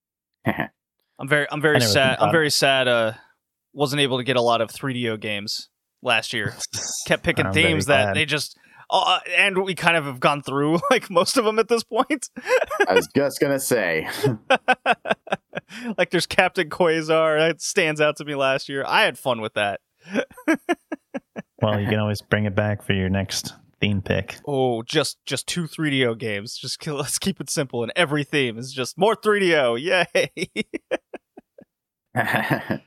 I'm 0.46 1.28
very 1.28 1.46
I'm 1.50 1.60
very 1.60 1.80
sad. 1.80 2.18
I'm 2.20 2.30
very 2.30 2.50
sad 2.50 2.88
uh 2.88 3.12
wasn't 3.72 4.00
able 4.00 4.18
to 4.18 4.24
get 4.24 4.36
a 4.36 4.42
lot 4.42 4.60
of 4.60 4.70
3DO 4.70 5.20
games 5.20 5.68
last 6.02 6.32
year. 6.32 6.54
Kept 7.06 7.22
picking 7.24 7.46
I'm 7.46 7.52
themes 7.52 7.86
that 7.86 8.04
glad. 8.04 8.16
they 8.16 8.24
just 8.24 8.58
uh, 8.88 9.18
and 9.36 9.64
we 9.64 9.74
kind 9.74 9.96
of 9.96 10.04
have 10.04 10.20
gone 10.20 10.42
through 10.42 10.78
like 10.90 11.10
most 11.10 11.36
of 11.36 11.44
them 11.44 11.58
at 11.58 11.68
this 11.68 11.82
point. 11.82 12.30
I 12.88 12.94
was 12.94 13.08
just 13.14 13.40
gonna 13.40 13.58
say. 13.58 14.08
Like 15.98 16.10
there's 16.10 16.26
Captain 16.26 16.68
Quasar 16.68 17.38
that 17.38 17.60
stands 17.60 18.00
out 18.00 18.16
to 18.16 18.24
me 18.24 18.34
last 18.34 18.68
year. 18.68 18.84
I 18.86 19.02
had 19.02 19.18
fun 19.18 19.40
with 19.40 19.54
that. 19.54 19.80
Well, 21.62 21.80
you 21.80 21.88
can 21.88 21.98
always 21.98 22.20
bring 22.20 22.44
it 22.44 22.54
back 22.54 22.82
for 22.82 22.92
your 22.92 23.08
next 23.08 23.54
theme 23.80 24.02
pick. 24.02 24.38
Oh, 24.46 24.82
just 24.82 25.16
just 25.24 25.46
two 25.46 25.64
3DO 25.64 26.18
games. 26.18 26.56
Just 26.56 26.78
k- 26.78 26.90
let's 26.90 27.18
keep 27.18 27.40
it 27.40 27.48
simple 27.48 27.82
and 27.82 27.92
every 27.96 28.24
theme 28.24 28.58
is 28.58 28.72
just 28.72 28.98
more 28.98 29.16
3DO. 29.16 29.80
Yay. 29.80 30.50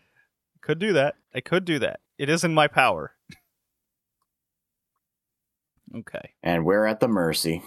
could 0.61 0.79
do 0.79 0.93
that. 0.93 1.15
I 1.33 1.41
could 1.41 1.65
do 1.65 1.79
that. 1.79 1.99
It 2.17 2.29
is 2.29 2.43
in 2.43 2.53
my 2.53 2.67
power. 2.67 3.15
okay. 5.97 6.33
and 6.43 6.63
we're 6.63 6.85
at 6.85 6.99
the 6.99 7.07
mercy. 7.07 7.63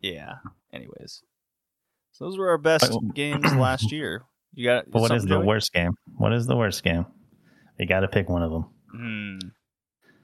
Yeah. 0.00 0.36
Anyways, 0.72 1.22
so 2.12 2.24
those 2.26 2.38
were 2.38 2.50
our 2.50 2.58
best 2.58 2.92
games 3.14 3.44
last 3.56 3.90
year. 3.92 4.22
You 4.54 4.66
got. 4.68 4.90
But 4.90 5.00
what 5.02 5.12
is 5.12 5.22
the 5.24 5.30
Joey? 5.36 5.46
worst 5.46 5.72
game? 5.72 5.92
What 6.16 6.32
is 6.32 6.46
the 6.46 6.56
worst 6.56 6.82
game? 6.84 7.06
You 7.78 7.86
got 7.86 8.00
to 8.00 8.08
pick 8.08 8.28
one 8.28 8.42
of 8.42 8.50
them. 8.52 8.66
Hmm. 8.94 9.38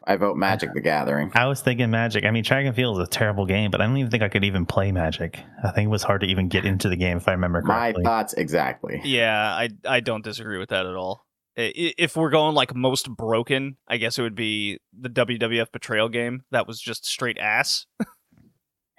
I 0.06 0.16
vote 0.16 0.36
Magic 0.38 0.72
the 0.72 0.80
Gathering. 0.80 1.30
I 1.34 1.46
was 1.46 1.60
thinking 1.60 1.90
Magic. 1.90 2.24
I 2.24 2.30
mean, 2.30 2.42
Track 2.42 2.64
and 2.64 2.74
Field 2.74 2.98
is 3.00 3.06
a 3.06 3.10
terrible 3.10 3.44
game, 3.44 3.70
but 3.70 3.82
I 3.82 3.86
don't 3.86 3.96
even 3.98 4.10
think 4.10 4.22
I 4.22 4.28
could 4.30 4.44
even 4.44 4.64
play 4.64 4.90
Magic. 4.90 5.38
I 5.62 5.70
think 5.70 5.86
it 5.86 5.90
was 5.90 6.02
hard 6.02 6.22
to 6.22 6.26
even 6.26 6.48
get 6.48 6.64
into 6.64 6.88
the 6.88 6.96
game 6.96 7.18
if 7.18 7.28
I 7.28 7.32
remember 7.32 7.60
correctly. 7.60 8.04
My 8.04 8.08
thoughts 8.08 8.32
exactly. 8.32 9.02
Yeah, 9.04 9.38
I 9.38 9.68
I 9.86 10.00
don't 10.00 10.24
disagree 10.24 10.58
with 10.58 10.70
that 10.70 10.86
at 10.86 10.94
all. 10.94 11.26
I- 11.58 11.72
i- 11.76 11.94
If 11.98 12.16
we're 12.16 12.30
going 12.30 12.54
like 12.54 12.74
most 12.74 13.10
broken, 13.10 13.76
I 13.86 13.98
guess 13.98 14.18
it 14.18 14.22
would 14.22 14.34
be 14.34 14.78
the 14.98 15.10
WWF 15.10 15.72
Betrayal 15.72 16.08
game. 16.08 16.44
That 16.52 16.66
was 16.66 16.80
just 16.80 17.04
straight 17.04 17.36
ass. 17.38 17.84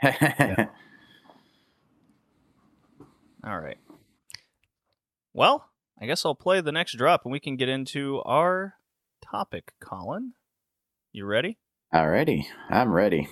All 3.44 3.60
right. 3.60 3.78
Well, 5.34 5.70
I 6.02 6.06
guess 6.06 6.26
I'll 6.26 6.36
play 6.36 6.60
the 6.62 6.72
next 6.72 6.98
drop 6.98 7.24
and 7.24 7.32
we 7.32 7.40
can 7.40 7.56
get 7.56 7.70
into 7.70 8.22
our 8.24 8.76
topic, 9.22 9.74
Colin. 9.80 10.34
You 11.12 11.26
ready? 11.26 11.58
Alrighty, 11.94 12.46
I'm 12.70 12.92
ready. 12.92 13.28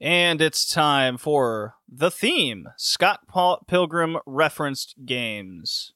And 0.00 0.42
it's 0.42 0.68
time 0.68 1.16
for 1.16 1.76
the 1.88 2.10
theme 2.10 2.66
Scott 2.76 3.20
Pilgrim 3.68 4.18
referenced 4.26 4.96
games. 5.06 5.91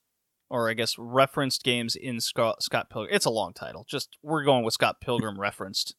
Or 0.49 0.71
I 0.71 0.75
guess 0.75 0.95
referenced 0.99 1.65
games 1.65 1.97
in 1.97 2.21
Scott, 2.21 2.63
Scott 2.63 2.89
Pilgrim. 2.89 3.15
It's 3.15 3.25
a 3.27 3.31
long 3.31 3.53
title. 3.53 3.85
Just 3.89 4.17
we're 4.23 4.45
going 4.45 4.65
with 4.65 4.75
Scott 4.75 5.01
Pilgrim 5.01 5.39
referenced. 5.41 5.95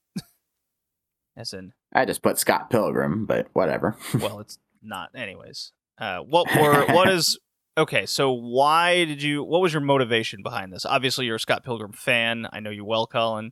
As 1.36 1.54
in, 1.54 1.74
I 1.94 2.06
just 2.06 2.24
put 2.24 2.38
Scott 2.40 2.70
Pilgrim, 2.70 3.26
but 3.26 3.48
whatever. 3.54 3.96
well, 4.20 4.40
it's 4.40 4.58
not. 4.82 5.10
Anyways, 5.14 5.72
uh, 6.00 6.20
what 6.20 6.48
were 6.60 6.86
what 6.94 7.10
is 7.10 7.38
okay? 7.78 8.06
So 8.06 8.32
why 8.32 9.06
did 9.06 9.22
you? 9.22 9.44
What 9.44 9.62
was 9.62 9.74
your 9.74 9.82
motivation 9.82 10.42
behind 10.42 10.72
this? 10.74 10.86
Obviously, 10.86 11.26
you're 11.26 11.36
a 11.36 11.40
Scott 11.40 11.64
Pilgrim 11.64 11.92
fan. 11.92 12.48
I 12.52 12.60
know 12.60 12.70
you 12.72 12.86
well, 12.86 13.06
Colin. 13.06 13.52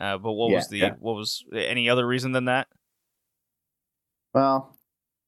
Uh, 0.00 0.16
but 0.16 0.32
what 0.32 0.50
Yeah, 0.50 0.56
was 0.56 0.68
the 0.68 0.78
yeah. 0.78 0.94
what 0.98 1.14
was 1.16 1.44
any 1.54 1.90
other 1.90 2.06
reason 2.06 2.32
than 2.32 2.46
that? 2.46 2.68
Well, 4.32 4.76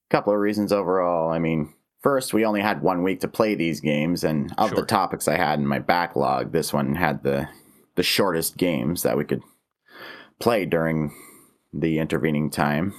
a 0.08 0.14
couple 0.14 0.32
of 0.32 0.38
reasons 0.38 0.72
overall. 0.72 1.30
I 1.30 1.38
mean, 1.40 1.74
first, 2.02 2.34
we 2.34 2.44
only 2.44 2.60
had 2.60 2.82
one 2.82 3.02
week 3.02 3.20
to 3.20 3.28
play 3.28 3.54
these 3.54 3.80
games, 3.80 4.24
and 4.24 4.52
of 4.58 4.70
Sure. 4.70 4.80
the 4.80 4.86
topics 4.86 5.28
I 5.28 5.36
had 5.36 5.58
in 5.58 5.66
my 5.66 5.78
backlog, 5.78 6.52
this 6.52 6.72
one 6.72 6.94
had 6.94 7.22
the 7.22 7.48
the 7.94 8.02
shortest 8.02 8.56
games 8.56 9.02
that 9.02 9.18
we 9.18 9.24
could 9.24 9.42
play 10.38 10.64
during 10.64 11.12
the 11.74 11.98
intervening 11.98 12.48
time. 12.50 12.94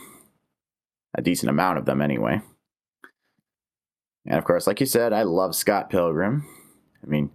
A 1.15 1.21
decent 1.21 1.49
amount 1.49 1.79
of 1.79 1.85
them, 1.85 2.01
anyway. 2.01 2.41
And 4.25 4.37
of 4.37 4.45
course, 4.45 4.67
like 4.67 4.79
you 4.79 4.85
said, 4.85 5.11
I 5.13 5.23
love 5.23 5.55
Scott 5.55 5.89
Pilgrim. 5.89 6.47
I 7.03 7.07
mean, 7.07 7.31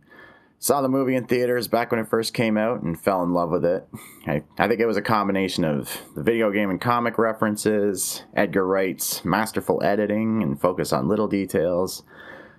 saw 0.58 0.80
the 0.80 0.88
movie 0.88 1.14
in 1.14 1.26
theaters 1.26 1.68
back 1.68 1.90
when 1.90 2.00
it 2.00 2.08
first 2.08 2.34
came 2.34 2.56
out 2.56 2.82
and 2.82 3.00
fell 3.00 3.22
in 3.22 3.32
love 3.32 3.50
with 3.50 3.64
it. 3.64 3.86
I, 4.26 4.42
I 4.58 4.68
think 4.68 4.80
it 4.80 4.86
was 4.86 4.96
a 4.96 5.02
combination 5.02 5.64
of 5.64 6.00
the 6.14 6.22
video 6.22 6.50
game 6.50 6.70
and 6.70 6.80
comic 6.80 7.18
references, 7.18 8.24
Edgar 8.34 8.66
Wright's 8.66 9.24
masterful 9.24 9.82
editing 9.82 10.42
and 10.42 10.60
focus 10.60 10.92
on 10.92 11.08
little 11.08 11.28
details, 11.28 12.02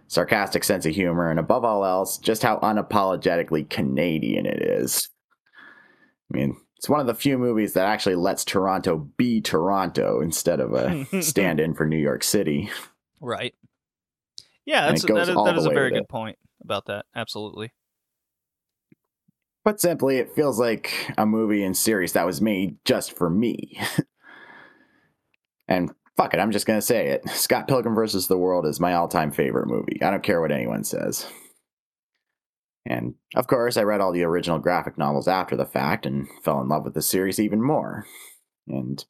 sarcastic 0.07 0.63
sense 0.63 0.85
of 0.85 0.95
humor, 0.95 1.29
and 1.29 1.39
above 1.39 1.65
all 1.65 1.83
else, 1.83 2.17
just 2.17 2.43
how 2.43 2.57
unapologetically 2.59 3.69
Canadian 3.69 4.45
it 4.45 4.61
is. 4.61 5.09
I 6.31 6.37
mean, 6.37 6.57
it's 6.77 6.87
one 6.87 7.01
of 7.01 7.07
the 7.07 7.15
few 7.15 7.37
movies 7.37 7.73
that 7.73 7.87
actually 7.87 8.15
lets 8.15 8.45
Toronto 8.45 9.09
be 9.17 9.41
Toronto 9.41 10.21
instead 10.21 10.61
of 10.61 10.73
a 10.73 11.05
stand 11.21 11.59
in 11.59 11.73
for 11.73 11.85
New 11.85 11.97
York 11.97 12.23
City. 12.23 12.69
Right. 13.19 13.53
Yeah, 14.65 14.85
that's 14.85 15.03
that 15.03 15.27
is, 15.27 15.27
that 15.27 15.57
is 15.57 15.65
a 15.65 15.69
very 15.69 15.89
good 15.89 16.03
it. 16.03 16.09
point 16.09 16.37
about 16.63 16.85
that. 16.85 17.05
Absolutely. 17.15 17.73
Put 19.65 19.81
simply, 19.81 20.17
it 20.17 20.33
feels 20.35 20.59
like 20.59 21.13
a 21.17 21.25
movie 21.25 21.63
and 21.63 21.75
series 21.75 22.13
that 22.13 22.25
was 22.25 22.41
made 22.41 22.77
just 22.85 23.15
for 23.15 23.29
me. 23.29 23.79
and 25.67 25.91
fuck 26.15 26.33
it, 26.33 26.39
I'm 26.39 26.51
just 26.51 26.65
gonna 26.65 26.81
say 26.81 27.07
it. 27.07 27.27
Scott 27.29 27.67
Pilgrim 27.67 27.95
vs. 27.95 28.27
the 28.27 28.37
World 28.37 28.65
is 28.65 28.79
my 28.79 28.93
all-time 28.93 29.31
favorite 29.31 29.67
movie. 29.67 29.99
I 30.01 30.11
don't 30.11 30.23
care 30.23 30.41
what 30.41 30.51
anyone 30.51 30.83
says. 30.83 31.27
And 32.85 33.15
of 33.35 33.47
course, 33.47 33.77
I 33.77 33.83
read 33.83 34.01
all 34.01 34.11
the 34.11 34.23
original 34.23 34.59
graphic 34.59 34.97
novels 34.97 35.27
after 35.27 35.55
the 35.55 35.65
fact 35.65 36.05
and 36.05 36.27
fell 36.43 36.61
in 36.61 36.69
love 36.69 36.85
with 36.85 36.93
the 36.93 37.01
series 37.01 37.39
even 37.39 37.61
more. 37.61 38.05
And 38.67 39.03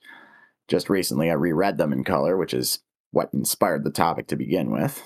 just 0.68 0.90
recently, 0.90 1.30
I 1.30 1.36
reread 1.36 1.78
them 1.78 1.94
in 1.94 2.04
color, 2.04 2.36
which 2.36 2.54
is 2.54 2.80
what 3.12 3.34
inspired 3.34 3.84
the 3.84 3.92
topic 3.92 4.28
to 4.28 4.36
begin 4.36 4.72
with. 4.72 5.02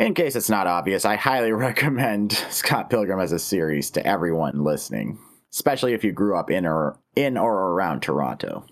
In 0.00 0.14
case 0.14 0.34
it's 0.34 0.48
not 0.48 0.66
obvious, 0.66 1.04
I 1.04 1.16
highly 1.16 1.52
recommend 1.68 2.32
Scott 2.32 2.88
Pilgrim 2.88 3.20
as 3.20 3.32
a 3.32 3.38
series 3.38 3.90
to 3.90 4.06
everyone 4.06 4.64
listening, 4.64 5.18
especially 5.52 5.92
if 5.92 6.02
you 6.02 6.10
grew 6.10 6.38
up 6.38 6.50
in 6.50 6.64
or 6.64 6.98
in 7.14 7.36
or 7.36 7.72
around 7.72 8.00
Toronto. 8.00 8.64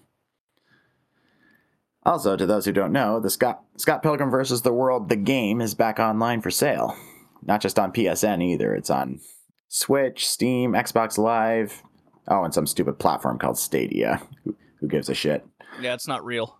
Also, 2.07 2.35
to 2.35 2.47
those 2.47 2.65
who 2.65 2.73
don't 2.73 2.93
know, 2.95 3.21
the 3.21 3.29
Scott 3.29 3.63
Scott 3.77 4.03
Pilgrim 4.03 4.31
vs. 4.31 4.63
the 4.63 4.73
World 4.73 5.11
the 5.11 5.17
game 5.17 5.61
is 5.61 5.75
back 5.75 5.99
online 5.99 6.41
for 6.41 6.51
sale. 6.51 6.97
Not 7.43 7.61
just 7.61 7.79
on 7.79 7.93
PSN 7.93 8.43
either, 8.43 8.75
it's 8.75 8.89
on 8.89 9.21
Switch, 9.69 10.27
Steam, 10.27 10.73
Xbox 10.73 11.19
Live, 11.19 11.83
oh, 12.29 12.43
and 12.43 12.55
some 12.55 12.67
stupid 12.67 12.99
platform 12.99 13.39
called 13.39 13.59
Stadia. 13.59 14.23
Who, 14.45 14.57
who 14.81 14.89
gives 14.89 15.11
a 15.11 15.15
shit? 15.15 15.47
Yeah, 15.79 15.93
it's 15.93 16.09
not 16.09 16.25
real. 16.25 16.57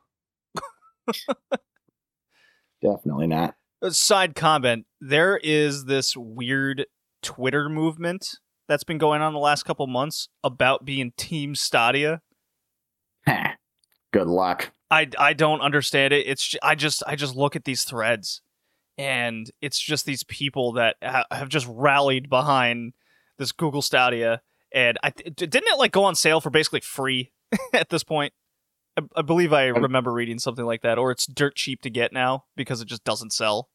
Definitely 2.83 3.29
not. 3.29 3.55
Uh, 3.81 3.91
Side 3.91 4.35
comment: 4.35 4.87
There 5.01 5.39
is 5.39 5.85
this 5.85 6.17
weird 6.17 6.87
Twitter 7.23 7.69
movement 7.69 8.29
that's 8.69 8.85
been 8.85 8.99
going 8.99 9.23
on 9.23 9.33
the 9.33 9.39
last 9.39 9.65
couple 9.65 9.87
months 9.87 10.29
about 10.45 10.85
being 10.85 11.13
Team 11.17 11.55
Stadia. 11.55 12.21
Good 14.13 14.27
luck. 14.27 14.73
I, 14.91 15.09
I 15.19 15.33
don't 15.35 15.61
understand 15.61 16.15
it. 16.15 16.27
It's 16.27 16.55
I 16.63 16.75
just 16.75 17.03
I 17.07 17.15
just 17.15 17.37
look 17.37 17.57
at 17.57 17.65
these 17.65 17.85
threads, 17.85 18.41
and 18.97 19.51
it's 19.61 19.79
just 19.79 20.07
these 20.07 20.25
people 20.25 20.73
that 20.73 20.97
ha- 21.03 21.27
have 21.31 21.49
just 21.49 21.67
rallied 21.69 22.31
behind 22.31 22.95
this 23.37 23.53
Google 23.53 23.83
Stadia, 23.83 24.41
and 24.73 24.99
I 25.03 25.11
th- 25.11 25.35
didn't 25.37 25.69
it 25.69 25.79
like 25.79 25.93
go 25.93 26.05
on 26.05 26.15
sale 26.15 26.41
for 26.41 26.51
basically 26.51 26.81
free 26.81 27.33
at 27.73 27.91
this 27.91 28.03
point. 28.03 28.33
I, 28.99 29.21
I 29.21 29.23
believe 29.23 29.53
I 29.53 29.67
remember 29.67 30.13
reading 30.13 30.39
something 30.39 30.65
like 30.65 30.83
that, 30.83 30.99
or 30.99 31.11
it's 31.11 31.27
dirt 31.27 31.57
cheap 31.57 31.83
to 31.83 31.91
get 31.91 32.13
now 32.13 32.45
because 32.57 32.81
it 32.81 32.89
just 32.89 33.05
doesn't 33.05 33.33
sell. 33.33 33.69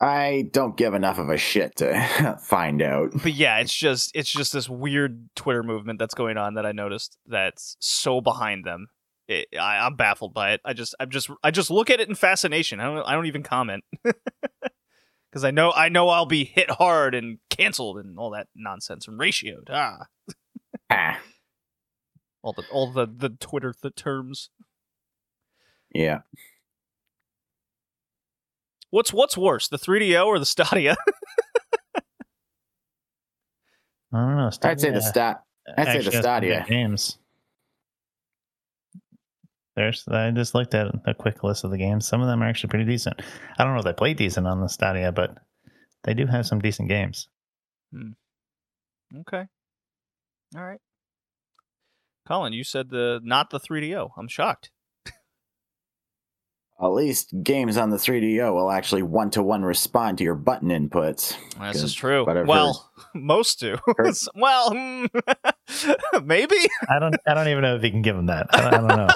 I 0.00 0.48
don't 0.50 0.76
give 0.76 0.94
enough 0.94 1.18
of 1.18 1.28
a 1.28 1.36
shit 1.36 1.76
to 1.76 2.38
find 2.42 2.82
out. 2.82 3.12
But 3.22 3.34
yeah, 3.34 3.58
it's 3.58 3.74
just 3.74 4.10
it's 4.14 4.30
just 4.30 4.52
this 4.52 4.68
weird 4.68 5.28
Twitter 5.36 5.62
movement 5.62 5.98
that's 5.98 6.14
going 6.14 6.36
on 6.36 6.54
that 6.54 6.66
I 6.66 6.72
noticed 6.72 7.18
that's 7.26 7.76
so 7.78 8.20
behind 8.20 8.64
them. 8.64 8.88
It, 9.28 9.46
I, 9.58 9.78
I'm 9.86 9.94
baffled 9.94 10.34
by 10.34 10.52
it. 10.52 10.60
I 10.64 10.72
just 10.72 10.94
I'm 10.98 11.10
just 11.10 11.30
I 11.44 11.52
just 11.52 11.70
look 11.70 11.88
at 11.88 12.00
it 12.00 12.08
in 12.08 12.14
fascination. 12.16 12.80
I 12.80 12.84
don't 12.84 13.04
I 13.06 13.12
don't 13.12 13.26
even 13.26 13.44
comment 13.44 13.84
because 14.02 15.44
I 15.44 15.52
know 15.52 15.70
I 15.70 15.88
know 15.88 16.08
I'll 16.08 16.26
be 16.26 16.44
hit 16.44 16.70
hard 16.70 17.14
and 17.14 17.38
canceled 17.48 17.98
and 17.98 18.18
all 18.18 18.30
that 18.30 18.48
nonsense 18.56 19.06
and 19.06 19.20
ratioed. 19.20 19.70
Ah, 19.70 20.06
Ah, 20.90 21.20
all 22.42 22.52
the 22.52 22.64
all 22.70 22.92
the 22.92 23.06
the 23.06 23.30
Twitter 23.30 23.74
the 23.80 23.90
terms. 23.90 24.50
yeah. 25.94 26.20
What's 28.90 29.12
what's 29.12 29.38
worse, 29.38 29.68
the 29.68 29.78
3DO 29.78 30.26
or 30.26 30.38
the 30.38 30.44
Stadia? 30.44 30.96
I 34.14 34.18
don't 34.18 34.36
know. 34.36 34.50
I'd 34.64 34.78
say 34.80 34.90
the 34.90 35.00
Stadia 35.00 35.00
stat. 35.00 35.42
I'd 35.78 35.86
say 35.86 35.92
the 35.92 35.98
actually 35.98 36.04
has 36.04 36.12
some 36.12 36.22
Stadia. 36.22 36.66
games. 36.68 37.18
There's. 39.74 40.06
I 40.08 40.30
just 40.32 40.54
looked 40.54 40.74
at 40.74 40.88
a 41.06 41.14
quick 41.14 41.42
list 41.42 41.64
of 41.64 41.70
the 41.70 41.78
games. 41.78 42.06
Some 42.06 42.20
of 42.20 42.26
them 42.26 42.42
are 42.42 42.46
actually 42.46 42.68
pretty 42.68 42.84
decent. 42.84 43.22
I 43.58 43.64
don't 43.64 43.72
know 43.72 43.78
if 43.78 43.86
they 43.86 43.94
play 43.94 44.12
decent 44.12 44.46
on 44.46 44.60
the 44.60 44.68
Stadia, 44.68 45.10
but 45.12 45.38
they 46.04 46.12
do 46.12 46.26
have 46.26 46.44
some 46.46 46.58
decent 46.60 46.90
games. 46.90 47.28
Hmm. 47.90 48.10
okay, 49.20 49.44
all 50.54 50.62
right. 50.64 50.80
Colin, 52.26 52.52
you 52.52 52.64
said 52.64 52.90
the 52.90 53.20
not 53.22 53.50
the 53.50 53.60
3DO. 53.60 54.10
I'm 54.16 54.28
shocked. 54.28 54.70
At 56.80 56.88
least 56.88 57.32
games 57.44 57.76
on 57.76 57.90
the 57.90 57.96
3DO 57.96 58.52
will 58.52 58.70
actually 58.70 59.02
one 59.02 59.30
to 59.30 59.42
one 59.42 59.62
respond 59.62 60.18
to 60.18 60.24
your 60.24 60.34
button 60.34 60.68
inputs. 60.68 61.36
This 61.72 61.80
is 61.80 61.94
true. 61.94 62.24
But 62.24 62.38
I've 62.38 62.48
Well, 62.48 62.90
most 63.14 63.60
do. 63.60 63.76
Well, 64.34 64.72
hmm, 64.72 65.06
maybe. 66.24 66.56
I 66.88 66.98
don't. 66.98 67.14
I 67.26 67.34
don't 67.34 67.48
even 67.48 67.62
know 67.62 67.76
if 67.76 67.84
you 67.84 67.90
can 67.90 68.02
give 68.02 68.16
them 68.16 68.26
that. 68.26 68.48
I 68.52 68.62
don't, 68.62 68.74
I 68.74 68.88
don't 68.88 69.06
know. 69.06 69.08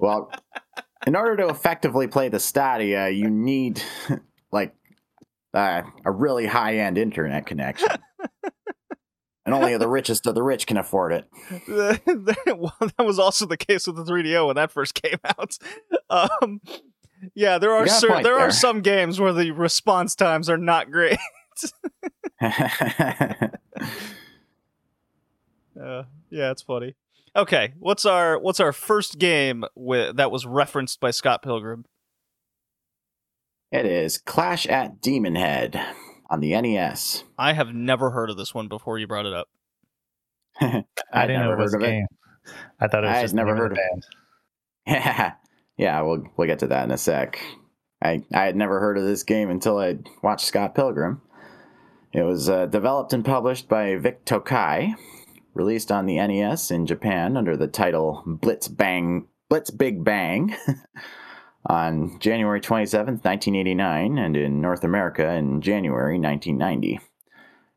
Well, 0.00 0.32
in 1.06 1.16
order 1.16 1.36
to 1.36 1.48
effectively 1.48 2.06
play 2.06 2.28
the 2.28 2.40
Stadia, 2.40 3.10
you 3.10 3.28
need 3.28 3.82
like 4.50 4.74
uh, 5.52 5.82
a 6.04 6.10
really 6.10 6.46
high 6.46 6.78
end 6.78 6.96
internet 6.96 7.46
connection. 7.46 7.88
And 9.44 9.54
only 9.54 9.76
the 9.76 9.88
richest 9.88 10.26
of 10.26 10.34
the 10.36 10.42
rich 10.42 10.66
can 10.68 10.76
afford 10.76 11.12
it. 11.12 11.24
well, 11.68 12.72
that 12.80 13.04
was 13.04 13.18
also 13.18 13.44
the 13.44 13.56
case 13.56 13.86
with 13.88 13.96
the 13.96 14.04
3DO 14.04 14.46
when 14.46 14.56
that 14.56 14.70
first 14.70 14.94
came 14.94 15.18
out. 15.24 15.58
Um, 16.08 16.60
yeah, 17.34 17.58
there 17.58 17.72
are 17.72 17.88
cer- 17.88 18.08
there 18.08 18.22
there. 18.22 18.38
are 18.38 18.50
some 18.52 18.82
games 18.82 19.18
where 19.18 19.32
the 19.32 19.50
response 19.50 20.14
times 20.14 20.48
are 20.48 20.58
not 20.58 20.90
great. 20.90 21.18
Uh, 25.80 26.04
yeah, 26.30 26.50
it's 26.50 26.62
funny. 26.62 26.94
Okay, 27.34 27.72
what's 27.78 28.04
our 28.04 28.38
what's 28.38 28.60
our 28.60 28.72
first 28.72 29.18
game 29.18 29.64
with 29.74 30.16
that 30.16 30.30
was 30.30 30.44
referenced 30.46 31.00
by 31.00 31.10
Scott 31.10 31.42
Pilgrim? 31.42 31.84
it 33.70 33.86
is 33.86 34.18
Clash 34.18 34.66
at 34.66 35.00
Demonhead 35.00 35.82
on 36.32 36.40
the 36.40 36.58
NES. 36.60 37.24
I 37.38 37.52
have 37.52 37.74
never 37.74 38.10
heard 38.10 38.30
of 38.30 38.38
this 38.38 38.54
one 38.54 38.66
before 38.66 38.98
you 38.98 39.06
brought 39.06 39.26
it 39.26 39.34
up. 39.34 39.48
I 40.60 40.84
I'd 41.12 41.26
didn't 41.26 41.42
know 41.42 41.50
never 41.50 41.60
it 41.60 41.62
was 41.62 41.72
heard 41.74 41.82
a 41.82 41.86
of 41.86 41.92
it. 41.92 42.04
I 42.80 42.88
thought 42.88 43.04
it 43.04 43.06
was 43.06 43.14
I 43.14 43.16
had 43.16 43.22
just 43.22 43.34
never 43.34 43.54
heard 43.54 43.70
the 43.70 43.74
of 43.74 43.90
band. 43.90 44.06
Yeah, 44.86 45.32
yeah, 45.76 46.00
we'll 46.00 46.24
we'll 46.36 46.48
get 46.48 46.58
to 46.60 46.66
that 46.68 46.84
in 46.84 46.90
a 46.90 46.96
sec. 46.96 47.38
I 48.02 48.22
I 48.32 48.44
had 48.44 48.56
never 48.56 48.80
heard 48.80 48.96
of 48.96 49.04
this 49.04 49.22
game 49.22 49.50
until 49.50 49.78
I 49.78 49.98
watched 50.22 50.46
Scott 50.46 50.74
Pilgrim. 50.74 51.20
It 52.12 52.22
was 52.22 52.48
uh, 52.48 52.66
developed 52.66 53.12
and 53.12 53.24
published 53.24 53.68
by 53.68 53.96
Vic 53.96 54.24
Tokai, 54.24 54.94
released 55.54 55.92
on 55.92 56.06
the 56.06 56.16
NES 56.16 56.70
in 56.70 56.86
Japan 56.86 57.36
under 57.36 57.56
the 57.56 57.68
title 57.68 58.22
Blitz 58.26 58.68
Bang 58.68 59.28
Blitz 59.50 59.70
Big 59.70 60.02
Bang 60.02 60.56
on 61.66 62.18
January 62.18 62.60
27th, 62.60 63.24
1989, 63.24 64.18
and 64.18 64.36
in 64.36 64.60
North 64.60 64.84
America 64.84 65.32
in 65.34 65.60
January 65.60 66.18
1990. 66.18 67.00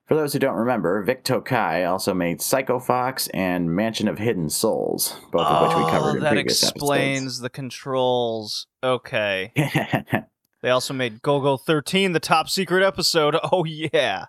For 0.06 0.14
those 0.16 0.34
who 0.34 0.40
don't 0.40 0.56
remember, 0.58 1.02
Vic 1.04 1.24
Tokai 1.24 1.84
also 1.84 2.14
made 2.14 2.40
Psycho 2.42 2.78
Fox 2.80 3.28
and 3.34 3.76
Mansion 3.76 4.08
of 4.08 4.20
Hidden 4.20 4.50
Souls, 4.52 5.16
both 5.32 5.48
of 5.48 5.68
which 5.68 5.78
we 5.78 5.90
covered 5.92 6.12
in 6.12 6.18
Oh, 6.18 6.20
that 6.22 6.32
previous 6.34 6.62
explains 6.70 7.40
the 7.40 7.50
controls. 7.50 8.68
Okay. 8.84 9.52
They 10.62 10.72
also 10.72 10.94
made 10.96 11.22
Golgo 11.22 11.60
13, 11.62 12.14
the 12.14 12.20
top 12.20 12.50
secret 12.50 12.84
episode. 12.84 13.36
Oh 13.52 13.66
yeah. 13.66 14.26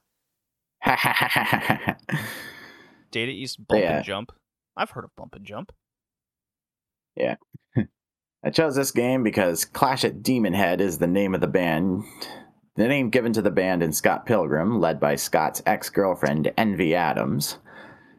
Data 3.10 3.32
East 3.32 3.66
Bump 3.66 3.80
Yeah. 3.82 3.96
and 3.96 4.04
Jump. 4.04 4.32
I've 4.76 4.90
heard 4.90 5.04
of 5.04 5.16
Bump 5.16 5.34
and 5.34 5.46
Jump. 5.46 5.72
I 8.44 8.50
chose 8.50 8.76
this 8.76 8.90
game 8.90 9.22
because 9.22 9.64
Clash 9.64 10.04
at 10.04 10.22
Demonhead 10.22 10.80
is 10.80 10.98
the 10.98 11.06
name 11.06 11.34
of 11.34 11.40
the 11.40 11.46
band. 11.46 12.04
The 12.76 12.86
name 12.86 13.10
given 13.10 13.32
to 13.32 13.42
the 13.42 13.50
band 13.50 13.82
in 13.82 13.92
Scott 13.92 14.26
Pilgrim, 14.26 14.80
led 14.80 15.00
by 15.00 15.16
Scott's 15.16 15.62
ex 15.66 15.88
girlfriend, 15.88 16.52
Envy 16.56 16.94
Adams, 16.94 17.58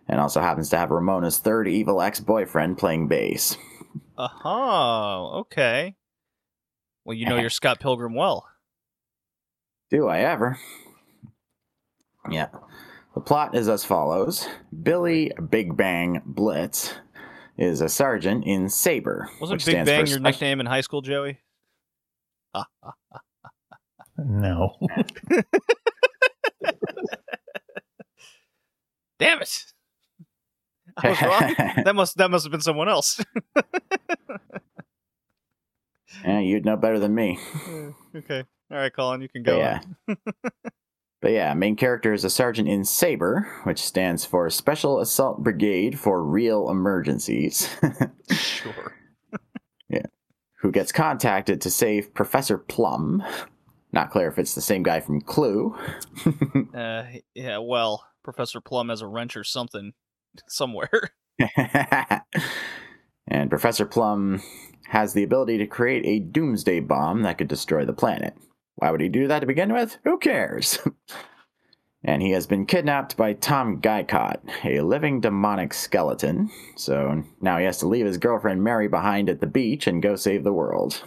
and 0.08 0.20
also 0.20 0.42
happens 0.42 0.70
to 0.70 0.78
have 0.78 0.90
Ramona's 0.90 1.38
third 1.38 1.68
evil 1.68 2.02
ex 2.02 2.20
boyfriend 2.20 2.78
playing 2.78 3.08
bass. 3.08 3.58
Uh-huh. 4.18 5.40
Okay. 5.40 5.96
Well, 7.06 7.16
you 7.16 7.28
know 7.28 7.38
your 7.38 7.52
Scott 7.52 7.80
Pilgrim 7.80 8.16
well. 8.16 8.48
Do 9.90 10.08
I 10.08 10.20
ever? 10.20 10.58
Yeah. 12.30 12.48
The 13.14 13.22
plot 13.22 13.56
is 13.56 13.70
as 13.70 13.86
follows 13.86 14.48
Billy 14.84 15.32
Big 15.50 15.78
Bang 15.78 16.22
Blitz 16.26 16.96
is 17.58 17.82
a 17.82 17.90
sergeant 17.90 18.46
in 18.46 18.70
Saber. 18.70 19.30
Wasn't 19.42 19.58
which 19.58 19.66
Big 19.66 19.86
Bang 19.86 20.00
your 20.00 20.08
Spec- 20.08 20.22
nickname 20.22 20.60
in 20.60 20.66
high 20.66 20.82
school, 20.82 21.02
Joey? 21.02 21.40
No. 24.18 24.76
Damn 29.20 29.42
it! 29.42 29.64
I 30.98 31.10
was 31.10 31.22
wrong. 31.22 31.56
that 31.86 31.96
must 31.96 32.18
that 32.18 32.30
must 32.32 32.46
have 32.46 32.52
been 32.52 32.62
someone 32.62 32.88
else. 32.90 33.24
yeah, 36.24 36.40
you'd 36.40 36.66
know 36.66 36.78
better 36.78 37.00
than 37.00 37.14
me. 37.16 37.40
okay. 38.16 38.44
All 38.72 38.78
right, 38.78 38.94
Colin, 38.94 39.22
you 39.22 39.30
can 39.30 39.44
But 39.44 39.52
go. 39.52 39.58
yeah. 39.60 39.80
But 41.22 41.32
yeah, 41.32 41.54
main 41.54 41.76
character 41.76 42.14
is 42.14 42.24
a 42.24 42.30
sergeant 42.30 42.68
in 42.70 42.86
Saber, 42.86 43.48
which 43.64 43.80
stands 43.82 44.24
for 44.26 44.50
Special 44.50 45.00
Assault 45.00 45.44
Brigade 45.44 46.00
for 46.00 46.24
Real 46.24 46.70
Emergencies, 46.70 47.70
Sure. 48.32 48.96
Yeah. 49.90 50.06
Who 50.62 50.72
gets 50.72 50.92
contacted 50.92 51.62
to 51.62 51.70
save 51.72 52.14
Professor 52.14 52.58
Plum. 52.58 53.24
Not 53.94 54.12
clear 54.12 54.28
if 54.28 54.38
it's 54.38 54.54
the 54.54 54.62
same 54.62 54.84
guy 54.84 55.00
from 55.00 55.22
Clue. 55.22 55.76
Uh, 56.76 57.06
yeah. 57.34 57.58
Well, 57.60 58.06
Professor 58.24 58.60
Plum 58.62 58.90
has 58.90 59.02
a 59.02 59.08
wrench 59.08 59.36
or 59.38 59.44
something 59.44 59.94
somewhere. 60.48 60.90
and 63.28 63.50
Professor 63.50 63.86
Plum 63.86 64.42
has 64.90 65.14
the 65.14 65.24
ability 65.24 65.58
to 65.58 65.66
create 65.68 66.06
a 66.06 66.20
doomsday 66.20 66.80
bomb 66.82 67.24
that 67.24 67.38
could 67.38 67.48
destroy 67.48 67.86
the 67.86 67.94
planet. 67.94 68.36
Why 68.78 68.92
would 68.92 69.02
he 69.02 69.10
do 69.10 69.28
that 69.28 69.40
to 69.40 69.48
begin 69.48 69.74
with? 69.74 69.98
Who 70.04 70.20
cares? 70.20 70.78
and 72.04 72.22
he 72.22 72.32
has 72.32 72.46
been 72.46 72.68
kidnapped 72.68 73.18
by 73.18 73.34
Tom 73.34 73.82
Guycot, 73.82 74.40
a 74.64 74.82
living 74.82 75.20
demonic 75.20 75.74
skeleton. 75.74 76.52
So 76.76 77.24
now 77.42 77.58
he 77.58 77.66
has 77.66 77.80
to 77.80 77.88
leave 77.88 78.06
his 78.06 78.20
girlfriend 78.20 78.64
Mary 78.64 78.88
behind 78.88 79.30
at 79.30 79.42
the 79.42 79.48
beach 79.48 79.88
and 79.88 80.02
go 80.02 80.16
save 80.16 80.44
the 80.44 80.54
world. 80.54 81.04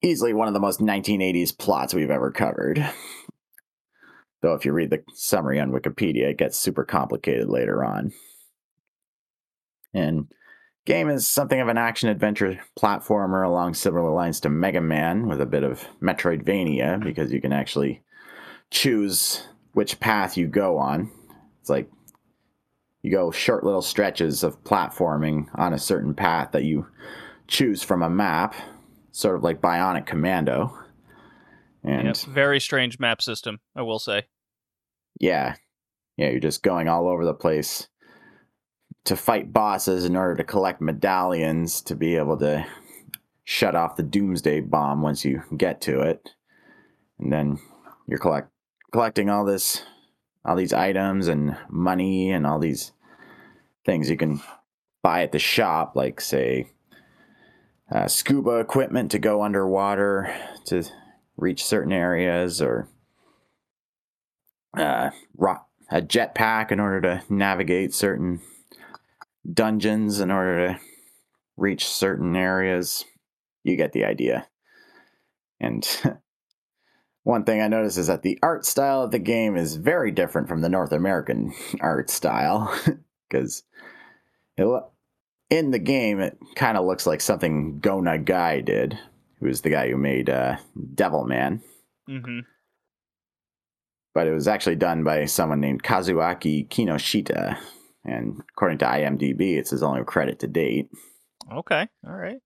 Easily 0.00 0.32
one 0.32 0.46
of 0.46 0.54
the 0.54 0.60
most 0.60 0.80
1980s 0.80 1.58
plots 1.58 1.92
we've 1.92 2.08
ever 2.08 2.30
covered. 2.30 2.88
Though 4.40 4.54
if 4.54 4.64
you 4.64 4.72
read 4.72 4.90
the 4.90 5.02
summary 5.12 5.58
on 5.58 5.72
Wikipedia, 5.72 6.30
it 6.30 6.38
gets 6.38 6.56
super 6.56 6.84
complicated 6.84 7.48
later 7.48 7.84
on. 7.84 8.12
And 9.92 10.28
game 10.86 11.08
is 11.08 11.26
something 11.26 11.60
of 11.60 11.68
an 11.68 11.78
action 11.78 12.08
adventure 12.08 12.60
platformer 12.78 13.46
along 13.46 13.74
similar 13.74 14.10
lines 14.10 14.40
to 14.40 14.48
Mega 14.48 14.80
Man 14.80 15.28
with 15.28 15.40
a 15.40 15.46
bit 15.46 15.62
of 15.62 15.86
Metroidvania 16.02 17.02
because 17.02 17.32
you 17.32 17.40
can 17.40 17.52
actually 17.52 18.02
choose 18.70 19.46
which 19.72 20.00
path 20.00 20.36
you 20.36 20.46
go 20.46 20.78
on. 20.78 21.10
It's 21.60 21.70
like 21.70 21.90
you 23.02 23.10
go 23.10 23.30
short 23.30 23.64
little 23.64 23.82
stretches 23.82 24.42
of 24.42 24.62
platforming 24.64 25.46
on 25.54 25.72
a 25.72 25.78
certain 25.78 26.14
path 26.14 26.52
that 26.52 26.64
you 26.64 26.86
choose 27.46 27.82
from 27.82 28.02
a 28.02 28.10
map, 28.10 28.54
sort 29.12 29.36
of 29.36 29.42
like 29.42 29.60
Bionic 29.60 30.06
Commando. 30.06 30.76
And 31.82 32.06
Yep, 32.08 32.16
Very 32.34 32.60
strange 32.60 32.98
map 32.98 33.22
system, 33.22 33.60
I 33.74 33.82
will 33.82 33.98
say. 33.98 34.26
yeah. 35.18 35.56
Yeah, 36.16 36.28
you're 36.28 36.40
just 36.40 36.62
going 36.62 36.86
all 36.86 37.08
over 37.08 37.24
the 37.24 37.32
place 37.32 37.88
to 39.10 39.16
fight 39.16 39.52
bosses 39.52 40.04
in 40.04 40.14
order 40.14 40.36
to 40.36 40.44
collect 40.44 40.80
medallions 40.80 41.82
to 41.82 41.96
be 41.96 42.14
able 42.14 42.38
to 42.38 42.64
shut 43.42 43.74
off 43.74 43.96
the 43.96 44.04
doomsday 44.04 44.60
bomb 44.60 45.02
once 45.02 45.24
you 45.24 45.42
get 45.56 45.80
to 45.80 46.00
it. 46.00 46.30
And 47.18 47.32
then 47.32 47.58
you're 48.06 48.20
collect 48.20 48.50
collecting 48.92 49.28
all 49.28 49.44
this 49.44 49.82
all 50.44 50.54
these 50.54 50.72
items 50.72 51.26
and 51.26 51.56
money 51.68 52.30
and 52.30 52.46
all 52.46 52.60
these 52.60 52.92
things 53.84 54.08
you 54.08 54.16
can 54.16 54.40
buy 55.02 55.24
at 55.24 55.32
the 55.32 55.40
shop 55.40 55.96
like 55.96 56.20
say 56.20 56.70
uh, 57.90 58.06
scuba 58.06 58.58
equipment 58.58 59.10
to 59.10 59.18
go 59.18 59.42
underwater 59.42 60.32
to 60.66 60.84
reach 61.36 61.64
certain 61.64 61.92
areas 61.92 62.62
or 62.62 62.88
uh, 64.78 65.10
rock, 65.36 65.66
a 65.90 66.00
jetpack 66.00 66.70
in 66.70 66.78
order 66.78 67.00
to 67.00 67.22
navigate 67.28 67.92
certain 67.92 68.40
dungeons 69.50 70.20
in 70.20 70.30
order 70.30 70.68
to 70.68 70.80
reach 71.56 71.86
certain 71.86 72.36
areas. 72.36 73.04
You 73.64 73.76
get 73.76 73.92
the 73.92 74.04
idea. 74.04 74.46
And 75.60 75.86
one 77.22 77.44
thing 77.44 77.60
I 77.60 77.68
noticed 77.68 77.98
is 77.98 78.06
that 78.06 78.22
the 78.22 78.38
art 78.42 78.64
style 78.64 79.02
of 79.02 79.10
the 79.10 79.18
game 79.18 79.56
is 79.56 79.76
very 79.76 80.10
different 80.10 80.48
from 80.48 80.62
the 80.62 80.68
North 80.68 80.92
American 80.92 81.52
art 81.80 82.10
style 82.10 82.74
because 83.28 83.62
in 85.50 85.70
the 85.70 85.78
game 85.78 86.20
it 86.20 86.38
kind 86.54 86.76
of 86.76 86.84
looks 86.86 87.06
like 87.06 87.20
something 87.20 87.78
Go 87.80 88.00
Nagai 88.00 88.64
did, 88.64 88.98
who 89.38 89.46
is 89.46 89.60
the 89.62 89.70
guy 89.70 89.90
who 89.90 89.96
made 89.96 90.28
uh, 90.30 90.56
Devilman 90.94 91.60
Mm-hmm. 92.08 92.40
but 94.14 94.26
it 94.26 94.32
was 94.32 94.48
actually 94.48 94.74
done 94.74 95.04
by 95.04 95.24
someone 95.26 95.60
named 95.60 95.84
Kazuaki 95.84 96.66
Kinoshita. 96.68 97.56
And 98.04 98.40
according 98.52 98.78
to 98.78 98.86
IMDb, 98.86 99.56
it's 99.58 99.70
his 99.70 99.82
only 99.82 100.04
credit 100.04 100.38
to 100.40 100.46
date. 100.48 100.88
Okay. 101.52 101.88
All 102.06 102.14
right. 102.16 102.38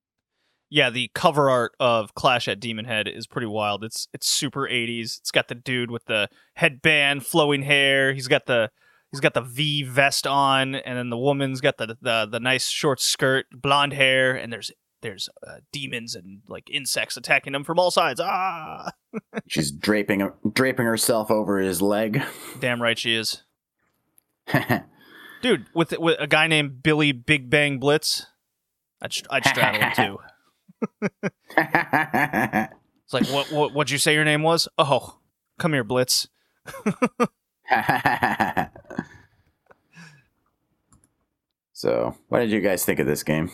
Yeah, 0.70 0.90
the 0.90 1.10
cover 1.14 1.50
art 1.50 1.72
of 1.78 2.14
Clash 2.14 2.48
at 2.48 2.60
Demonhead 2.60 3.06
is 3.06 3.26
pretty 3.28 3.46
wild. 3.46 3.84
It's 3.84 4.08
it's 4.12 4.26
super 4.28 4.62
80s. 4.62 5.18
It's 5.20 5.30
got 5.30 5.46
the 5.48 5.54
dude 5.54 5.90
with 5.90 6.06
the 6.06 6.28
headband, 6.54 7.24
flowing 7.24 7.62
hair. 7.62 8.12
He's 8.12 8.26
got 8.26 8.46
the 8.46 8.70
he's 9.12 9.20
got 9.20 9.34
the 9.34 9.42
V 9.42 9.84
vest 9.84 10.26
on, 10.26 10.74
and 10.74 10.98
then 10.98 11.10
the 11.10 11.18
woman's 11.18 11.60
got 11.60 11.76
the 11.76 11.96
the, 12.00 12.26
the 12.28 12.40
nice 12.40 12.66
short 12.68 13.00
skirt, 13.00 13.46
blonde 13.52 13.92
hair, 13.92 14.34
and 14.34 14.52
there's 14.52 14.72
there's 15.02 15.28
uh, 15.46 15.58
demons 15.70 16.16
and 16.16 16.40
like 16.48 16.68
insects 16.70 17.16
attacking 17.16 17.52
them 17.52 17.62
from 17.62 17.78
all 17.78 17.92
sides. 17.92 18.18
Ah, 18.20 18.90
She's 19.46 19.70
draping 19.70 20.28
draping 20.54 20.86
herself 20.86 21.30
over 21.30 21.58
his 21.58 21.80
leg. 21.82 22.20
damn 22.58 22.82
right 22.82 22.98
she 22.98 23.14
is, 23.14 23.44
dude. 25.44 25.66
With 25.74 25.96
with 25.98 26.16
a 26.18 26.26
guy 26.26 26.46
named 26.48 26.82
Billy 26.82 27.12
Big 27.12 27.50
Bang 27.50 27.78
Blitz, 27.78 28.26
I'd 29.00 29.14
I'd 29.30 29.46
straddle 29.46 29.80
him 29.80 29.92
too. 29.94 30.18
It's 33.04 33.12
like, 33.12 33.26
what, 33.26 33.52
what, 33.52 33.74
what'd 33.74 33.90
you 33.90 33.98
say 33.98 34.14
your 34.14 34.24
name 34.24 34.42
was? 34.42 34.66
Oh, 34.78 35.18
come 35.58 35.74
here, 35.74 35.84
Blitz. 35.84 36.26
so, 41.74 42.16
what 42.28 42.38
did 42.38 42.50
you 42.50 42.62
guys 42.62 42.82
think 42.86 42.98
of 42.98 43.06
this 43.06 43.22
game? 43.22 43.50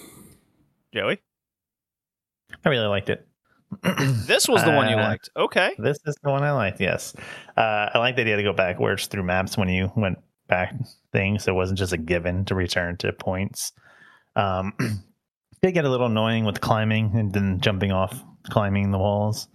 Joey? 0.95 1.21
I 2.65 2.69
really 2.69 2.87
liked 2.87 3.11
it. 3.11 3.27
This 4.29 4.49
was 4.49 4.63
the 4.63 4.71
one 4.71 4.89
you 4.89 4.95
Uh, 4.97 5.03
liked. 5.03 5.31
Okay. 5.37 5.75
This 5.79 5.99
is 6.07 6.17
the 6.23 6.31
one 6.31 6.45
I 6.45 6.53
liked. 6.53 6.81
Yes, 6.81 7.15
uh, 7.57 7.91
I 7.93 7.99
liked 7.99 8.17
the 8.17 8.23
idea 8.23 8.37
to 8.37 8.45
go 8.45 8.53
backwards 8.53 9.09
through 9.09 9.25
maps 9.25 9.59
when 9.59 9.69
you 9.69 9.91
went 9.97 10.19
back 10.51 10.75
things. 11.13 11.45
So 11.45 11.53
it 11.53 11.57
wasn't 11.57 11.79
just 11.79 11.93
a 11.93 11.97
given 11.97 12.45
to 12.47 12.55
return 12.55 12.97
to 12.99 13.13
points. 13.13 13.73
Um, 14.37 14.75
did 15.63 15.73
get 15.73 15.85
a 15.85 15.91
little 15.91 16.07
annoying 16.07 16.45
with 16.45 16.61
climbing 16.61 17.13
and 17.15 17.33
then 17.33 17.61
jumping 17.61 17.93
off, 17.93 18.23
climbing 18.51 18.91
the 18.91 18.99
walls, 18.99 19.49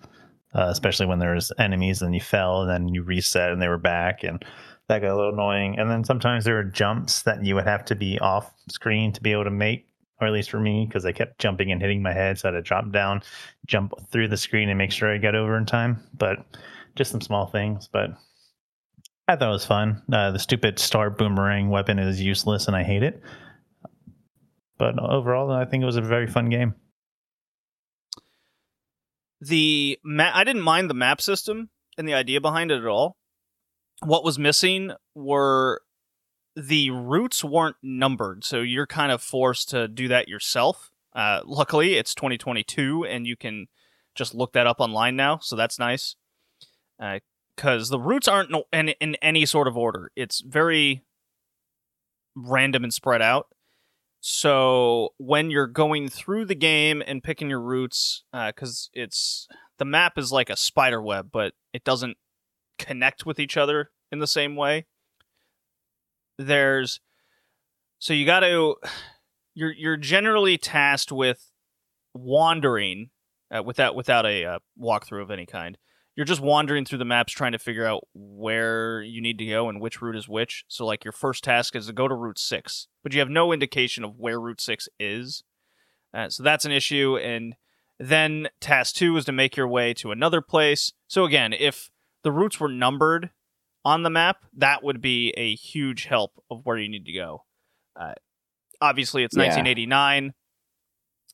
uh, 0.56 0.68
especially 0.70 1.06
when 1.06 1.20
there 1.20 1.36
was 1.36 1.52
enemies 1.60 2.02
and 2.02 2.14
you 2.14 2.22
fell 2.22 2.62
and 2.62 2.70
then 2.70 2.94
you 2.94 3.04
reset 3.04 3.52
and 3.52 3.62
they 3.62 3.68
were 3.68 3.78
back 3.78 4.24
and 4.24 4.44
that 4.88 5.02
got 5.02 5.12
a 5.12 5.16
little 5.16 5.34
annoying. 5.34 5.80
And 5.80 5.90
then 5.90 6.04
sometimes 6.04 6.46
there 6.46 6.56
were 6.56 6.64
jumps 6.64 7.24
that 7.24 7.44
you 7.44 7.56
would 7.56 7.68
have 7.68 7.86
to 7.86 7.96
be 7.96 8.20
off 8.20 8.54
screen 8.70 9.12
to 9.14 9.22
be 9.22 9.32
able 9.32 9.46
to 9.46 9.52
make. 9.52 9.88
Or 10.22 10.28
at 10.28 10.34
least 10.34 10.50
for 10.50 10.62
me, 10.62 10.86
because 10.86 11.06
I 11.06 11.12
kept 11.12 11.40
jumping 11.40 11.74
and 11.74 11.82
hitting 11.82 12.02
my 12.02 12.14
head, 12.14 12.40
so 12.40 12.48
I 12.48 12.54
had 12.54 12.58
to 12.58 12.62
drop 12.62 12.90
down, 12.90 13.22
jump 13.66 13.92
through 14.12 14.30
the 14.30 14.38
screen, 14.38 14.70
and 14.70 14.78
make 14.78 14.94
sure 14.94 15.14
I 15.14 15.18
got 15.18 15.36
over 15.36 15.58
in 15.58 15.66
time. 15.66 16.02
But 16.14 16.38
just 16.96 17.12
some 17.12 17.20
small 17.20 17.48
things, 17.48 17.90
but 17.92 18.12
I 19.28 19.36
thought 19.36 19.50
it 19.50 19.52
was 19.52 19.66
fun. 19.66 20.04
Uh, 20.12 20.32
the 20.32 20.40
stupid 20.40 20.78
star 20.78 21.10
boomerang 21.10 21.70
weapon 21.70 21.98
is 21.98 22.22
useless, 22.22 22.68
and 22.68 22.76
I 22.76 22.84
hate 22.84 23.04
it. 23.04 23.22
But 24.78 25.00
overall, 25.00 25.52
I 25.52 25.66
think 25.66 25.82
it 25.82 25.88
was 25.88 25.96
a 25.96 26.02
very 26.02 26.28
fun 26.28 26.50
game. 26.50 26.76
The 29.42 30.00
ma- 30.04 30.32
I 30.34 30.44
didn't 30.44 30.62
mind 30.62 30.90
the 30.90 30.96
map 30.96 31.22
system 31.22 31.70
and 31.98 32.08
the 32.08 32.14
idea 32.14 32.42
behind 32.42 32.72
it 32.72 32.80
at 32.80 32.86
all. 32.86 33.18
What 34.04 34.24
was 34.24 34.38
missing 34.38 34.92
were 35.16 35.82
the 36.56 36.92
routes 36.92 37.44
weren't 37.44 37.78
numbered, 37.82 38.44
so 38.44 38.60
you're 38.60 38.88
kind 38.88 39.12
of 39.12 39.22
forced 39.22 39.70
to 39.70 39.88
do 39.88 40.08
that 40.10 40.28
yourself. 40.28 40.92
Uh, 41.14 41.42
luckily, 41.46 41.96
it's 41.96 42.14
2022, 42.14 43.06
and 43.06 43.26
you 43.26 43.36
can 43.36 43.68
just 44.14 44.36
look 44.36 44.54
that 44.54 44.68
up 44.68 44.80
online 44.80 45.16
now, 45.16 45.40
so 45.40 45.56
that's 45.56 45.80
nice. 45.80 46.16
Because 47.56 47.90
the 47.90 48.00
routes 48.00 48.28
aren't 48.28 48.52
in, 48.74 48.90
in 48.90 49.16
any 49.16 49.46
sort 49.46 49.68
of 49.68 49.78
order; 49.78 50.12
it's 50.16 50.42
very 50.42 51.04
random 52.36 52.84
and 52.84 52.94
spread 52.94 53.22
out. 53.22 53.48
So 54.20 55.10
when 55.18 55.52
you're 55.52 55.68
going 55.68 56.10
through 56.10 56.46
the 56.46 56.56
game 56.56 57.04
and 57.06 57.24
picking 57.24 57.50
your 57.50 57.62
routes, 57.62 58.24
because 58.34 58.90
uh, 58.96 59.02
it's 59.02 59.48
the 59.78 59.86
map 59.86 60.18
is 60.18 60.32
like 60.32 60.50
a 60.50 60.58
spider 60.58 61.02
web, 61.02 61.30
but 61.32 61.54
it 61.74 61.84
doesn't 61.84 62.18
connect 62.78 63.26
with 63.26 63.40
each 63.40 63.56
other 63.56 63.92
in 64.12 64.20
the 64.20 64.28
same 64.28 64.56
way. 64.56 64.86
There's 66.38 67.00
so 68.00 68.14
you 68.14 68.26
got 68.26 68.42
to 68.42 68.76
you're 69.54 69.72
you're 69.72 69.98
generally 69.98 70.58
tasked 70.58 71.12
with 71.12 71.52
wandering 72.14 73.10
uh, 73.56 73.64
without 73.64 73.96
without 73.96 74.26
a 74.26 74.46
uh, 74.46 74.60
walkthrough 74.80 75.22
of 75.22 75.32
any 75.32 75.46
kind. 75.46 75.78
You're 76.16 76.26
just 76.26 76.42
wandering 76.42 76.86
through 76.86 77.00
the 77.00 77.06
maps 77.06 77.34
trying 77.34 77.52
to 77.52 77.60
figure 77.60 77.86
out 77.86 78.08
where 78.14 79.02
you 79.02 79.22
need 79.22 79.38
to 79.40 79.46
go 79.46 79.68
and 79.68 79.82
which 79.82 80.02
route 80.02 80.16
is 80.16 80.30
which. 80.30 80.64
So 80.68 80.86
like 80.86 81.04
your 81.04 81.12
first 81.12 81.44
task 81.44 81.76
is 81.76 81.88
to 81.88 81.94
go 81.94 82.08
to 82.08 82.16
Route 82.16 82.40
6, 82.40 82.88
but 83.04 83.14
you 83.14 83.20
have 83.20 83.30
no 83.30 83.52
indication 83.52 84.04
of 84.04 84.18
where 84.18 84.40
Route 84.40 84.62
6 84.62 84.88
is. 85.00 85.44
Uh, 86.14 86.30
so 86.30 86.42
that's 86.42 86.64
an 86.64 86.72
issue 86.72 87.18
and 87.18 87.56
then 88.00 88.48
task 88.60 88.96
2 88.96 89.18
is 89.18 89.26
to 89.26 89.32
make 89.32 89.56
your 89.56 89.68
way 89.68 89.94
to 89.96 90.12
another 90.12 90.42
place. 90.42 90.94
So 91.08 91.26
again, 91.26 91.54
if 91.54 91.90
the 92.24 92.32
routes 92.32 92.60
were 92.60 92.70
numbered 92.70 93.32
on 93.84 94.04
the 94.04 94.10
map, 94.10 94.46
that 94.58 94.84
would 94.84 95.02
be 95.02 95.34
a 95.38 95.56
huge 95.56 96.06
help 96.06 96.32
of 96.50 96.62
where 96.66 96.78
you 96.78 96.90
need 96.90 97.06
to 97.06 97.14
go. 97.14 97.44
Uh, 98.00 98.14
obviously, 98.82 99.24
it's 99.24 99.36
yeah. 99.36 99.44
1989, 99.44 100.34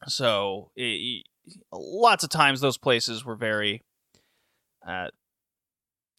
so 0.07 0.71
it, 0.75 1.25
lots 1.71 2.23
of 2.23 2.29
times 2.29 2.61
those 2.61 2.77
places 2.77 3.25
were 3.25 3.35
very 3.35 3.83
uh, 4.87 5.07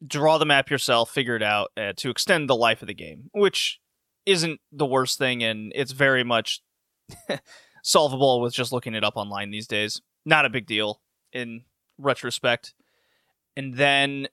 draw 0.07 0.39
the 0.39 0.47
map 0.47 0.71
yourself, 0.71 1.11
figure 1.11 1.37
it 1.37 1.43
out 1.43 1.71
uh, 1.77 1.93
to 1.97 2.11
extend 2.11 2.49
the 2.49 2.57
life 2.57 2.83
of 2.83 2.89
the 2.89 2.95
game, 2.95 3.31
which 3.33 3.81
isn't 4.27 4.61
the 4.71 4.87
worst 4.87 5.19
thing, 5.19 5.43
and 5.43 5.73
it's 5.75 5.93
very 5.93 6.25
much 6.25 6.63
solvable 7.83 8.41
with 8.41 8.55
just 8.55 8.73
looking 8.73 8.95
it 8.95 9.05
up 9.05 9.17
online 9.17 9.51
these 9.51 9.67
days. 9.67 10.01
Not 10.25 10.45
a 10.45 10.51
big 10.51 10.67
deal 10.67 11.01
in 11.33 11.63
retrospect. 11.99 12.75
And 13.57 13.75
then 13.75 14.29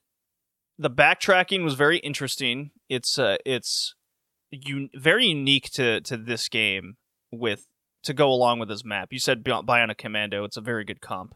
the 0.78 0.90
backtracking 0.90 1.62
was 1.62 1.74
very 1.74 1.98
interesting. 1.98 2.70
It's 2.88 3.18
uh, 3.18 3.36
it's 3.44 3.94
un- 4.52 4.90
very 4.94 5.26
unique 5.26 5.70
to 5.72 6.00
to 6.02 6.16
this 6.16 6.48
game 6.48 6.96
with 7.30 7.66
to 8.04 8.14
go 8.14 8.30
along 8.30 8.60
with 8.60 8.68
this 8.68 8.84
map. 8.84 9.12
You 9.12 9.18
said 9.18 9.44
Bionic 9.44 9.98
Commando. 9.98 10.44
It's 10.44 10.56
a 10.56 10.62
very 10.62 10.84
good 10.84 11.00
comp 11.00 11.34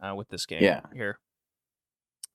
uh, 0.00 0.14
with 0.14 0.28
this 0.28 0.46
game. 0.46 0.62
Yeah. 0.62 0.80
Here. 0.94 1.18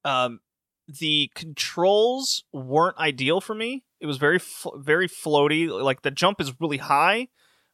Um, 0.08 0.40
the 0.88 1.32
controls 1.36 2.44
weren't 2.54 2.98
ideal 2.98 3.42
for 3.42 3.54
me. 3.54 3.84
It 4.00 4.06
was 4.06 4.18
very 4.18 4.40
fl- 4.40 4.78
very 4.78 5.08
floaty. 5.08 5.70
Like 5.70 6.02
the 6.02 6.12
jump 6.12 6.40
is 6.40 6.54
really 6.60 6.78
high, 6.78 7.28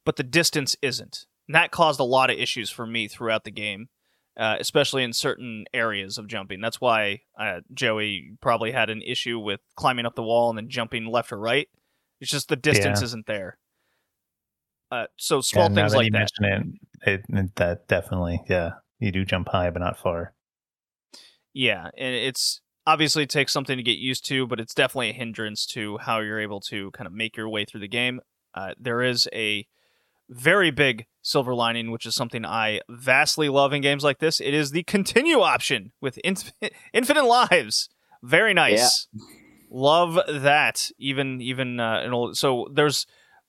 but 0.05 0.15
the 0.15 0.23
distance 0.23 0.75
isn't. 0.81 1.25
And 1.47 1.55
that 1.55 1.71
caused 1.71 1.99
a 1.99 2.05
lot 2.05 2.29
of 2.29 2.37
issues 2.37 2.69
for 2.69 2.87
me 2.87 3.07
throughout 3.07 3.43
the 3.43 3.51
game 3.51 3.89
uh, 4.37 4.57
especially 4.59 5.03
in 5.03 5.13
certain 5.13 5.65
areas 5.73 6.17
of 6.17 6.27
jumping. 6.27 6.61
That's 6.61 6.81
why 6.81 7.21
uh, 7.37 7.61
Joey 7.73 8.31
probably 8.41 8.71
had 8.71 8.89
an 8.89 9.01
issue 9.01 9.39
with 9.39 9.59
climbing 9.75 10.05
up 10.05 10.15
the 10.15 10.23
wall 10.23 10.49
and 10.49 10.57
then 10.57 10.69
jumping 10.69 11.05
left 11.05 11.31
or 11.31 11.37
right. 11.37 11.67
It's 12.19 12.31
just 12.31 12.49
the 12.49 12.55
distance 12.55 13.01
yeah. 13.01 13.05
isn't 13.05 13.27
there. 13.27 13.57
Uh, 14.91 15.05
so 15.17 15.41
small 15.41 15.69
yeah, 15.69 15.75
things 15.75 15.91
that 15.91 15.97
like 15.97 16.11
that. 16.11 16.63
It, 17.05 17.21
it, 17.29 17.55
that 17.55 17.87
definitely, 17.87 18.41
yeah, 18.47 18.71
you 18.99 19.11
do 19.11 19.25
jump 19.25 19.49
high, 19.49 19.69
but 19.69 19.79
not 19.81 19.97
far. 19.97 20.33
Yeah, 21.53 21.89
and 21.97 22.15
it's 22.15 22.61
obviously 22.85 23.23
it 23.23 23.29
takes 23.29 23.51
something 23.51 23.77
to 23.77 23.83
get 23.83 23.97
used 23.97 24.25
to, 24.25 24.47
but 24.47 24.59
it's 24.59 24.73
definitely 24.73 25.09
a 25.09 25.13
hindrance 25.13 25.65
to 25.67 25.97
how 25.99 26.19
you're 26.19 26.39
able 26.39 26.59
to 26.61 26.91
kind 26.91 27.07
of 27.07 27.13
make 27.13 27.37
your 27.37 27.49
way 27.49 27.65
through 27.65 27.81
the 27.81 27.87
game. 27.87 28.21
Uh, 28.53 28.73
there 28.79 29.01
is 29.01 29.27
a 29.33 29.67
very 30.29 30.71
big 30.71 31.05
silver 31.21 31.53
lining, 31.53 31.91
which 31.91 32.05
is 32.05 32.15
something 32.15 32.45
I 32.45 32.81
vastly 32.89 33.49
love 33.49 33.73
in 33.73 33.81
games 33.81 34.03
like 34.03 34.19
this. 34.19 34.39
It 34.39 34.53
is 34.53 34.71
the 34.71 34.83
continue 34.83 35.41
option 35.41 35.91
with 36.01 36.19
infinite 36.93 37.25
lives. 37.25 37.89
Very 38.21 38.53
nice. 38.53 39.07
Yeah. 39.13 39.23
Love 39.69 40.19
that. 40.27 40.91
Even 40.97 41.41
even 41.41 41.79
uh, 41.79 42.01
an 42.03 42.13
old, 42.13 42.37
so 42.37 42.67
there's 42.71 43.05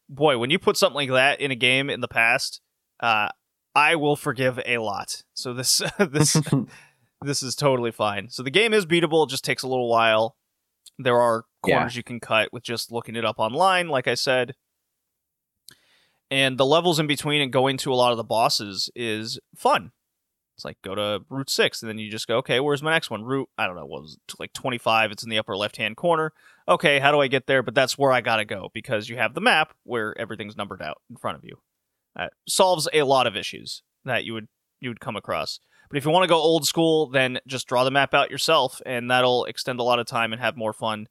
boy 0.09 0.38
when 0.38 0.50
you 0.50 0.59
put 0.59 0.76
something 0.76 0.96
like 0.96 1.11
that 1.11 1.40
in 1.40 1.50
a 1.50 1.57
game 1.57 1.90
in 1.90 2.00
the 2.00 2.09
past, 2.09 2.61
uh, 3.00 3.28
I 3.74 3.96
will 3.96 4.16
forgive 4.16 4.61
a 4.64 4.78
lot. 4.78 5.22
So 5.34 5.52
this 5.52 5.82
this 5.98 6.40
this 7.24 7.42
is 7.42 7.54
totally 7.54 7.90
fine. 7.90 8.28
So 8.30 8.42
the 8.42 8.50
game 8.50 8.72
is 8.72 8.86
beatable. 8.86 9.26
It 9.26 9.30
just 9.30 9.44
takes 9.44 9.62
a 9.62 9.68
little 9.68 9.88
while. 9.88 10.36
There 10.98 11.20
are 11.20 11.44
corners 11.62 11.94
yeah. 11.94 11.98
you 11.98 12.04
can 12.04 12.20
cut 12.20 12.52
with 12.52 12.62
just 12.62 12.92
looking 12.92 13.16
it 13.16 13.24
up 13.24 13.38
online. 13.38 13.88
Like 13.88 14.06
I 14.06 14.14
said, 14.14 14.54
and 16.30 16.58
the 16.58 16.66
levels 16.66 16.98
in 16.98 17.06
between 17.06 17.40
and 17.40 17.52
going 17.52 17.76
to 17.78 17.92
a 17.92 17.96
lot 17.96 18.12
of 18.12 18.16
the 18.16 18.24
bosses 18.24 18.90
is 18.94 19.38
fun. 19.56 19.92
It's 20.56 20.64
like 20.64 20.80
go 20.82 20.94
to 20.94 21.24
Route 21.28 21.50
Six, 21.50 21.82
and 21.82 21.88
then 21.88 21.98
you 21.98 22.10
just 22.10 22.28
go, 22.28 22.36
okay, 22.38 22.60
where's 22.60 22.82
my 22.82 22.92
next 22.92 23.10
one? 23.10 23.24
Route 23.24 23.48
I 23.58 23.66
don't 23.66 23.76
know, 23.76 23.86
what 23.86 24.02
was 24.02 24.14
it, 24.14 24.34
like 24.38 24.52
twenty 24.52 24.78
five? 24.78 25.10
It's 25.10 25.24
in 25.24 25.30
the 25.30 25.38
upper 25.38 25.56
left 25.56 25.76
hand 25.76 25.96
corner. 25.96 26.32
Okay, 26.68 27.00
how 27.00 27.10
do 27.10 27.20
I 27.20 27.26
get 27.26 27.46
there? 27.46 27.62
But 27.62 27.74
that's 27.74 27.98
where 27.98 28.12
I 28.12 28.20
gotta 28.20 28.44
go 28.44 28.70
because 28.72 29.08
you 29.08 29.16
have 29.16 29.34
the 29.34 29.40
map 29.40 29.74
where 29.82 30.16
everything's 30.18 30.56
numbered 30.56 30.80
out 30.80 31.02
in 31.10 31.16
front 31.16 31.38
of 31.38 31.44
you. 31.44 31.58
That 32.14 32.32
solves 32.48 32.88
a 32.92 33.02
lot 33.02 33.26
of 33.26 33.36
issues 33.36 33.82
that 34.04 34.24
you 34.24 34.34
would 34.34 34.46
you 34.80 34.90
would 34.90 35.00
come 35.00 35.16
across. 35.16 35.58
But 35.89 35.99
if 35.99 36.05
you 36.05 36.11
want 36.11 36.24
to 36.24 36.28
go 36.28 36.37
old 36.37 36.66
school, 36.66 37.09
then 37.09 37.39
just 37.47 37.68
draw 37.68 37.85
the 37.85 37.91
map 37.91 38.14
out 38.14 38.30
yourself, 38.30 38.80
and 38.87 39.11
that'll 39.11 39.45
extend 39.45 39.80
a 39.80 39.85
lot 39.85 39.99
of 39.99 40.07
time 40.07 40.32
and 40.32 40.41
have 40.41 40.57
more 40.57 40.72
fun 40.72 41.09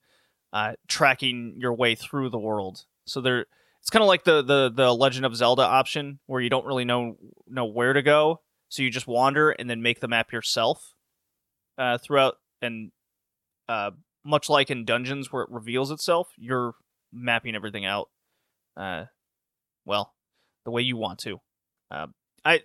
uh, 0.52 0.74
tracking 0.88 1.56
your 1.58 1.74
way 1.74 1.96
through 1.96 2.30
the 2.30 2.40
world. 2.40 2.86
So 3.06 3.22
there 3.22 3.46
it's 3.84 3.90
kind 3.90 4.02
of 4.02 4.08
like 4.08 4.24
the 4.24 4.42
the 4.42 4.72
the 4.74 4.94
Legend 4.96 5.26
of 5.26 5.36
Zelda 5.36 5.64
option 5.64 6.20
where 6.26 6.42
you 6.42 6.50
don't 6.50 6.66
really 6.66 6.86
know 6.86 7.18
know 7.48 7.66
where 7.66 7.92
to 7.92 8.02
go, 8.02 8.40
so 8.70 8.82
you 8.82 8.90
just 8.90 9.08
wander 9.08 9.52
and 9.52 9.70
then 9.70 9.82
make 9.82 10.00
the 10.00 10.08
map 10.08 10.32
yourself 10.32 10.94
uh, 11.78 11.98
throughout. 11.98 12.36
And 12.62 12.92
uh, 13.68 13.92
much 14.24 14.50
like 14.50 14.72
in 14.72 14.86
dungeons 14.86 15.34
where 15.34 15.44
it 15.44 15.50
reveals 15.52 15.92
itself, 15.92 16.30
you're 16.38 16.76
mapping 17.12 17.56
everything 17.56 17.86
out. 17.86 18.10
Uh, 18.78 19.06
well, 19.86 20.14
the 20.64 20.72
way 20.72 20.82
you 20.82 20.96
want 20.96 21.20
to. 21.20 21.42
Uh, 21.92 22.08
I 22.46 22.62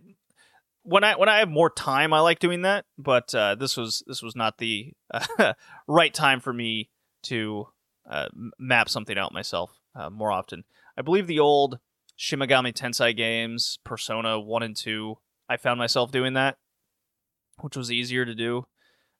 when 0.88 1.04
I 1.04 1.16
when 1.16 1.28
I 1.28 1.40
have 1.40 1.50
more 1.50 1.70
time, 1.70 2.12
I 2.12 2.20
like 2.20 2.38
doing 2.38 2.62
that. 2.62 2.86
But 2.96 3.34
uh, 3.34 3.54
this 3.54 3.76
was 3.76 4.02
this 4.06 4.22
was 4.22 4.34
not 4.34 4.58
the 4.58 4.92
uh, 5.12 5.52
right 5.88 6.12
time 6.12 6.40
for 6.40 6.52
me 6.52 6.90
to 7.24 7.66
uh, 8.10 8.28
map 8.58 8.88
something 8.88 9.18
out 9.18 9.32
myself 9.32 9.78
uh, 9.94 10.08
more 10.08 10.32
often. 10.32 10.64
I 10.96 11.02
believe 11.02 11.26
the 11.26 11.40
old 11.40 11.78
Shin 12.16 12.38
Megami 12.40 12.72
Tensei 12.72 13.14
games, 13.14 13.78
Persona 13.84 14.40
1 14.40 14.62
and 14.62 14.76
2, 14.76 15.16
I 15.48 15.56
found 15.56 15.78
myself 15.78 16.10
doing 16.10 16.32
that, 16.34 16.56
which 17.60 17.76
was 17.76 17.92
easier 17.92 18.24
to 18.24 18.34
do 18.34 18.66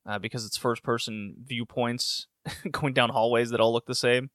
uh, 0.06 0.18
because 0.18 0.44
it's 0.44 0.56
first 0.56 0.82
person 0.82 1.36
viewpoints 1.44 2.26
going 2.72 2.94
down 2.94 3.10
hallways 3.10 3.50
that 3.50 3.60
all 3.60 3.72
look 3.72 3.86
the 3.86 3.94
same. 3.94 4.30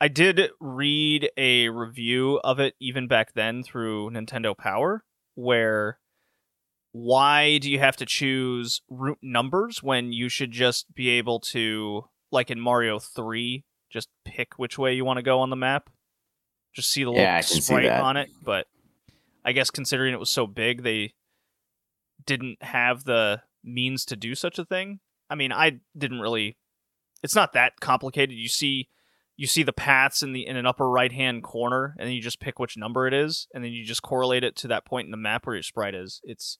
I 0.00 0.08
did 0.08 0.50
read 0.60 1.30
a 1.36 1.68
review 1.70 2.38
of 2.44 2.60
it 2.60 2.74
even 2.80 3.08
back 3.08 3.32
then 3.34 3.62
through 3.62 4.10
Nintendo 4.10 4.56
Power, 4.56 5.04
where 5.34 5.98
why 6.92 7.58
do 7.58 7.70
you 7.70 7.78
have 7.78 7.96
to 7.96 8.06
choose 8.06 8.82
route 8.88 9.18
numbers 9.22 9.82
when 9.82 10.12
you 10.12 10.28
should 10.28 10.50
just 10.50 10.94
be 10.94 11.10
able 11.10 11.40
to, 11.40 12.04
like 12.30 12.50
in 12.50 12.60
Mario 12.60 12.98
3, 12.98 13.64
just 13.90 14.08
pick 14.24 14.58
which 14.58 14.78
way 14.78 14.94
you 14.94 15.04
want 15.04 15.18
to 15.18 15.22
go 15.22 15.40
on 15.40 15.50
the 15.50 15.56
map. 15.56 15.90
Just 16.74 16.90
see 16.90 17.04
the 17.04 17.10
little 17.10 17.22
yeah, 17.22 17.40
sprite 17.40 17.86
on 17.86 18.16
it. 18.16 18.28
But 18.42 18.66
I 19.44 19.52
guess 19.52 19.70
considering 19.70 20.12
it 20.12 20.20
was 20.20 20.30
so 20.30 20.46
big, 20.46 20.82
they 20.82 21.14
didn't 22.26 22.62
have 22.62 23.04
the 23.04 23.42
means 23.64 24.04
to 24.06 24.16
do 24.16 24.34
such 24.34 24.58
a 24.58 24.64
thing. 24.64 25.00
I 25.30 25.34
mean, 25.34 25.52
I 25.52 25.80
didn't 25.96 26.20
really. 26.20 26.56
It's 27.22 27.34
not 27.34 27.54
that 27.54 27.80
complicated. 27.80 28.36
You 28.36 28.48
see, 28.48 28.88
you 29.36 29.46
see 29.46 29.62
the 29.62 29.72
paths 29.72 30.22
in 30.22 30.32
the 30.32 30.46
in 30.46 30.56
an 30.56 30.66
upper 30.66 30.88
right 30.88 31.12
hand 31.12 31.42
corner, 31.42 31.94
and 31.98 32.06
then 32.06 32.14
you 32.14 32.22
just 32.22 32.40
pick 32.40 32.58
which 32.58 32.76
number 32.76 33.06
it 33.06 33.14
is, 33.14 33.46
and 33.54 33.62
then 33.62 33.72
you 33.72 33.84
just 33.84 34.02
correlate 34.02 34.44
it 34.44 34.56
to 34.56 34.68
that 34.68 34.86
point 34.86 35.06
in 35.06 35.10
the 35.10 35.16
map 35.16 35.46
where 35.46 35.56
your 35.56 35.62
sprite 35.62 35.94
is. 35.94 36.20
It's. 36.24 36.58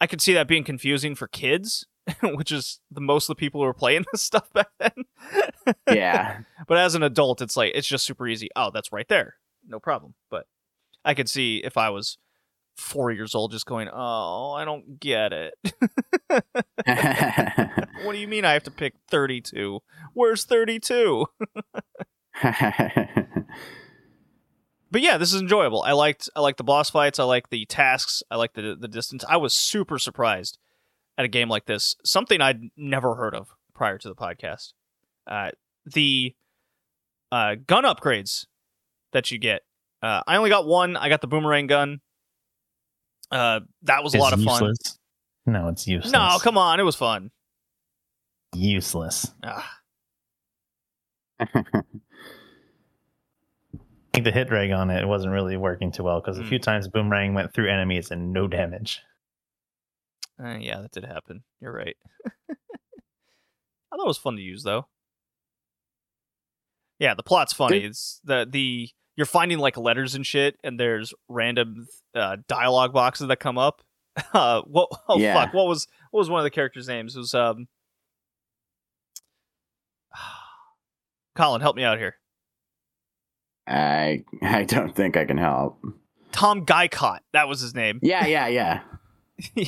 I 0.00 0.06
could 0.06 0.22
see 0.22 0.32
that 0.32 0.48
being 0.48 0.64
confusing 0.64 1.14
for 1.14 1.28
kids, 1.28 1.86
which 2.22 2.50
is 2.50 2.80
the 2.90 3.00
most 3.00 3.24
of 3.24 3.36
the 3.36 3.40
people 3.40 3.60
who 3.60 3.66
were 3.66 3.74
playing 3.74 4.06
this 4.12 4.22
stuff 4.22 4.52
back 4.52 4.68
then. 4.78 5.74
yeah. 5.90 6.40
But 6.66 6.78
as 6.78 6.94
an 6.94 7.02
adult, 7.02 7.42
it's 7.42 7.56
like 7.56 7.72
it's 7.74 7.88
just 7.88 8.06
super 8.06 8.26
easy. 8.26 8.48
Oh, 8.56 8.70
that's 8.72 8.92
right 8.92 9.08
there. 9.08 9.34
No 9.66 9.78
problem. 9.78 10.14
But 10.30 10.46
I 11.04 11.14
could 11.14 11.28
see 11.28 11.58
if 11.58 11.76
I 11.76 11.90
was 11.90 12.18
four 12.76 13.10
years 13.10 13.34
old 13.34 13.52
just 13.52 13.66
going, 13.66 13.88
Oh, 13.92 14.52
I 14.52 14.64
don't 14.64 14.98
get 14.98 15.32
it. 15.32 15.54
What 18.04 18.12
do 18.12 18.18
you 18.18 18.28
mean 18.28 18.44
I 18.44 18.52
have 18.52 18.62
to 18.64 18.70
pick 18.70 18.94
32? 19.08 19.80
Where's 20.14 20.44
32? 20.44 21.26
but 22.42 22.54
yeah, 24.94 25.18
this 25.18 25.32
is 25.32 25.40
enjoyable. 25.40 25.82
I 25.82 25.92
liked 25.92 26.28
I 26.34 26.40
liked 26.40 26.58
the 26.58 26.64
boss 26.64 26.90
fights. 26.90 27.18
I 27.18 27.24
like 27.24 27.50
the 27.50 27.64
tasks. 27.66 28.22
I 28.30 28.36
like 28.36 28.54
the 28.54 28.76
the 28.78 28.88
distance. 28.88 29.24
I 29.28 29.36
was 29.36 29.54
super 29.54 29.98
surprised 29.98 30.58
at 31.18 31.24
a 31.24 31.28
game 31.28 31.48
like 31.48 31.66
this. 31.66 31.96
Something 32.04 32.40
I'd 32.40 32.60
never 32.76 33.14
heard 33.14 33.34
of 33.34 33.48
prior 33.74 33.98
to 33.98 34.08
the 34.08 34.14
podcast. 34.14 34.72
Uh, 35.26 35.50
the 35.86 36.34
uh, 37.30 37.56
gun 37.66 37.84
upgrades 37.84 38.46
that 39.12 39.30
you 39.30 39.38
get. 39.38 39.62
Uh, 40.02 40.22
I 40.26 40.36
only 40.36 40.50
got 40.50 40.66
one. 40.66 40.96
I 40.96 41.08
got 41.08 41.20
the 41.20 41.26
boomerang 41.26 41.66
gun. 41.66 42.00
Uh, 43.30 43.60
that 43.82 44.02
was 44.02 44.14
a 44.14 44.16
It's 44.16 44.22
lot 44.22 44.32
of 44.32 44.42
fun. 44.42 44.72
No, 45.46 45.68
it's 45.68 45.86
useless. 45.86 46.12
No, 46.12 46.38
come 46.40 46.58
on, 46.58 46.80
it 46.80 46.84
was 46.84 46.96
fun. 46.96 47.30
Useless. 48.54 49.32
Ah, 49.44 49.70
I 51.40 51.46
think 54.12 54.24
the 54.24 54.32
hit 54.32 54.50
reg 54.50 54.72
on 54.72 54.90
it 54.90 55.06
wasn't 55.06 55.32
really 55.32 55.56
working 55.56 55.92
too 55.92 56.02
well 56.02 56.20
because 56.20 56.38
a 56.38 56.42
Hmm. 56.42 56.48
few 56.48 56.58
times 56.58 56.88
boomerang 56.88 57.32
went 57.34 57.54
through 57.54 57.70
enemies 57.70 58.10
and 58.10 58.32
no 58.32 58.48
damage. 58.48 59.00
uh, 60.42 60.56
yeah, 60.58 60.80
that 60.80 60.90
did 60.90 61.04
happen. 61.04 61.44
You're 61.60 61.72
right. 61.72 61.96
I 62.50 63.96
thought 63.96 64.04
it 64.04 64.06
was 64.06 64.18
fun 64.18 64.36
to 64.36 64.42
use 64.42 64.62
though. 64.62 64.86
Yeah, 66.98 67.14
the 67.14 67.22
plot's 67.22 67.52
funny. 67.52 67.80
Did- 67.80 67.90
It's 67.90 68.20
the 68.24 68.46
the 68.50 68.88
you're 69.16 69.26
finding 69.26 69.58
like 69.58 69.76
letters 69.76 70.14
and 70.14 70.26
shit, 70.26 70.56
and 70.64 70.78
there's 70.80 71.12
random 71.28 71.86
uh, 72.14 72.38
dialogue 72.48 72.92
boxes 72.92 73.28
that 73.28 73.36
come 73.38 73.58
up. 73.58 73.82
Uh, 74.34 74.60
what? 74.62 74.88
Oh 75.08 75.18
Yeah. 75.18 75.34
fuck! 75.34 75.54
What 75.54 75.66
was 75.68 75.86
what 76.10 76.18
was 76.18 76.28
one 76.28 76.40
of 76.40 76.44
the 76.44 76.50
characters' 76.50 76.88
names? 76.88 77.14
It 77.14 77.20
was 77.20 77.32
um. 77.32 77.68
Colin, 81.40 81.60
help 81.62 81.74
me 81.76 81.84
out 81.84 81.96
here. 81.98 82.16
I 83.66 84.24
I 84.42 84.64
don't 84.64 84.94
think 84.94 85.16
I 85.16 85.24
can 85.24 85.38
help. 85.38 85.80
Tom 86.32 86.66
Guycot. 86.66 87.20
That 87.32 87.48
was 87.48 87.60
his 87.60 87.74
name. 87.74 87.98
Yeah, 88.02 88.26
yeah, 88.26 88.46
yeah. 88.48 88.80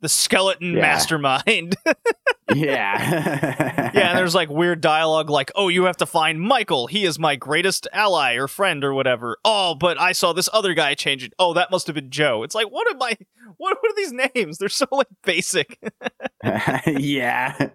The 0.00 0.08
skeleton 0.10 0.74
Yeah. 0.74 0.80
mastermind. 0.82 1.76
Yeah. 2.54 3.90
yeah, 3.94 4.10
and 4.10 4.18
there's 4.18 4.34
like 4.34 4.50
weird 4.50 4.82
dialogue 4.82 5.30
like, 5.30 5.50
"Oh, 5.54 5.68
you 5.68 5.84
have 5.84 5.96
to 5.96 6.06
find 6.06 6.38
Michael. 6.38 6.88
He 6.88 7.06
is 7.06 7.18
my 7.18 7.36
greatest 7.36 7.88
ally 7.90 8.34
or 8.34 8.46
friend 8.46 8.84
or 8.84 8.92
whatever." 8.92 9.38
Oh, 9.46 9.74
but 9.74 9.98
I 9.98 10.12
saw 10.12 10.34
this 10.34 10.50
other 10.52 10.74
guy 10.74 10.92
change 10.92 11.24
it. 11.24 11.32
Oh, 11.38 11.54
that 11.54 11.70
must 11.70 11.86
have 11.86 11.94
been 11.94 12.10
Joe. 12.10 12.42
It's 12.42 12.54
like, 12.54 12.70
what 12.70 12.86
am 12.94 13.02
I? 13.02 13.16
What, 13.56 13.78
what 13.80 13.90
are 13.92 13.96
these 13.96 14.12
names? 14.34 14.58
They're 14.58 14.68
so 14.68 14.84
like 14.92 15.06
basic. 15.24 15.78
yeah. 16.86 17.70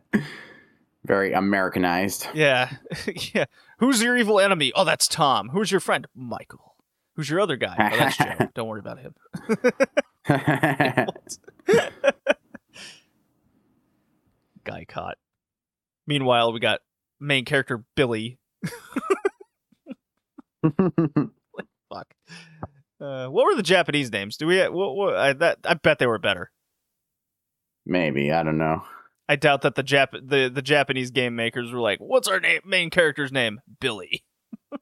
Very 1.10 1.34
Americanized. 1.34 2.28
yeah, 2.36 2.72
yeah. 3.34 3.46
Who's 3.80 4.00
your 4.04 4.16
evil 4.16 4.40
enemy? 4.40 4.72
Oh, 4.76 4.84
that's 4.86 5.08
Tom. 5.08 5.50
Who's 5.50 5.72
your 5.72 5.80
friend? 5.80 6.06
Michael. 6.16 6.76
Who's 7.16 7.32
your 7.32 7.42
other 7.42 7.56
guy? 7.58 7.76
Oh, 7.80 7.98
that's 7.98 8.16
Joe. 8.16 8.48
Don't 8.54 8.68
worry 8.68 8.80
about 8.80 9.00
him. 9.00 9.16
Guycot. 14.64 15.14
Meanwhile, 16.06 16.54
we 16.54 16.60
got 16.60 16.82
main 17.20 17.44
character 17.44 17.84
Billy. 17.96 18.38
Fuck. 20.64 22.14
Uh, 23.02 23.28
what 23.30 23.46
were 23.48 23.56
the 23.56 23.64
Japanese 23.64 24.12
names? 24.12 24.38
Do 24.38 24.46
we? 24.46 24.60
What, 24.60 24.96
what, 24.96 25.16
I, 25.16 25.34
that 25.34 25.58
I 25.66 25.74
bet 25.74 25.98
they 25.98 26.06
were 26.06 26.20
better. 26.20 26.52
Maybe 27.88 28.32
I 28.32 28.44
don't 28.44 28.60
know. 28.60 28.84
I 29.30 29.36
doubt 29.36 29.62
that 29.62 29.76
the 29.76 29.84
Jap 29.84 30.12
the, 30.12 30.50
the 30.54 30.62
Japanese 30.64 31.12
game 31.12 31.36
makers 31.36 31.72
were 31.72 31.80
like, 31.80 32.00
"What's 32.00 32.28
our 32.28 32.40
name, 32.40 32.62
main 32.66 32.90
character's 32.90 33.32
name? 33.32 33.62
Billy." 33.80 34.26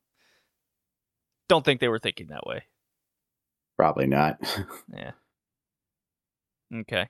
Don't 1.49 1.63
think 1.65 1.79
they 1.81 1.87
were 1.89 1.99
thinking 1.99 2.27
that 2.27 2.47
way. 2.47 2.63
Probably 3.77 4.07
not. 4.07 4.37
Yeah. 4.93 5.11
Okay. 6.73 7.07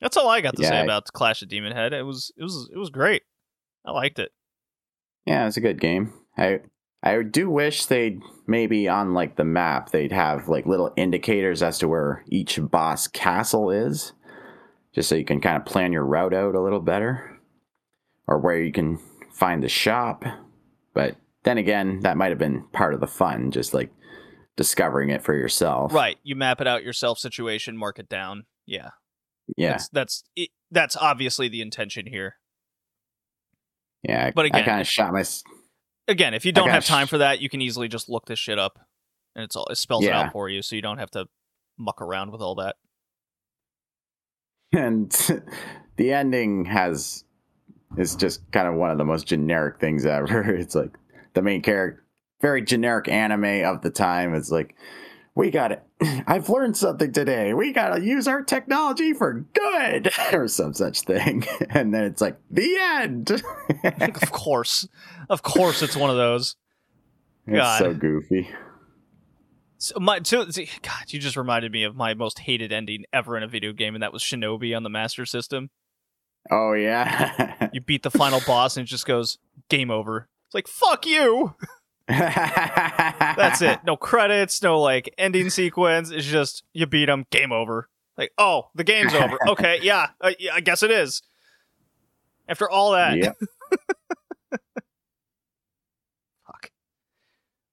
That's 0.00 0.16
all 0.16 0.28
I 0.28 0.40
got 0.40 0.56
to 0.56 0.64
say 0.64 0.78
I- 0.78 0.82
about 0.84 1.04
Clash 1.12 1.42
of 1.42 1.48
Demonhead. 1.48 1.92
It 1.92 2.02
was 2.02 2.32
it 2.36 2.42
was 2.42 2.70
it 2.72 2.78
was 2.78 2.90
great. 2.90 3.22
I 3.84 3.92
liked 3.92 4.18
it. 4.18 4.32
Yeah, 5.26 5.46
it's 5.46 5.56
a 5.56 5.62
good 5.62 5.80
game. 5.80 6.12
I 6.36 6.60
I 7.02 7.22
do 7.22 7.48
wish 7.50 7.86
they'd 7.86 8.20
maybe 8.46 8.88
on 8.88 9.14
like 9.14 9.36
the 9.36 9.44
map 9.44 9.90
they'd 9.90 10.12
have 10.12 10.48
like 10.48 10.66
little 10.66 10.92
indicators 10.96 11.62
as 11.62 11.78
to 11.78 11.88
where 11.88 12.24
each 12.28 12.58
boss 12.60 13.06
castle 13.08 13.70
is, 13.70 14.12
just 14.98 15.08
so 15.08 15.14
you 15.14 15.24
can 15.24 15.40
kind 15.40 15.56
of 15.56 15.64
plan 15.64 15.92
your 15.92 16.04
route 16.04 16.34
out 16.34 16.56
a 16.56 16.60
little 16.60 16.80
better, 16.80 17.38
or 18.26 18.40
where 18.40 18.60
you 18.60 18.72
can 18.72 18.98
find 19.32 19.62
the 19.62 19.68
shop. 19.68 20.24
But 20.92 21.14
then 21.44 21.56
again, 21.56 22.00
that 22.00 22.16
might 22.16 22.30
have 22.30 22.38
been 22.38 22.64
part 22.72 22.94
of 22.94 22.98
the 23.00 23.06
fun, 23.06 23.52
just 23.52 23.72
like 23.72 23.92
discovering 24.56 25.10
it 25.10 25.22
for 25.22 25.36
yourself. 25.36 25.92
Right. 25.92 26.16
You 26.24 26.34
map 26.34 26.60
it 26.60 26.66
out 26.66 26.82
yourself 26.82 27.20
situation, 27.20 27.76
mark 27.76 28.00
it 28.00 28.08
down. 28.08 28.46
Yeah. 28.66 28.88
Yeah. 29.56 29.70
That's 29.74 29.88
that's 29.90 30.24
it, 30.34 30.48
that's 30.72 30.96
obviously 30.96 31.48
the 31.48 31.60
intention 31.62 32.06
here. 32.06 32.34
yeah. 34.02 34.26
I- 34.26 34.30
but 34.32 34.46
again- 34.46 34.62
I 34.62 34.64
kind 34.66 34.80
of 34.80 34.88
shot 34.88 35.12
my. 35.12 35.22
Again, 36.08 36.34
if 36.34 36.44
you 36.44 36.50
don't 36.50 36.70
have 36.70 36.84
time 36.86 37.06
for 37.06 37.18
that, 37.18 37.40
you 37.40 37.48
can 37.48 37.60
easily 37.62 37.86
just 37.86 38.08
look 38.08 38.26
this 38.26 38.38
shit 38.40 38.58
up 38.58 38.80
and 39.36 39.44
it's 39.44 39.54
all 39.54 39.66
it 39.66 39.76
spells 39.76 40.02
it 40.04 40.08
out 40.26 40.32
for 40.32 40.48
you 40.48 40.60
so 40.62 40.74
you 40.74 40.82
don't 40.82 40.98
have 40.98 41.10
to 41.12 41.26
muck 41.78 42.02
around 42.02 42.32
with 42.32 42.40
all 42.40 42.56
that. 42.56 42.74
And 44.72 45.10
the 45.96 46.12
ending 46.12 46.64
has 46.66 47.24
is 47.96 48.16
just 48.16 48.50
kind 48.52 48.68
of 48.68 48.74
one 48.74 48.90
of 48.90 48.98
the 48.98 49.04
most 49.04 49.26
generic 49.26 49.80
things 49.80 50.04
ever. 50.04 50.54
It's 50.58 50.74
like 50.74 50.96
the 51.34 51.42
main 51.42 51.62
character, 51.62 52.04
very 52.40 52.62
generic 52.62 53.08
anime 53.08 53.64
of 53.64 53.82
the 53.82 53.90
time. 53.90 54.34
It's 54.34 54.50
like 54.50 54.74
we 55.34 55.50
got 55.50 55.72
it. 55.72 55.82
I've 56.26 56.48
learned 56.48 56.76
something 56.76 57.12
today. 57.12 57.54
We 57.54 57.72
got 57.72 57.94
to 57.94 58.04
use 58.04 58.26
our 58.26 58.42
technology 58.42 59.12
for 59.12 59.46
good, 59.54 60.10
or 60.32 60.48
some 60.48 60.74
such 60.74 61.02
thing. 61.02 61.44
And 61.70 61.94
then 61.94 62.04
it's 62.04 62.20
like 62.20 62.38
the 62.50 62.76
end. 62.78 63.42
of 64.00 64.32
course. 64.32 64.88
Of 65.30 65.42
course 65.42 65.82
it's 65.82 65.96
one 65.96 66.10
of 66.10 66.16
those. 66.16 66.56
God. 67.50 67.78
so 67.78 67.94
goofy. 67.94 68.48
So 69.78 69.98
my 70.00 70.18
God, 70.18 71.04
you 71.08 71.20
just 71.20 71.36
reminded 71.36 71.70
me 71.70 71.84
of 71.84 71.94
my 71.94 72.12
most 72.14 72.40
hated 72.40 72.72
ending 72.72 73.04
ever 73.12 73.36
in 73.36 73.44
a 73.44 73.48
video 73.48 73.72
game, 73.72 73.94
and 73.94 74.02
that 74.02 74.12
was 74.12 74.22
Shinobi 74.22 74.76
on 74.76 74.82
the 74.82 74.90
Master 74.90 75.24
System. 75.24 75.70
Oh 76.50 76.72
yeah. 76.72 77.54
You 77.72 77.80
beat 77.82 78.02
the 78.02 78.10
final 78.10 78.40
boss, 78.46 78.76
and 78.76 78.84
it 78.84 78.88
just 78.88 79.06
goes 79.06 79.38
game 79.68 79.90
over. 79.90 80.28
It's 80.46 80.54
like 80.54 80.66
fuck 80.66 81.06
you. 81.06 81.54
That's 82.08 83.60
it. 83.60 83.80
No 83.84 83.96
credits, 83.96 84.62
no 84.62 84.80
like 84.80 85.14
ending 85.18 85.50
sequence. 85.50 86.10
It's 86.10 86.26
just 86.26 86.64
you 86.72 86.86
beat 86.86 87.06
them, 87.06 87.26
game 87.30 87.52
over. 87.52 87.88
Like 88.16 88.32
oh, 88.38 88.70
the 88.74 88.84
game's 88.84 89.14
over. 89.14 89.38
Okay, 89.48 89.78
yeah, 89.82 90.08
uh, 90.20 90.32
yeah, 90.38 90.54
I 90.54 90.60
guess 90.60 90.82
it 90.82 90.90
is. 90.90 91.22
After 92.48 92.68
all 92.68 92.92
that, 92.92 93.18
Yep. 93.18 93.36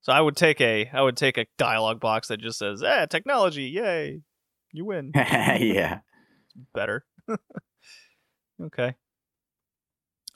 Fuck. 0.06 0.14
So 0.14 0.18
I 0.18 0.22
would 0.22 0.36
take 0.36 0.62
a 0.62 0.90
I 0.94 1.02
would 1.02 1.18
take 1.18 1.38
a 1.38 1.46
dialogue 1.58 2.00
box 2.00 2.28
that 2.28 2.40
just 2.42 2.60
says, 2.60 2.84
"Eh, 2.84 3.06
technology, 3.08 3.64
yay, 3.64 4.22
you 4.72 4.86
win." 4.86 5.12
yeah. 5.16 6.00
better. 6.74 7.06
okay. 8.64 8.96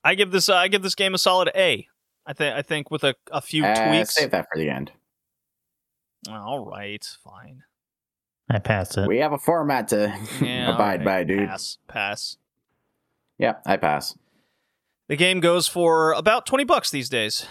I 0.04 0.16
give 0.16 0.32
this 0.32 0.50
uh, 0.50 0.56
I 0.56 0.68
give 0.68 0.82
this 0.82 0.96
game 0.96 1.14
a 1.14 1.18
solid 1.18 1.50
A. 1.56 1.88
I 2.26 2.34
think 2.34 2.56
I 2.56 2.62
think 2.62 2.92
with 2.92 3.04
a, 3.04 3.16
a 3.32 3.42
few 3.42 3.66
Uh, 3.66 3.90
tweaks. 3.90 4.16
save 4.16 4.32
that 4.32 4.48
for 4.52 4.58
the 4.58 4.70
end. 4.70 4.92
All 6.30 6.66
right, 6.66 7.06
fine. 7.24 7.64
I 8.52 8.60
pass 8.60 8.98
it. 8.98 9.08
We 9.08 9.20
have 9.20 9.32
a 9.32 9.38
format 9.38 9.88
to 9.90 10.14
Yeah, 10.42 10.74
abide 10.74 11.00
all 11.02 11.06
by, 11.06 11.24
dude. 11.24 11.48
Pass, 11.48 11.78
pass. 11.88 12.38
Yep, 13.38 13.62
I 13.66 13.78
pass. 13.78 14.18
The 15.08 15.16
game 15.16 15.40
goes 15.40 15.68
for 15.68 16.12
about 16.14 16.46
twenty 16.46 16.64
bucks 16.66 16.92
these 16.92 17.10
days. 17.10 17.46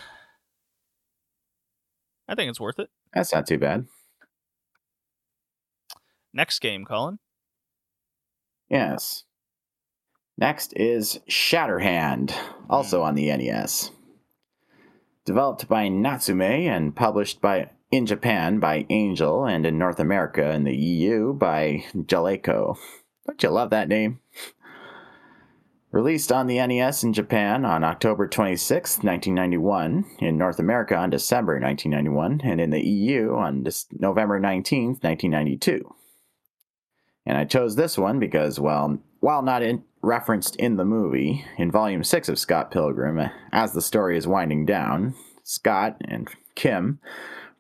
I 2.29 2.35
think 2.35 2.51
it's 2.51 2.61
worth 2.61 2.79
it. 2.79 2.91
That's 3.15 3.33
not 3.33 3.47
too 3.47 3.59
bad. 3.59 3.87
Next 6.33 6.59
game, 6.61 6.85
Colin. 6.85 7.19
Yes. 8.69 9.25
Next 10.37 10.73
is 10.77 11.21
Shatterhand, 11.29 12.33
also 12.69 12.99
hmm. 12.99 13.05
on 13.05 13.15
the 13.15 13.29
NES. 13.29 13.91
Developed 15.25 15.69
by 15.69 15.89
Natsume 15.89 16.41
and 16.43 16.95
published 16.95 17.41
by 17.41 17.71
in 17.91 18.07
Japan 18.07 18.61
by 18.61 18.87
Angel 18.91 19.47
and 19.47 19.65
in 19.65 19.79
North 19.79 19.99
America 19.99 20.51
and 20.51 20.67
the 20.67 20.77
EU 20.77 21.33
by 21.33 21.85
Jaleco. 21.95 22.77
Don't 23.27 23.43
you 23.43 23.49
love 23.49 23.71
that 23.71 23.89
name? 23.89 24.21
Released 25.91 26.31
on 26.31 26.47
the 26.47 26.65
NES 26.67 27.03
in 27.03 27.15
Japan 27.15 27.65
on 27.65 27.83
October 27.83 28.29
26, 28.29 28.99
1991, 28.99 30.05
in 30.19 30.37
North 30.37 30.59
America 30.59 30.95
on 30.95 31.09
December 31.09 31.55
1991, 31.59 32.43
and 32.45 32.61
in 32.61 32.69
the 32.69 32.87
EU 32.87 33.35
on 33.35 33.67
November 33.93 34.39
19, 34.39 34.99
1992. 35.01 35.95
And 37.25 37.39
I 37.39 37.47
chose 37.47 37.75
this 37.75 37.97
one 37.97 38.19
because, 38.19 38.61
well, 38.61 38.99
while 39.21 39.41
not 39.41 39.63
in, 39.63 39.83
referenced 40.03 40.57
in 40.57 40.77
the 40.77 40.85
movie 40.85 41.45
in 41.57 41.71
Volume 41.71 42.05
6 42.05 42.29
of 42.29 42.39
Scott 42.39 42.71
Pilgrim. 42.71 43.31
As 43.51 43.73
the 43.73 43.83
story 43.83 44.19
is 44.19 44.27
winding 44.27 44.67
down, 44.67 45.15
Scott 45.43 45.97
and 46.03 46.29
Kim 46.55 47.01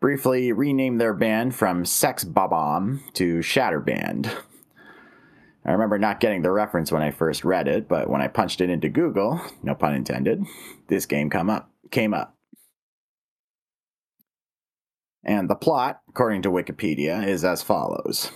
briefly 0.01 0.53
renamed 0.53 1.01
their 1.01 1.15
band 1.15 1.55
from 1.55 1.85
Sex 1.85 2.25
Bob-omb 2.25 3.01
to 3.15 3.41
Shatter 3.41 3.81
Band. 3.81 4.31
I 5.69 5.73
remember 5.73 5.99
not 5.99 6.19
getting 6.19 6.41
the 6.41 6.51
reference 6.51 6.91
when 6.91 7.03
I 7.03 7.11
first 7.11 7.45
read 7.45 7.69
it, 7.69 7.89
but 7.89 8.09
when 8.09 8.23
I 8.23 8.29
punched 8.29 8.63
it 8.63 8.71
into 8.71 8.89
Google, 8.89 9.39
no 9.63 9.75
pun 9.75 9.95
intended, 9.95 10.43
this 10.87 11.05
game 11.05 11.29
come 11.29 11.51
up 11.51 11.71
came 11.91 12.15
up. 12.15 12.35
And 15.23 15.51
the 15.51 15.55
plot, 15.55 16.01
according 16.09 16.41
to 16.43 16.51
Wikipedia, 16.51 17.27
is 17.27 17.45
as 17.45 17.63
follows. 17.63 18.31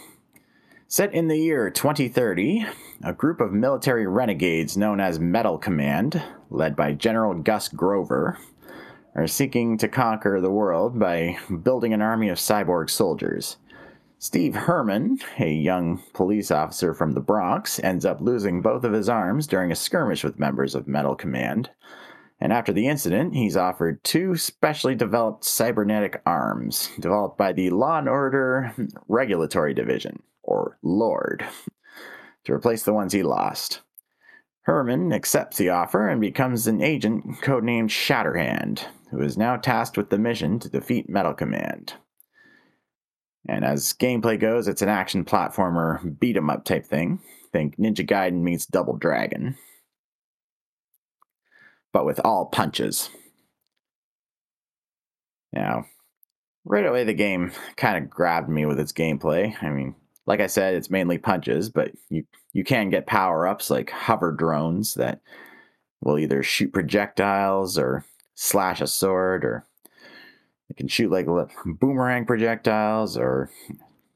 Set 0.89 1.15
in 1.15 1.29
the 1.29 1.39
year 1.39 1.71
2030, 1.71 2.67
a 3.03 3.15
group 3.15 3.41
of 3.41 3.51
military 3.51 4.07
renegades 4.07 4.77
known 4.77 5.01
as 5.01 5.19
Metal 5.19 5.57
Command, 5.57 6.23
led 6.51 6.77
by 6.77 6.93
General 6.93 7.33
Gus 7.33 7.69
Grover, 7.69 8.39
are 9.15 9.27
seeking 9.27 9.79
to 9.79 9.89
conquer 9.89 10.39
the 10.39 10.51
world 10.51 10.99
by 10.99 11.39
building 11.63 11.95
an 11.95 12.03
army 12.03 12.29
of 12.29 12.37
cyborg 12.37 12.91
soldiers. 12.91 13.57
Steve 14.23 14.55
Herman, 14.55 15.19
a 15.41 15.53
young 15.53 16.01
police 16.13 16.53
officer 16.53 16.95
from 16.95 17.11
the 17.11 17.21
Bronx, 17.21 17.81
ends 17.81 18.05
up 18.07 18.21
losing 18.21 18.63
both 18.63 18.85
of 18.85 18.93
his 18.93 19.09
arms 19.09 19.49
during 19.49 19.73
a 19.73 19.75
skirmish 19.75 20.23
with 20.23 20.39
members 20.39 20.77
of 20.77 20.87
Metal 20.87 21.17
Command. 21.17 21.71
And 22.41 22.53
after 22.53 22.73
the 22.73 22.87
incident, 22.87 23.35
he's 23.35 23.57
offered 23.57 24.05
two 24.05 24.37
specially 24.37 24.95
developed 24.95 25.45
cybernetic 25.45 26.23
arms, 26.25 26.89
developed 27.01 27.37
by 27.37 27.53
the 27.53 27.71
Law 27.71 27.99
and 27.99 28.09
Order 28.09 28.73
Regulatory 29.09 29.75
Division 29.75 30.23
or 30.45 30.79
LORD, 30.85 31.45
to 32.45 32.53
replace 32.53 32.85
the 32.85 32.95
ones 32.95 33.13
he 33.13 33.25
lost. 33.25 33.81
Herman 34.61 35.13
accepts 35.13 35.59
the 35.59 35.71
offer 35.71 36.09
and 36.09 36.21
becomes 36.21 36.69
an 36.69 36.81
agent 36.81 37.25
codenamed 37.43 37.91
Shatterhand, 37.91 38.85
who 39.11 39.21
is 39.21 39.37
now 39.37 39.57
tasked 39.57 39.97
with 39.97 40.11
the 40.11 40.19
mission 40.19 40.61
to 40.61 40.69
defeat 40.69 41.11
Metal 41.11 41.35
Command. 41.35 41.95
And 43.49 43.65
as 43.65 43.93
gameplay 43.95 44.39
goes, 44.39 44.69
it's 44.69 44.83
an 44.83 44.89
action 44.89 45.25
platformer 45.25 46.19
beat 46.21 46.37
'em 46.37 46.51
up 46.51 46.65
type 46.65 46.87
thing. 46.87 47.21
Think 47.53 47.77
Ninja 47.77 48.07
Gaiden 48.07 48.43
meets 48.43 48.67
Double 48.67 48.97
Dragon. 48.97 49.57
But 51.93 52.07
with 52.07 52.21
all 52.25 52.47
punches. 52.47 53.11
Now, 55.53 55.85
right 56.65 56.87
away 56.87 57.05
the 57.05 57.13
game 57.13 57.53
kind 57.77 58.03
of 58.03 58.09
grabbed 58.09 58.49
me 58.49 58.65
with 58.65 58.81
its 58.81 58.93
gameplay. 58.93 59.55
I 59.63 59.69
mean, 59.71 59.95
like 60.25 60.41
I 60.41 60.47
said, 60.47 60.75
it's 60.75 60.89
mainly 60.91 61.19
punches, 61.19 61.69
but 61.69 61.93
you 62.09 62.25
you 62.53 62.65
can 62.65 62.91
get 62.91 63.07
power 63.07 63.47
ups 63.47 63.71
like 63.71 63.91
hover 63.91 64.33
drones 64.33 64.95
that 64.95 65.21
will 66.01 66.19
either 66.19 66.43
shoot 66.43 66.73
projectiles 66.73 67.77
or 67.77 68.05
slash 68.35 68.81
a 68.81 68.87
sword, 68.87 69.45
or 69.45 69.65
it 70.73 70.79
can 70.79 70.89
shoot 70.89 71.11
like 71.11 71.27
boomerang 71.67 72.25
projectiles 72.25 73.19
or 73.19 73.51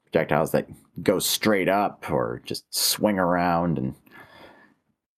projectiles 0.05 0.53
that 0.53 0.67
go 1.03 1.19
straight 1.19 1.69
up 1.69 2.09
or 2.09 2.41
just 2.45 2.65
swing 2.73 3.19
around, 3.19 3.77
and 3.77 3.93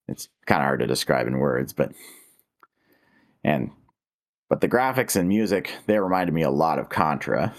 it's 0.09 0.27
kind 0.45 0.61
of 0.61 0.65
hard 0.65 0.81
to 0.81 0.87
describe 0.87 1.27
in 1.27 1.39
words, 1.39 1.71
but 1.71 1.93
and 3.45 3.71
but 4.49 4.59
the 4.59 4.67
graphics 4.67 5.15
and 5.15 5.29
music 5.29 5.71
they 5.85 5.97
reminded 5.97 6.33
me 6.33 6.41
a 6.41 6.51
lot 6.51 6.77
of 6.77 6.89
Contra. 6.89 7.55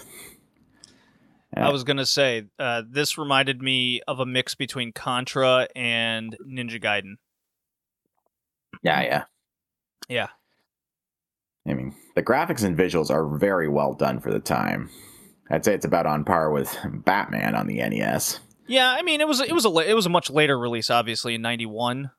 I 1.57 1.71
was 1.71 1.83
gonna 1.83 2.05
say 2.05 2.45
uh, 2.59 2.83
this 2.87 3.17
reminded 3.17 3.63
me 3.63 4.01
of 4.07 4.19
a 4.19 4.27
mix 4.27 4.53
between 4.53 4.91
Contra 4.91 5.67
and 5.75 6.37
Ninja 6.47 6.79
Gaiden. 6.79 7.15
Yeah, 8.83 9.01
yeah, 9.01 9.23
yeah. 10.07 10.27
I 11.67 11.73
mean, 11.73 11.95
the 12.15 12.23
graphics 12.23 12.63
and 12.63 12.77
visuals 12.77 13.09
are 13.09 13.37
very 13.37 13.67
well 13.67 13.93
done 13.93 14.19
for 14.19 14.31
the 14.31 14.39
time. 14.39 14.89
I'd 15.49 15.65
say 15.65 15.73
it's 15.73 15.85
about 15.85 16.05
on 16.05 16.23
par 16.23 16.51
with 16.51 16.75
Batman 17.05 17.55
on 17.55 17.67
the 17.67 17.77
NES. 17.77 18.39
Yeah, 18.67 18.89
I 18.89 19.01
mean, 19.01 19.21
it 19.21 19.27
was 19.27 19.41
it 19.41 19.51
was 19.51 19.65
a 19.65 19.69
it 19.79 19.93
was 19.93 20.05
a 20.05 20.09
much 20.09 20.29
later 20.29 20.57
release, 20.57 20.89
obviously 20.89 21.35
in 21.35 21.41
'91. 21.41 22.11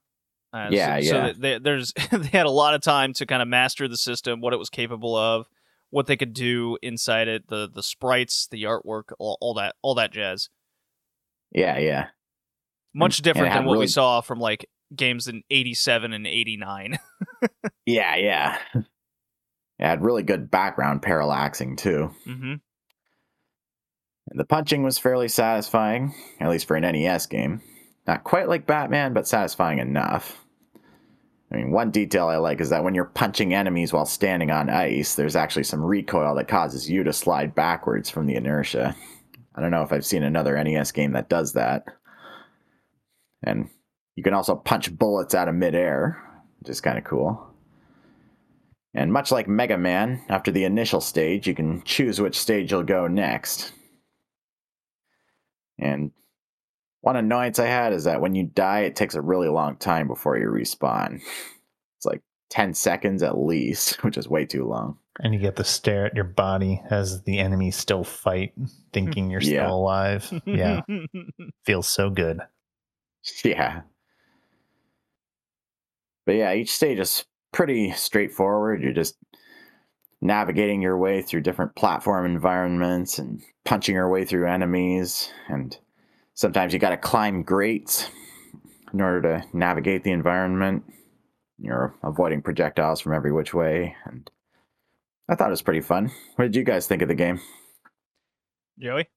Uh, 0.53 0.69
yeah, 0.71 1.01
so, 1.01 1.03
yeah. 1.03 1.33
So 1.33 1.39
they, 1.39 1.59
there's 1.59 1.93
they 2.11 2.29
had 2.29 2.47
a 2.47 2.51
lot 2.51 2.75
of 2.75 2.83
time 2.83 3.15
to 3.15 3.27
kind 3.27 3.41
of 3.41 3.49
master 3.49 3.89
the 3.89 3.97
system, 3.97 4.41
what 4.41 4.53
it 4.53 4.59
was 4.59 4.69
capable 4.69 5.17
of 5.17 5.47
what 5.91 6.07
they 6.07 6.17
could 6.17 6.33
do 6.33 6.79
inside 6.83 7.29
it, 7.29 7.49
the 7.49 7.69
the 7.73 7.83
sprites, 7.83 8.49
the 8.51 8.65
artwork, 8.65 9.13
all, 9.19 9.39
all 9.41 9.55
that 9.55 9.77
all 9.83 9.95
that 9.95 10.13
jazz. 10.13 10.49
Yeah, 11.53 11.79
yeah. 11.79 12.09
Much 12.95 13.19
different 13.19 13.55
than 13.55 13.65
what 13.65 13.75
really... 13.75 13.85
we 13.85 13.89
saw 13.89 14.21
from 14.21 14.41
like 14.41 14.69
games 14.95 15.29
in 15.29 15.43
87 15.51 16.13
and 16.13 16.27
89. 16.27 16.99
yeah, 17.87 18.17
yeah. 18.17 18.59
It 19.83 19.87
had 19.87 20.05
really 20.05 20.23
good 20.23 20.49
background 20.49 21.03
parallaxing 21.03 21.77
too. 21.77 22.13
Mm-hmm. 22.25 22.55
The 24.29 24.45
punching 24.45 24.85
was 24.85 24.97
fairly 24.97 25.27
satisfying, 25.27 26.15
at 26.39 26.51
least 26.51 26.69
for 26.69 26.77
an 26.77 26.83
NES 26.83 27.27
game. 27.27 27.61
Not 28.07 28.23
quite 28.23 28.49
like 28.49 28.65
Batman, 28.65 29.13
but 29.13 29.27
satisfying 29.27 29.81
enough. 29.81 30.47
I 31.51 31.57
mean, 31.57 31.73
one 31.73 31.91
detail 31.91 32.29
I 32.29 32.37
like 32.37 32.61
is 32.61 32.71
that 32.71 32.85
when 32.85 32.95
you're 32.95 33.07
punching 33.07 33.53
enemies 33.53 33.93
while 33.93 34.07
standing 34.07 34.53
on 34.53 34.71
ice, 34.71 35.17
there's 35.17 35.35
actually 35.35 35.65
some 35.65 35.83
recoil 35.83 36.37
that 36.37 36.47
causes 36.47 36.89
you 36.89 37.03
to 37.03 37.13
slide 37.13 37.57
backwards 37.57 38.09
from 38.09 38.27
the 38.27 38.37
inertia. 38.37 38.95
I 39.57 39.61
don't 39.61 39.73
know 39.73 39.83
if 39.83 39.93
I've 39.93 40.07
seen 40.07 40.23
another 40.23 40.63
NES 40.63 40.93
game 40.93 41.11
that 41.13 41.29
does 41.29 41.55
that. 41.55 41.87
And 43.43 43.69
you 44.15 44.23
can 44.23 44.33
also 44.33 44.55
punch 44.55 44.97
bullets 44.97 45.35
out 45.35 45.49
of 45.49 45.57
midair, 45.57 46.23
which 46.61 46.71
is 46.71 46.81
kind 46.81 46.99
of 46.99 47.05
cool. 47.05 47.52
And 48.95 49.13
much 49.13 49.33
like 49.33 49.49
Mega 49.49 49.79
Man, 49.79 50.23
after 50.29 50.51
the 50.51 50.65
initial 50.65 51.01
stage, 51.01 51.47
you 51.47 51.55
can 51.55 51.83
choose 51.83 52.21
which 52.21 52.39
stage 52.39 52.71
you'll 52.71 52.83
go 52.83 53.07
next. 53.07 53.73
And 55.79 56.13
one 57.01 57.17
annoyance 57.17 57.59
I 57.59 57.67
had 57.67 57.93
is 57.93 58.05
that 58.05 58.21
when 58.21 58.35
you 58.35 58.45
die, 58.45 58.81
it 58.81 58.97
takes 58.97 59.15
a 59.15 59.23
really 59.23 59.49
long 59.49 59.77
time 59.77 60.09
before 60.09 60.37
you 60.37 60.47
respawn. 60.47 61.21
It's 61.97 62.05
like 62.05 62.23
10 62.51 62.75
seconds 62.75 63.23
at 63.23 63.39
least, 63.39 64.03
which 64.05 64.19
is 64.19 64.29
way 64.29 64.45
too 64.45 64.67
long. 64.67 64.99
And 65.21 65.35
you 65.35 65.41
get 65.41 65.57
to 65.57 65.65
stare 65.65 66.07
at 66.07 66.15
your 66.15 66.25
body 66.25 66.83
as 66.91 67.23
the 67.23 67.39
enemies 67.39 67.77
still 67.77 68.05
fight, 68.05 68.55
thinking 68.93 69.31
you're 69.31 69.43
yeah. 69.43 69.65
still 69.65 69.75
alive. 69.75 70.43
Yeah. 70.47 70.81
Feels 71.65 71.89
so 71.89 72.11
good. 72.11 72.41
Yeah. 73.45 73.83
But 76.27 76.35
yeah, 76.35 76.55
each 76.55 76.73
stage 76.73 76.99
is 76.99 77.25
pretty 77.53 77.93
straightforward. 77.93 78.83
You're 78.83 78.93
just 78.93 79.17
navigating 80.21 80.83
your 80.83 80.97
way 80.97 81.23
through 81.23 81.41
different 81.41 81.75
platform 81.75 82.27
environments 82.27 83.19
and 83.19 83.43
punching 83.65 83.95
your 83.95 84.09
way 84.09 84.25
through 84.25 84.49
enemies 84.49 85.31
and 85.49 85.77
Sometimes 86.35 86.73
you 86.73 86.79
got 86.79 86.91
to 86.91 86.97
climb 86.97 87.43
grates 87.43 88.09
in 88.93 89.01
order 89.01 89.23
to 89.23 89.57
navigate 89.57 90.03
the 90.03 90.13
environment. 90.13 90.83
You're 91.59 91.95
avoiding 92.03 92.43
projectiles 92.43 93.01
from 93.01 93.13
every 93.13 93.33
which 93.33 93.55
way, 93.55 93.95
and 94.07 94.29
I 95.29 95.35
thought 95.35 95.49
it 95.49 95.51
was 95.51 95.63
pretty 95.63 95.83
fun. 95.83 96.11
What 96.37 96.47
did 96.47 96.57
you 96.57 96.65
guys 96.65 96.87
think 96.87 97.03
of 97.03 97.09
the 97.09 97.15
game? 97.15 97.41
Joey? 98.79 99.09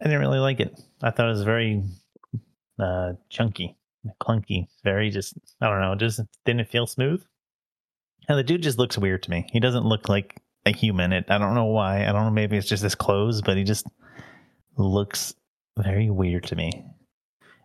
I 0.00 0.04
didn't 0.04 0.20
really 0.20 0.38
like 0.38 0.60
it. 0.60 0.78
I 1.02 1.10
thought 1.10 1.26
it 1.26 1.32
was 1.32 1.42
very 1.42 1.82
uh, 2.78 3.14
chunky, 3.28 3.76
clunky, 4.20 4.66
very 4.84 5.10
just, 5.10 5.34
I 5.60 5.68
don't 5.68 5.80
know, 5.80 5.94
just 5.94 6.20
didn't 6.44 6.68
feel 6.68 6.86
smooth. 6.86 7.22
And 8.28 8.38
the 8.38 8.44
dude 8.44 8.62
just 8.62 8.78
looks 8.78 8.98
weird 8.98 9.22
to 9.24 9.30
me. 9.30 9.46
He 9.52 9.60
doesn't 9.60 9.84
look 9.84 10.08
like 10.08 10.40
a 10.64 10.72
human. 10.72 11.12
It, 11.12 11.26
I 11.28 11.38
don't 11.38 11.54
know 11.54 11.66
why. 11.66 12.02
I 12.02 12.12
don't 12.12 12.24
know. 12.24 12.30
Maybe 12.30 12.56
it's 12.56 12.68
just 12.68 12.82
his 12.82 12.94
clothes, 12.94 13.40
but 13.40 13.56
he 13.56 13.64
just 13.64 13.86
looks 14.76 15.34
very 15.78 16.10
weird 16.10 16.44
to 16.44 16.56
me. 16.56 16.84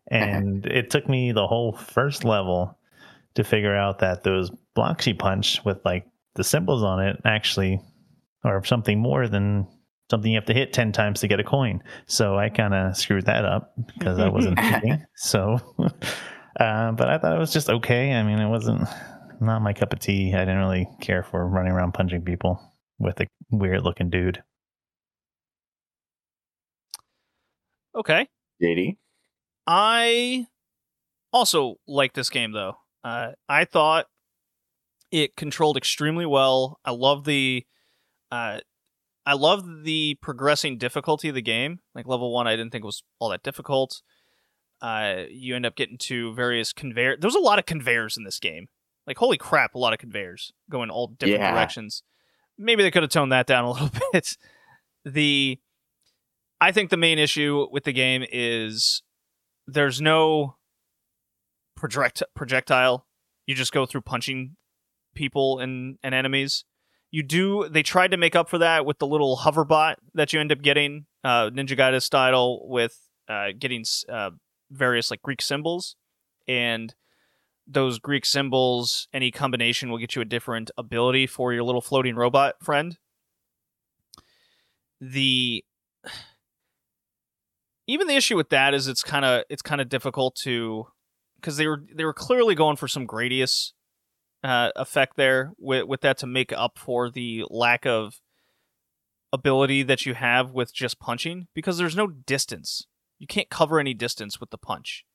And 0.07 0.65
it 0.65 0.89
took 0.89 1.07
me 1.07 1.31
the 1.31 1.47
whole 1.47 1.71
first 1.71 2.25
level 2.25 2.77
to 3.35 3.45
figure 3.45 3.75
out 3.75 3.99
that 3.99 4.23
those 4.23 4.51
blocks 4.75 5.07
you 5.07 5.15
punch 5.15 5.63
with 5.63 5.79
like 5.85 6.05
the 6.35 6.43
symbols 6.43 6.83
on 6.83 6.99
it 6.99 7.21
actually 7.23 7.79
are 8.43 8.61
something 8.65 8.99
more 8.99 9.29
than 9.29 9.67
something 10.11 10.31
you 10.31 10.37
have 10.37 10.45
to 10.45 10.53
hit 10.53 10.73
10 10.73 10.91
times 10.91 11.21
to 11.21 11.27
get 11.27 11.39
a 11.39 11.43
coin. 11.43 11.81
So 12.05 12.37
I 12.37 12.49
kind 12.49 12.75
of 12.75 12.95
screwed 12.95 13.25
that 13.25 13.45
up 13.45 13.73
because 13.97 14.19
I 14.19 14.29
wasn't 14.29 14.59
thinking. 14.59 15.03
So, 15.15 15.57
uh, 16.59 16.91
but 16.91 17.09
I 17.09 17.17
thought 17.17 17.35
it 17.35 17.39
was 17.39 17.51
just 17.51 17.69
okay. 17.69 18.13
I 18.13 18.21
mean, 18.21 18.37
it 18.37 18.49
wasn't 18.49 18.87
not 19.39 19.63
my 19.63 19.73
cup 19.73 19.93
of 19.93 19.99
tea. 19.99 20.35
I 20.35 20.39
didn't 20.41 20.59
really 20.59 20.87
care 21.01 21.23
for 21.23 21.47
running 21.47 21.71
around 21.71 21.93
punching 21.93 22.21
people 22.21 22.61
with 22.99 23.19
a 23.19 23.27
weird 23.49 23.83
looking 23.83 24.11
dude. 24.11 24.43
Okay. 27.95 28.27
JD. 28.61 28.97
I 29.65 30.45
also 31.33 31.75
like 31.87 32.13
this 32.13 32.29
game 32.29 32.51
though. 32.51 32.75
Uh, 33.03 33.31
I 33.49 33.65
thought 33.65 34.05
it 35.11 35.35
controlled 35.35 35.77
extremely 35.77 36.25
well. 36.25 36.79
I 36.85 36.91
love 36.91 37.25
the 37.25 37.65
uh, 38.31 38.59
I 39.25 39.33
love 39.33 39.83
the 39.83 40.17
progressing 40.21 40.77
difficulty 40.77 41.29
of 41.29 41.35
the 41.35 41.41
game. 41.41 41.79
Like 41.93 42.07
level 42.07 42.33
one, 42.33 42.47
I 42.47 42.55
didn't 42.55 42.71
think 42.71 42.83
was 42.83 43.03
all 43.19 43.29
that 43.29 43.43
difficult. 43.43 44.01
uh, 44.81 45.25
you 45.29 45.55
end 45.55 45.65
up 45.65 45.75
getting 45.75 45.97
to 45.99 46.33
various 46.33 46.73
conveyor. 46.73 47.15
There's 47.19 47.35
a 47.35 47.39
lot 47.39 47.59
of 47.59 47.67
conveyors 47.67 48.17
in 48.17 48.23
this 48.23 48.39
game. 48.39 48.67
Like 49.05 49.17
holy 49.17 49.37
crap, 49.37 49.75
a 49.75 49.77
lot 49.79 49.93
of 49.93 49.99
conveyors 49.99 50.51
going 50.71 50.89
all 50.89 51.07
different 51.07 51.39
Yeah. 51.41 51.51
directions. 51.51 52.01
Maybe 52.57 52.81
they 52.81 52.89
could 52.91 53.03
have 53.03 53.11
toned 53.11 53.31
that 53.31 53.45
down 53.45 53.63
a 53.65 53.71
little 53.73 53.91
bit. 54.11 54.37
The 55.05 55.59
I 56.59 56.71
think 56.71 56.89
the 56.89 56.97
main 56.97 57.19
issue 57.19 57.67
with 57.71 57.83
the 57.83 57.93
game 57.93 58.23
is 58.31 59.03
there's 59.67 60.01
no 60.01 60.55
project 61.75 62.23
projectile. 62.35 63.05
You 63.45 63.55
just 63.55 63.71
go 63.73 63.85
through 63.85 64.01
punching 64.01 64.55
people 65.15 65.59
and, 65.59 65.97
and 66.03 66.13
enemies. 66.15 66.65
You 67.11 67.23
do 67.23 67.67
they 67.69 67.83
tried 67.83 68.11
to 68.11 68.17
make 68.17 68.35
up 68.35 68.49
for 68.49 68.57
that 68.59 68.85
with 68.85 68.99
the 68.99 69.07
little 69.07 69.37
hoverbot 69.37 69.95
that 70.13 70.31
you 70.31 70.39
end 70.39 70.51
up 70.51 70.61
getting, 70.61 71.05
uh, 71.23 71.49
Ninja 71.49 71.77
Gaiden 71.77 72.01
style, 72.01 72.61
with 72.67 72.97
uh, 73.27 73.49
getting 73.57 73.83
uh, 74.09 74.31
various 74.71 75.11
like 75.11 75.21
Greek 75.21 75.41
symbols, 75.41 75.97
and 76.47 76.95
those 77.67 77.99
Greek 77.99 78.25
symbols, 78.25 79.07
any 79.13 79.29
combination 79.29 79.89
will 79.89 79.97
get 79.97 80.15
you 80.15 80.21
a 80.21 80.25
different 80.25 80.71
ability 80.77 81.27
for 81.27 81.53
your 81.53 81.63
little 81.63 81.81
floating 81.81 82.15
robot 82.15 82.55
friend. 82.63 82.97
The 85.01 85.65
even 87.87 88.07
the 88.07 88.15
issue 88.15 88.37
with 88.37 88.49
that 88.49 88.73
is 88.73 88.87
it's 88.87 89.03
kind 89.03 89.25
of 89.25 89.43
it's 89.49 89.61
kind 89.61 89.81
of 89.81 89.89
difficult 89.89 90.35
to 90.43 90.87
because 91.35 91.57
they 91.57 91.67
were 91.67 91.83
they 91.93 92.05
were 92.05 92.13
clearly 92.13 92.55
going 92.55 92.77
for 92.77 92.87
some 92.87 93.05
Gradius 93.07 93.73
uh, 94.43 94.71
effect 94.75 95.17
there 95.17 95.53
with 95.57 95.85
with 95.85 96.01
that 96.01 96.17
to 96.19 96.27
make 96.27 96.51
up 96.51 96.77
for 96.79 97.09
the 97.09 97.45
lack 97.49 97.85
of 97.85 98.19
ability 99.33 99.83
that 99.83 100.05
you 100.05 100.13
have 100.13 100.51
with 100.51 100.73
just 100.73 100.99
punching 100.99 101.47
because 101.53 101.77
there's 101.77 101.95
no 101.95 102.07
distance. 102.07 102.87
You 103.19 103.27
can't 103.27 103.49
cover 103.49 103.79
any 103.79 103.93
distance 103.93 104.39
with 104.39 104.49
the 104.49 104.57
punch. 104.57 105.05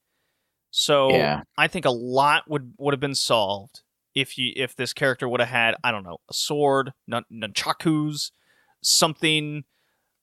So 0.71 1.11
Yeah. 1.11 1.43
I 1.59 1.69
think 1.69 1.85
a 1.85 1.91
lot 1.91 2.45
would 2.49 2.75
would 2.79 2.95
have 2.95 3.01
been 3.01 3.15
solved 3.15 3.83
if 4.15 4.39
you 4.39 4.53
if 4.57 4.75
this 4.77 4.93
character 4.93 5.29
would 5.29 5.41
have 5.41 5.49
had 5.49 5.75
I 5.83 5.91
don't 5.91 6.05
know 6.05 6.19
a 6.31 6.35
sword, 6.35 6.93
nun- 7.07 7.25
nunchakus, 7.33 8.31
something 8.83 9.65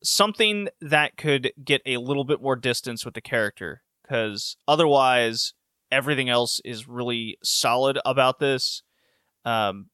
something 0.04 0.68
that 0.82 1.16
could 1.18 1.54
get 1.64 1.82
a 1.86 1.98
little 1.98 2.26
bit 2.26 2.42
more 2.42 2.56
distance 2.56 3.06
with 3.06 3.14
the 3.14 3.22
character 3.22 3.84
because 4.02 4.58
otherwise 4.68 5.54
everything 5.92 6.30
else 6.30 6.60
is 6.66 6.88
really 6.88 7.38
solid 7.44 8.00
about 8.06 8.40
this. 8.40 8.84
Um, 9.46 9.90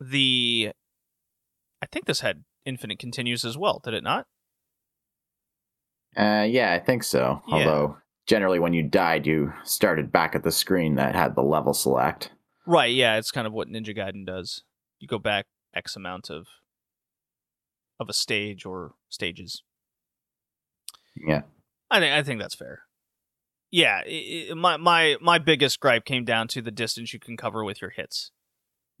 the 0.00 0.72
I 1.82 1.86
think 1.86 2.06
this 2.06 2.20
had 2.20 2.44
infinite 2.64 2.98
continues 2.98 3.44
as 3.44 3.56
well, 3.56 3.80
did 3.82 3.94
it 3.94 4.04
not? 4.04 4.26
Uh, 6.16 6.46
yeah, 6.48 6.72
I 6.72 6.78
think 6.78 7.04
so. 7.04 7.42
Yeah. 7.46 7.54
Although 7.54 7.96
generally, 8.26 8.58
when 8.58 8.72
you 8.72 8.82
died, 8.82 9.26
you 9.26 9.52
started 9.64 10.12
back 10.12 10.34
at 10.34 10.42
the 10.42 10.52
screen 10.52 10.96
that 10.96 11.14
had 11.14 11.34
the 11.34 11.42
level 11.42 11.74
select. 11.74 12.30
Right, 12.66 12.92
yeah, 12.92 13.16
it's 13.16 13.30
kind 13.30 13.46
of 13.46 13.52
what 13.52 13.68
Ninja 13.68 13.96
Gaiden 13.96 14.26
does. 14.26 14.62
You 14.98 15.08
go 15.08 15.18
back 15.18 15.46
X 15.74 15.96
amount 15.96 16.30
of 16.30 16.46
of 17.98 18.08
a 18.08 18.12
stage 18.12 18.64
or 18.64 18.94
stages. 19.08 19.62
Yeah. 21.16 21.42
I 21.90 22.00
think 22.00 22.14
I 22.14 22.22
think 22.22 22.40
that's 22.40 22.54
fair. 22.54 22.82
Yeah, 23.72 24.02
i 24.04 24.48
i 24.50 24.54
my 24.54 24.76
my 24.76 25.16
my 25.20 25.38
biggest 25.38 25.78
gripe 25.80 26.04
came 26.04 26.24
down 26.24 26.48
to 26.48 26.60
the 26.62 26.70
distance 26.72 27.12
you 27.12 27.20
can 27.20 27.36
cover 27.36 27.64
with 27.64 27.80
your 27.80 27.90
hits, 27.90 28.32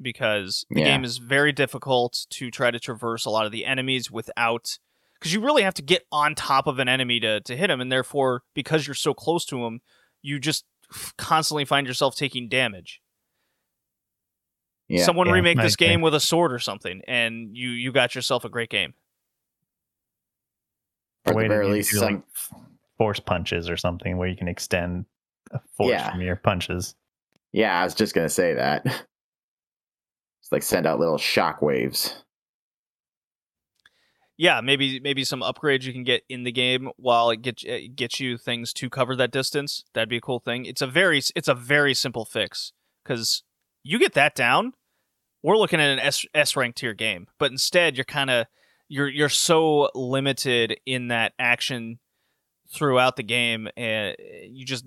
because 0.00 0.64
the 0.70 0.80
Yeah. 0.80 0.86
game 0.86 1.04
is 1.04 1.18
very 1.18 1.52
difficult 1.52 2.26
to 2.30 2.50
try 2.50 2.70
to 2.70 2.78
traverse 2.78 3.24
a 3.24 3.30
lot 3.30 3.46
of 3.46 3.52
the 3.52 3.64
enemies 3.64 4.10
without, 4.10 4.78
because 5.14 5.32
you 5.32 5.40
really 5.40 5.62
have 5.62 5.74
to 5.74 5.82
get 5.82 6.06
on 6.12 6.34
top 6.36 6.66
of 6.68 6.78
an 6.78 6.88
enemy 6.88 7.18
to 7.20 7.40
to 7.40 7.56
hit 7.56 7.68
him, 7.70 7.80
and 7.80 7.90
therefore 7.90 8.42
because 8.54 8.86
you're 8.86 8.94
so 8.94 9.12
close 9.12 9.44
to 9.46 9.64
him, 9.66 9.80
you 10.22 10.38
just 10.38 10.64
constantly 11.18 11.64
find 11.64 11.86
yourself 11.86 12.14
taking 12.16 12.48
damage. 12.48 13.00
Yeah. 14.88 15.04
Someone 15.04 15.26
Yeah, 15.28 15.34
remake 15.34 15.56
this 15.58 15.74
agree. 15.74 15.86
game 15.88 16.00
with 16.00 16.14
a 16.14 16.20
sword 16.20 16.52
or 16.52 16.58
something, 16.60 17.00
and 17.08 17.56
you 17.56 17.70
you 17.70 17.90
got 17.92 18.14
yourself 18.14 18.44
a 18.44 18.48
great 18.48 18.70
game. 18.70 18.94
Or 21.26 21.32
at 21.32 21.42
the 21.44 21.48
very 21.48 21.66
least, 21.66 21.90
some, 21.92 22.24
f- 22.34 22.52
force 23.00 23.18
punches 23.18 23.70
or 23.70 23.78
something 23.78 24.18
where 24.18 24.28
you 24.28 24.36
can 24.36 24.46
extend 24.46 25.06
a 25.52 25.60
force 25.74 25.88
Yeah. 25.88 26.10
from 26.10 26.20
your 26.20 26.36
punches. 26.36 26.94
yeah, 27.50 27.80
I 27.80 27.84
was 27.84 27.94
just 27.94 28.14
gonna 28.14 28.28
say 28.28 28.52
that. 28.52 28.84
It's 30.42 30.52
like 30.52 30.62
send 30.62 30.86
out 30.86 30.98
little 30.98 31.16
shock 31.18 31.62
waves. 31.62 32.14
yeah, 34.36 34.60
maybe 34.62 35.00
maybe 35.00 35.22
some 35.24 35.40
upgrades 35.42 35.82
you 35.84 35.92
can 35.92 36.02
get 36.04 36.22
in 36.28 36.44
the 36.44 36.52
game 36.52 36.90
while 36.96 37.28
it 37.30 37.42
gets 37.42 37.62
it 37.64 37.94
gets 37.96 38.20
you 38.20 38.38
things 38.38 38.72
to 38.74 38.88
cover 38.88 39.14
that 39.16 39.30
distance. 39.30 39.84
That'd 39.92 40.08
be 40.08 40.16
a 40.16 40.20
cool 40.20 40.38
thing. 40.40 40.64
It's 40.64 40.80
a 40.82 40.86
very 40.86 41.20
it's 41.36 41.48
a 41.48 41.54
very 41.54 41.92
simple 41.94 42.24
fix 42.24 42.72
because 43.04 43.42
you 43.82 43.98
get 43.98 44.14
that 44.14 44.34
down, 44.34 44.72
we're 45.42 45.58
looking 45.58 45.80
at 45.80 45.90
an 45.90 45.98
S 45.98 46.24
S 46.34 46.56
rank 46.56 46.74
tier 46.74 46.94
game. 46.94 47.26
But 47.38 47.50
instead, 47.50 47.96
you're 47.98 48.04
kind 48.04 48.30
of 48.30 48.46
you're 48.88 49.08
you're 49.08 49.28
so 49.28 49.90
limited 49.94 50.80
in 50.86 51.08
that 51.08 51.34
action 51.38 51.98
throughout 52.72 53.16
the 53.16 53.22
game, 53.22 53.68
and 53.76 54.16
you 54.48 54.64
just 54.64 54.84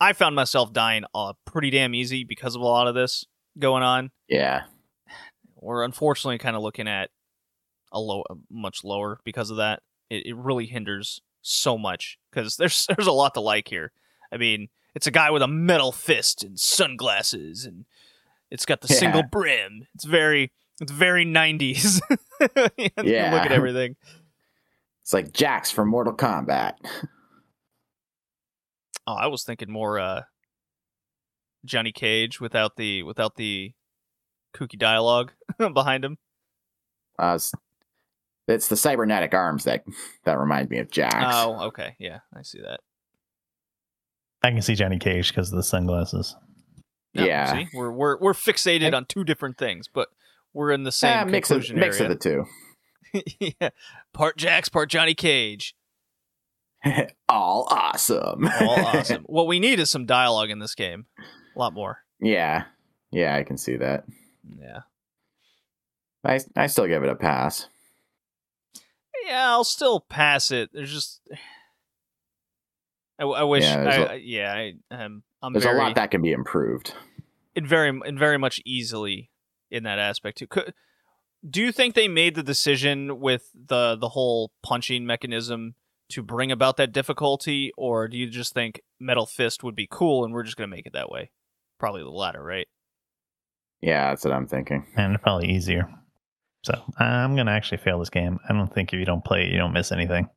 I 0.00 0.12
found 0.12 0.34
myself 0.36 0.72
dying 0.72 1.04
uh, 1.14 1.32
pretty 1.44 1.70
damn 1.70 1.94
easy 1.94 2.24
because 2.24 2.54
of 2.54 2.60
a 2.62 2.64
lot 2.64 2.86
of 2.88 2.94
this 2.94 3.24
going 3.58 3.82
on 3.82 4.10
Yeah. 4.28 4.62
we're 5.56 5.84
unfortunately 5.84 6.38
kind 6.38 6.56
of 6.56 6.62
looking 6.62 6.88
at 6.88 7.10
a 7.92 7.98
low, 8.00 8.22
much 8.48 8.84
lower 8.84 9.18
because 9.24 9.50
of 9.50 9.56
that. 9.58 9.82
It, 10.08 10.26
it 10.26 10.36
really 10.36 10.66
hinders 10.66 11.20
so 11.42 11.76
much 11.76 12.18
because 12.30 12.56
there's 12.56 12.86
there's 12.96 13.08
a 13.08 13.12
lot 13.12 13.34
to 13.34 13.40
like 13.40 13.68
here. 13.68 13.92
I 14.32 14.36
mean, 14.36 14.68
it's 14.94 15.06
a 15.06 15.10
guy 15.10 15.30
with 15.30 15.42
a 15.42 15.48
metal 15.48 15.90
fist 15.92 16.44
and 16.44 16.58
sunglasses, 16.58 17.64
and 17.64 17.84
it's 18.50 18.64
got 18.64 18.80
the 18.80 18.88
Yeah. 18.92 18.98
single 19.00 19.22
brim. 19.24 19.86
It's 19.94 20.04
very 20.04 20.52
it's 20.80 20.92
very 20.92 21.24
nineties. 21.24 22.00
Yeah. 23.02 23.34
look 23.34 23.44
at 23.44 23.52
everything. 23.52 23.96
It's 25.10 25.12
like 25.12 25.32
Jax 25.32 25.72
from 25.72 25.88
Mortal 25.88 26.14
Kombat. 26.14 26.74
Oh, 29.06 29.14
I 29.14 29.26
was 29.26 29.42
thinking 29.42 29.72
more 29.72 29.98
uh, 29.98 30.20
Johnny 31.64 31.90
Cage 31.90 32.38
without 32.38 32.76
the 32.76 33.02
without 33.02 33.34
the 33.34 33.72
kooky 34.54 34.78
dialogue 34.78 35.32
behind 35.74 36.04
him. 36.04 36.18
Uh, 37.18 37.32
it's, 37.34 37.50
it's 38.46 38.68
the 38.68 38.76
cybernetic 38.76 39.34
arms 39.34 39.64
that 39.64 39.82
that 40.26 40.38
remind 40.38 40.70
me 40.70 40.78
of 40.78 40.92
Jax. 40.92 41.14
Oh, 41.18 41.60
okay, 41.68 41.96
yeah, 41.98 42.18
I 42.36 42.42
see 42.42 42.60
that. 42.60 42.80
I 44.44 44.50
can 44.52 44.62
see 44.62 44.74
Johnny 44.76 44.98
Cage 44.98 45.28
because 45.30 45.50
of 45.50 45.56
the 45.56 45.64
sunglasses. 45.64 46.36
No, 47.14 47.24
Yeah. 47.24 47.52
see, 47.52 47.68
we're 47.74 47.90
we're 47.90 48.16
we're 48.18 48.34
fixated 48.34 48.94
on 48.94 49.06
two 49.06 49.24
different 49.24 49.58
things, 49.58 49.88
but 49.92 50.08
we're 50.52 50.70
in 50.70 50.84
the 50.84 50.92
same 50.92 51.18
Ah, 51.18 51.24
mix 51.24 51.50
of 51.50 51.54
conclusion 51.62 51.80
mix 51.80 51.98
of 51.98 52.10
the 52.10 52.16
two. 52.16 52.44
yeah, 53.40 53.70
part 54.12 54.36
Jax, 54.36 54.68
part 54.68 54.88
Johnny 54.90 55.14
Cage. 55.14 55.74
All 57.28 57.66
awesome. 57.70 58.48
All 58.60 58.86
awesome. 58.86 59.22
what 59.26 59.46
we 59.46 59.60
need 59.60 59.78
is 59.80 59.90
some 59.90 60.06
dialogue 60.06 60.50
in 60.50 60.58
this 60.58 60.74
game, 60.74 61.06
a 61.54 61.58
lot 61.58 61.72
more. 61.74 61.98
yeah. 62.20 62.64
Yeah, 63.12 63.34
I 63.34 63.42
can 63.42 63.58
see 63.58 63.76
that. 63.76 64.04
Yeah, 64.56 64.80
I 66.24 66.38
I 66.56 66.68
still 66.68 66.86
give 66.86 67.02
it 67.02 67.08
a 67.08 67.16
pass. 67.16 67.66
yeah, 69.26 69.48
I'll 69.50 69.64
still 69.64 69.98
pass 70.00 70.52
it. 70.52 70.70
There's 70.72 70.92
just, 70.92 71.20
I, 73.18 73.24
I 73.24 73.42
wish, 73.42 73.64
Yeah, 73.64 73.82
I, 73.82 73.94
a- 73.96 74.06
I- 74.12 74.14
yeah, 74.22 74.52
I, 74.52 74.74
um, 74.94 75.22
I'm 75.42 75.52
There's 75.52 75.64
very, 75.64 75.76
a 75.78 75.82
lot 75.82 75.94
that 75.96 76.10
can 76.12 76.22
be 76.22 76.30
improved. 76.32 76.94
and 77.56 77.66
very, 77.66 77.88
and 77.88 78.16
very 78.18 78.38
much 78.38 78.60
easily 78.64 79.30
in 79.70 79.82
that 79.82 79.98
aspect 79.98 80.38
too. 80.38 80.46
Could, 80.46 80.72
do 81.48 81.62
you 81.62 81.72
think 81.72 81.94
they 81.94 82.08
made 82.08 82.34
the 82.34 82.42
decision 82.42 83.20
with 83.20 83.50
the 83.54 83.96
the 83.96 84.10
whole 84.10 84.52
punching 84.62 85.06
mechanism 85.06 85.74
to 86.10 86.22
bring 86.22 86.50
about 86.50 86.76
that 86.76 86.92
difficulty, 86.92 87.72
or 87.76 88.08
do 88.08 88.16
you 88.16 88.28
just 88.28 88.52
think 88.52 88.80
Metal 88.98 89.26
Fist 89.26 89.62
would 89.62 89.76
be 89.76 89.88
cool 89.90 90.24
and 90.24 90.34
we're 90.34 90.42
just 90.42 90.56
gonna 90.56 90.68
make 90.68 90.86
it 90.86 90.92
that 90.92 91.10
way? 91.10 91.30
Probably 91.78 92.02
the 92.02 92.10
latter, 92.10 92.42
right? 92.42 92.66
Yeah, 93.80 94.10
that's 94.10 94.24
what 94.24 94.34
I'm 94.34 94.46
thinking. 94.46 94.86
And 94.96 95.20
probably 95.22 95.48
easier. 95.48 95.88
So 96.62 96.74
I'm 96.98 97.36
gonna 97.36 97.52
actually 97.52 97.78
fail 97.78 97.98
this 97.98 98.10
game. 98.10 98.38
I 98.48 98.52
don't 98.52 98.72
think 98.72 98.92
if 98.92 98.98
you 98.98 99.06
don't 99.06 99.24
play 99.24 99.44
it, 99.44 99.52
you 99.52 99.58
don't 99.58 99.72
miss 99.72 99.92
anything. 99.92 100.28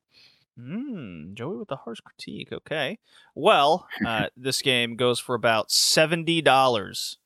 Hmm, 0.58 1.34
Joey 1.34 1.58
with 1.58 1.68
the 1.68 1.78
harsh 1.78 2.00
critique. 2.00 2.52
Okay. 2.54 3.00
Well, 3.36 3.88
uh, 4.06 4.28
this 4.38 4.62
game 4.62 4.96
goes 4.96 5.20
for 5.20 5.36
about 5.36 5.72
seventy 5.72 6.42
dollars 6.42 7.18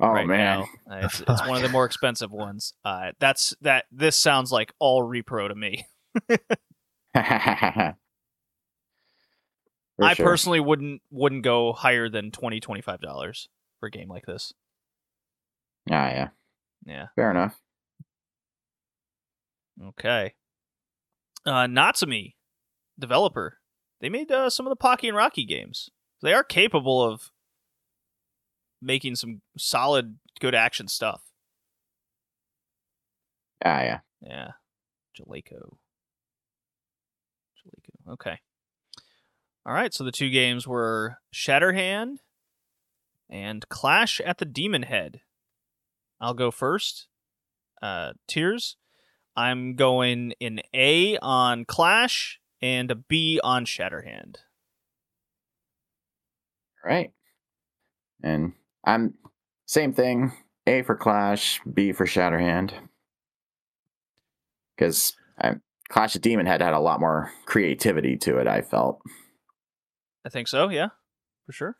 Oh 0.00 0.08
right 0.10 0.26
man. 0.26 0.60
now. 0.60 0.66
Uh, 0.90 1.00
it's, 1.04 1.20
it's 1.20 1.46
one 1.46 1.56
of 1.56 1.62
the 1.62 1.68
more 1.68 1.84
expensive 1.84 2.32
ones. 2.32 2.72
Uh, 2.84 3.12
that's 3.18 3.54
that. 3.60 3.84
This 3.92 4.16
sounds 4.16 4.50
like 4.50 4.72
all 4.78 5.02
repro 5.02 5.48
to 5.48 5.54
me. 5.54 5.86
I 10.00 10.14
sure. 10.14 10.26
personally 10.26 10.60
wouldn't 10.60 11.02
wouldn't 11.10 11.42
go 11.42 11.72
higher 11.72 12.08
than 12.08 12.30
20 12.30 12.60
25 12.60 13.00
dollars 13.00 13.48
for 13.80 13.86
a 13.86 13.90
game 13.90 14.08
like 14.08 14.24
this. 14.26 14.52
Yeah, 15.86 16.08
yeah. 16.10 16.28
Yeah. 16.86 17.06
Fair 17.16 17.30
enough. 17.30 17.60
Okay. 19.88 20.34
Uh, 21.44 21.66
Natsume, 21.66 22.32
developer. 22.98 23.58
they 24.00 24.08
made 24.08 24.30
uh, 24.30 24.50
some 24.50 24.66
of 24.66 24.70
the 24.70 24.76
Pocky 24.76 25.08
and 25.08 25.16
Rocky 25.16 25.44
games. 25.44 25.90
They 26.22 26.32
are 26.32 26.44
capable 26.44 27.02
of 27.02 27.30
making 28.80 29.16
some 29.16 29.42
solid, 29.56 30.18
good 30.40 30.54
action 30.54 30.88
stuff. 30.88 31.22
Ah, 33.64 33.82
yeah. 33.82 34.00
Yeah. 34.20 34.50
Jaleco. 35.18 35.76
Jaleco. 37.58 38.12
Okay. 38.12 38.38
All 39.66 39.72
right. 39.74 39.92
So 39.92 40.04
the 40.04 40.12
two 40.12 40.30
games 40.30 40.66
were 40.66 41.18
Shatterhand 41.34 42.18
and 43.28 43.68
Clash 43.68 44.20
at 44.20 44.38
the 44.38 44.46
Demonhead. 44.46 45.20
I'll 46.20 46.34
go 46.34 46.50
first. 46.50 47.08
Uh, 47.82 48.12
Tears. 48.26 48.76
I'm 49.36 49.76
going 49.76 50.34
an 50.40 50.60
A 50.74 51.16
on 51.18 51.64
Clash 51.64 52.40
and 52.60 52.90
a 52.90 52.96
B 52.96 53.38
on 53.44 53.64
Shatterhand. 53.64 54.38
All 56.84 56.90
right. 56.90 57.12
And 58.22 58.54
I'm 58.88 59.14
same 59.66 59.92
thing. 59.92 60.32
A 60.66 60.82
for 60.82 60.96
Clash, 60.96 61.60
B 61.70 61.92
for 61.92 62.06
Shatterhand. 62.06 62.72
Because 64.74 65.14
Clash 65.90 66.16
of 66.16 66.22
Demonhead 66.22 66.60
had 66.60 66.72
a 66.72 66.80
lot 66.80 67.00
more 67.00 67.30
creativity 67.44 68.16
to 68.18 68.38
it, 68.38 68.46
I 68.46 68.62
felt. 68.62 69.00
I 70.24 70.30
think 70.30 70.48
so, 70.48 70.68
yeah, 70.68 70.88
for 71.46 71.52
sure. 71.52 71.76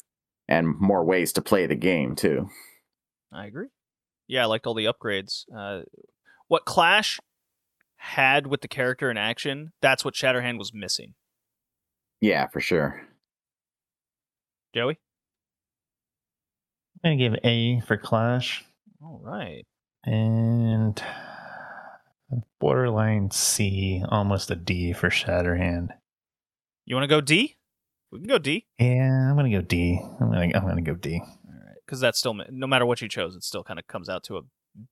And 0.48 0.78
more 0.78 1.05
ways 1.05 1.32
to 1.35 1.43
play 1.43 1.66
the 1.66 1.76
game, 1.76 2.14
too. 2.14 2.48
I 3.32 3.47
agree. 3.47 3.68
Yeah, 4.26 4.43
I 4.43 4.47
liked 4.47 4.66
all 4.66 4.74
the 4.74 4.86
upgrades. 4.86 5.44
Uh, 5.55 5.82
what 6.48 6.64
Clash 6.64 7.20
had 7.97 8.47
with 8.47 8.62
the 8.62 8.68
character 8.68 9.10
in 9.10 9.16
action, 9.16 9.72
that's 9.80 10.05
what 10.05 10.14
Shatterhand 10.14 10.59
was 10.59 10.72
missing. 10.74 11.14
Yeah, 12.20 12.48
for 12.48 12.60
sure. 12.60 13.02
Joey? 14.74 14.98
I'm 17.04 17.16
gonna 17.16 17.16
give 17.16 17.34
A 17.44 17.80
for 17.80 17.96
Clash. 17.96 18.64
All 19.02 19.20
right. 19.22 19.64
And 20.04 21.00
borderline 22.60 23.30
C, 23.30 24.02
almost 24.08 24.50
a 24.50 24.56
D 24.56 24.92
for 24.92 25.08
Shatterhand. 25.10 25.88
You 26.84 26.96
want 26.96 27.04
to 27.04 27.08
go 27.08 27.20
D? 27.20 27.56
We 28.10 28.18
can 28.20 28.28
go 28.28 28.38
D. 28.38 28.66
Yeah, 28.78 29.30
I'm 29.30 29.36
gonna 29.36 29.50
go 29.50 29.60
D. 29.60 30.00
I'm 30.20 30.30
gonna 30.32 30.50
I'm 30.54 30.66
gonna 30.66 30.80
go 30.82 30.94
D. 30.94 31.20
All 31.22 31.52
right, 31.52 31.76
because 31.84 32.00
that's 32.00 32.18
still 32.18 32.34
no 32.50 32.66
matter 32.66 32.86
what 32.86 33.02
you 33.02 33.08
chose, 33.08 33.36
it 33.36 33.44
still 33.44 33.62
kind 33.62 33.78
of 33.78 33.86
comes 33.86 34.08
out 34.08 34.24
to 34.24 34.38
a 34.38 34.40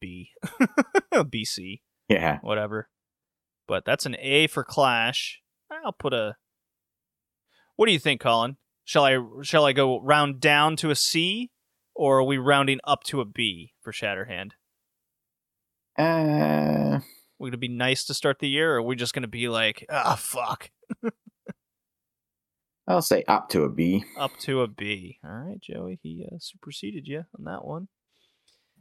B, 0.00 0.30
a 1.12 1.24
BC, 1.24 1.80
Yeah. 2.08 2.38
whatever. 2.42 2.88
But 3.66 3.84
that's 3.84 4.06
an 4.06 4.16
A 4.20 4.46
for 4.48 4.62
Clash. 4.64 5.40
I'll 5.84 5.92
put 5.92 6.12
a. 6.12 6.36
What 7.76 7.86
do 7.86 7.92
you 7.92 7.98
think, 7.98 8.20
Colin? 8.20 8.56
Shall 8.84 9.04
I 9.04 9.18
shall 9.42 9.64
I 9.64 9.72
go 9.72 10.00
round 10.00 10.40
down 10.40 10.76
to 10.76 10.90
a 10.90 10.94
C, 10.94 11.50
or 11.96 12.18
are 12.18 12.24
we 12.24 12.38
rounding 12.38 12.80
up 12.84 13.02
to 13.04 13.20
a 13.20 13.24
B 13.24 13.72
for 13.80 13.92
Shatterhand? 13.92 14.52
Uh, 15.98 17.00
we're 17.38 17.48
gonna 17.48 17.56
be 17.56 17.68
nice 17.68 18.04
to 18.04 18.14
start 18.14 18.38
the 18.38 18.48
year, 18.48 18.74
or 18.74 18.76
are 18.76 18.82
we 18.82 18.96
just 18.96 19.14
gonna 19.14 19.26
be 19.26 19.48
like, 19.48 19.86
ah, 19.90 20.16
fuck, 20.18 20.70
I'll 22.88 23.02
say 23.02 23.24
up 23.26 23.48
to 23.50 23.62
a 23.64 23.68
B. 23.68 24.04
up 24.16 24.36
to 24.40 24.62
a 24.62 24.68
B? 24.68 25.18
All 25.24 25.30
right, 25.30 25.60
Joey, 25.60 25.98
he 26.02 26.26
uh, 26.30 26.36
superseded 26.38 27.06
you 27.08 27.24
on 27.38 27.44
that 27.44 27.64
one. 27.64 27.88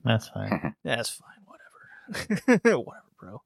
That's 0.03 0.27
fine. 0.27 0.75
That's 0.83 1.09
fine. 1.09 1.45
Whatever. 1.45 2.77
Whatever, 2.79 3.05
bro. 3.19 3.41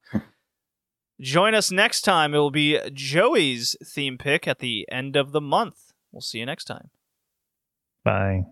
Join 1.20 1.54
us 1.54 1.70
next 1.70 2.02
time. 2.02 2.34
It 2.34 2.38
will 2.38 2.50
be 2.50 2.78
Joey's 2.92 3.76
theme 3.84 4.18
pick 4.18 4.46
at 4.46 4.58
the 4.58 4.86
end 4.90 5.16
of 5.16 5.32
the 5.32 5.40
month. 5.40 5.92
We'll 6.12 6.20
see 6.20 6.38
you 6.38 6.46
next 6.46 6.64
time. 6.64 6.90
Bye. 8.04 8.42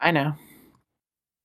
I 0.00 0.10
know. 0.10 0.34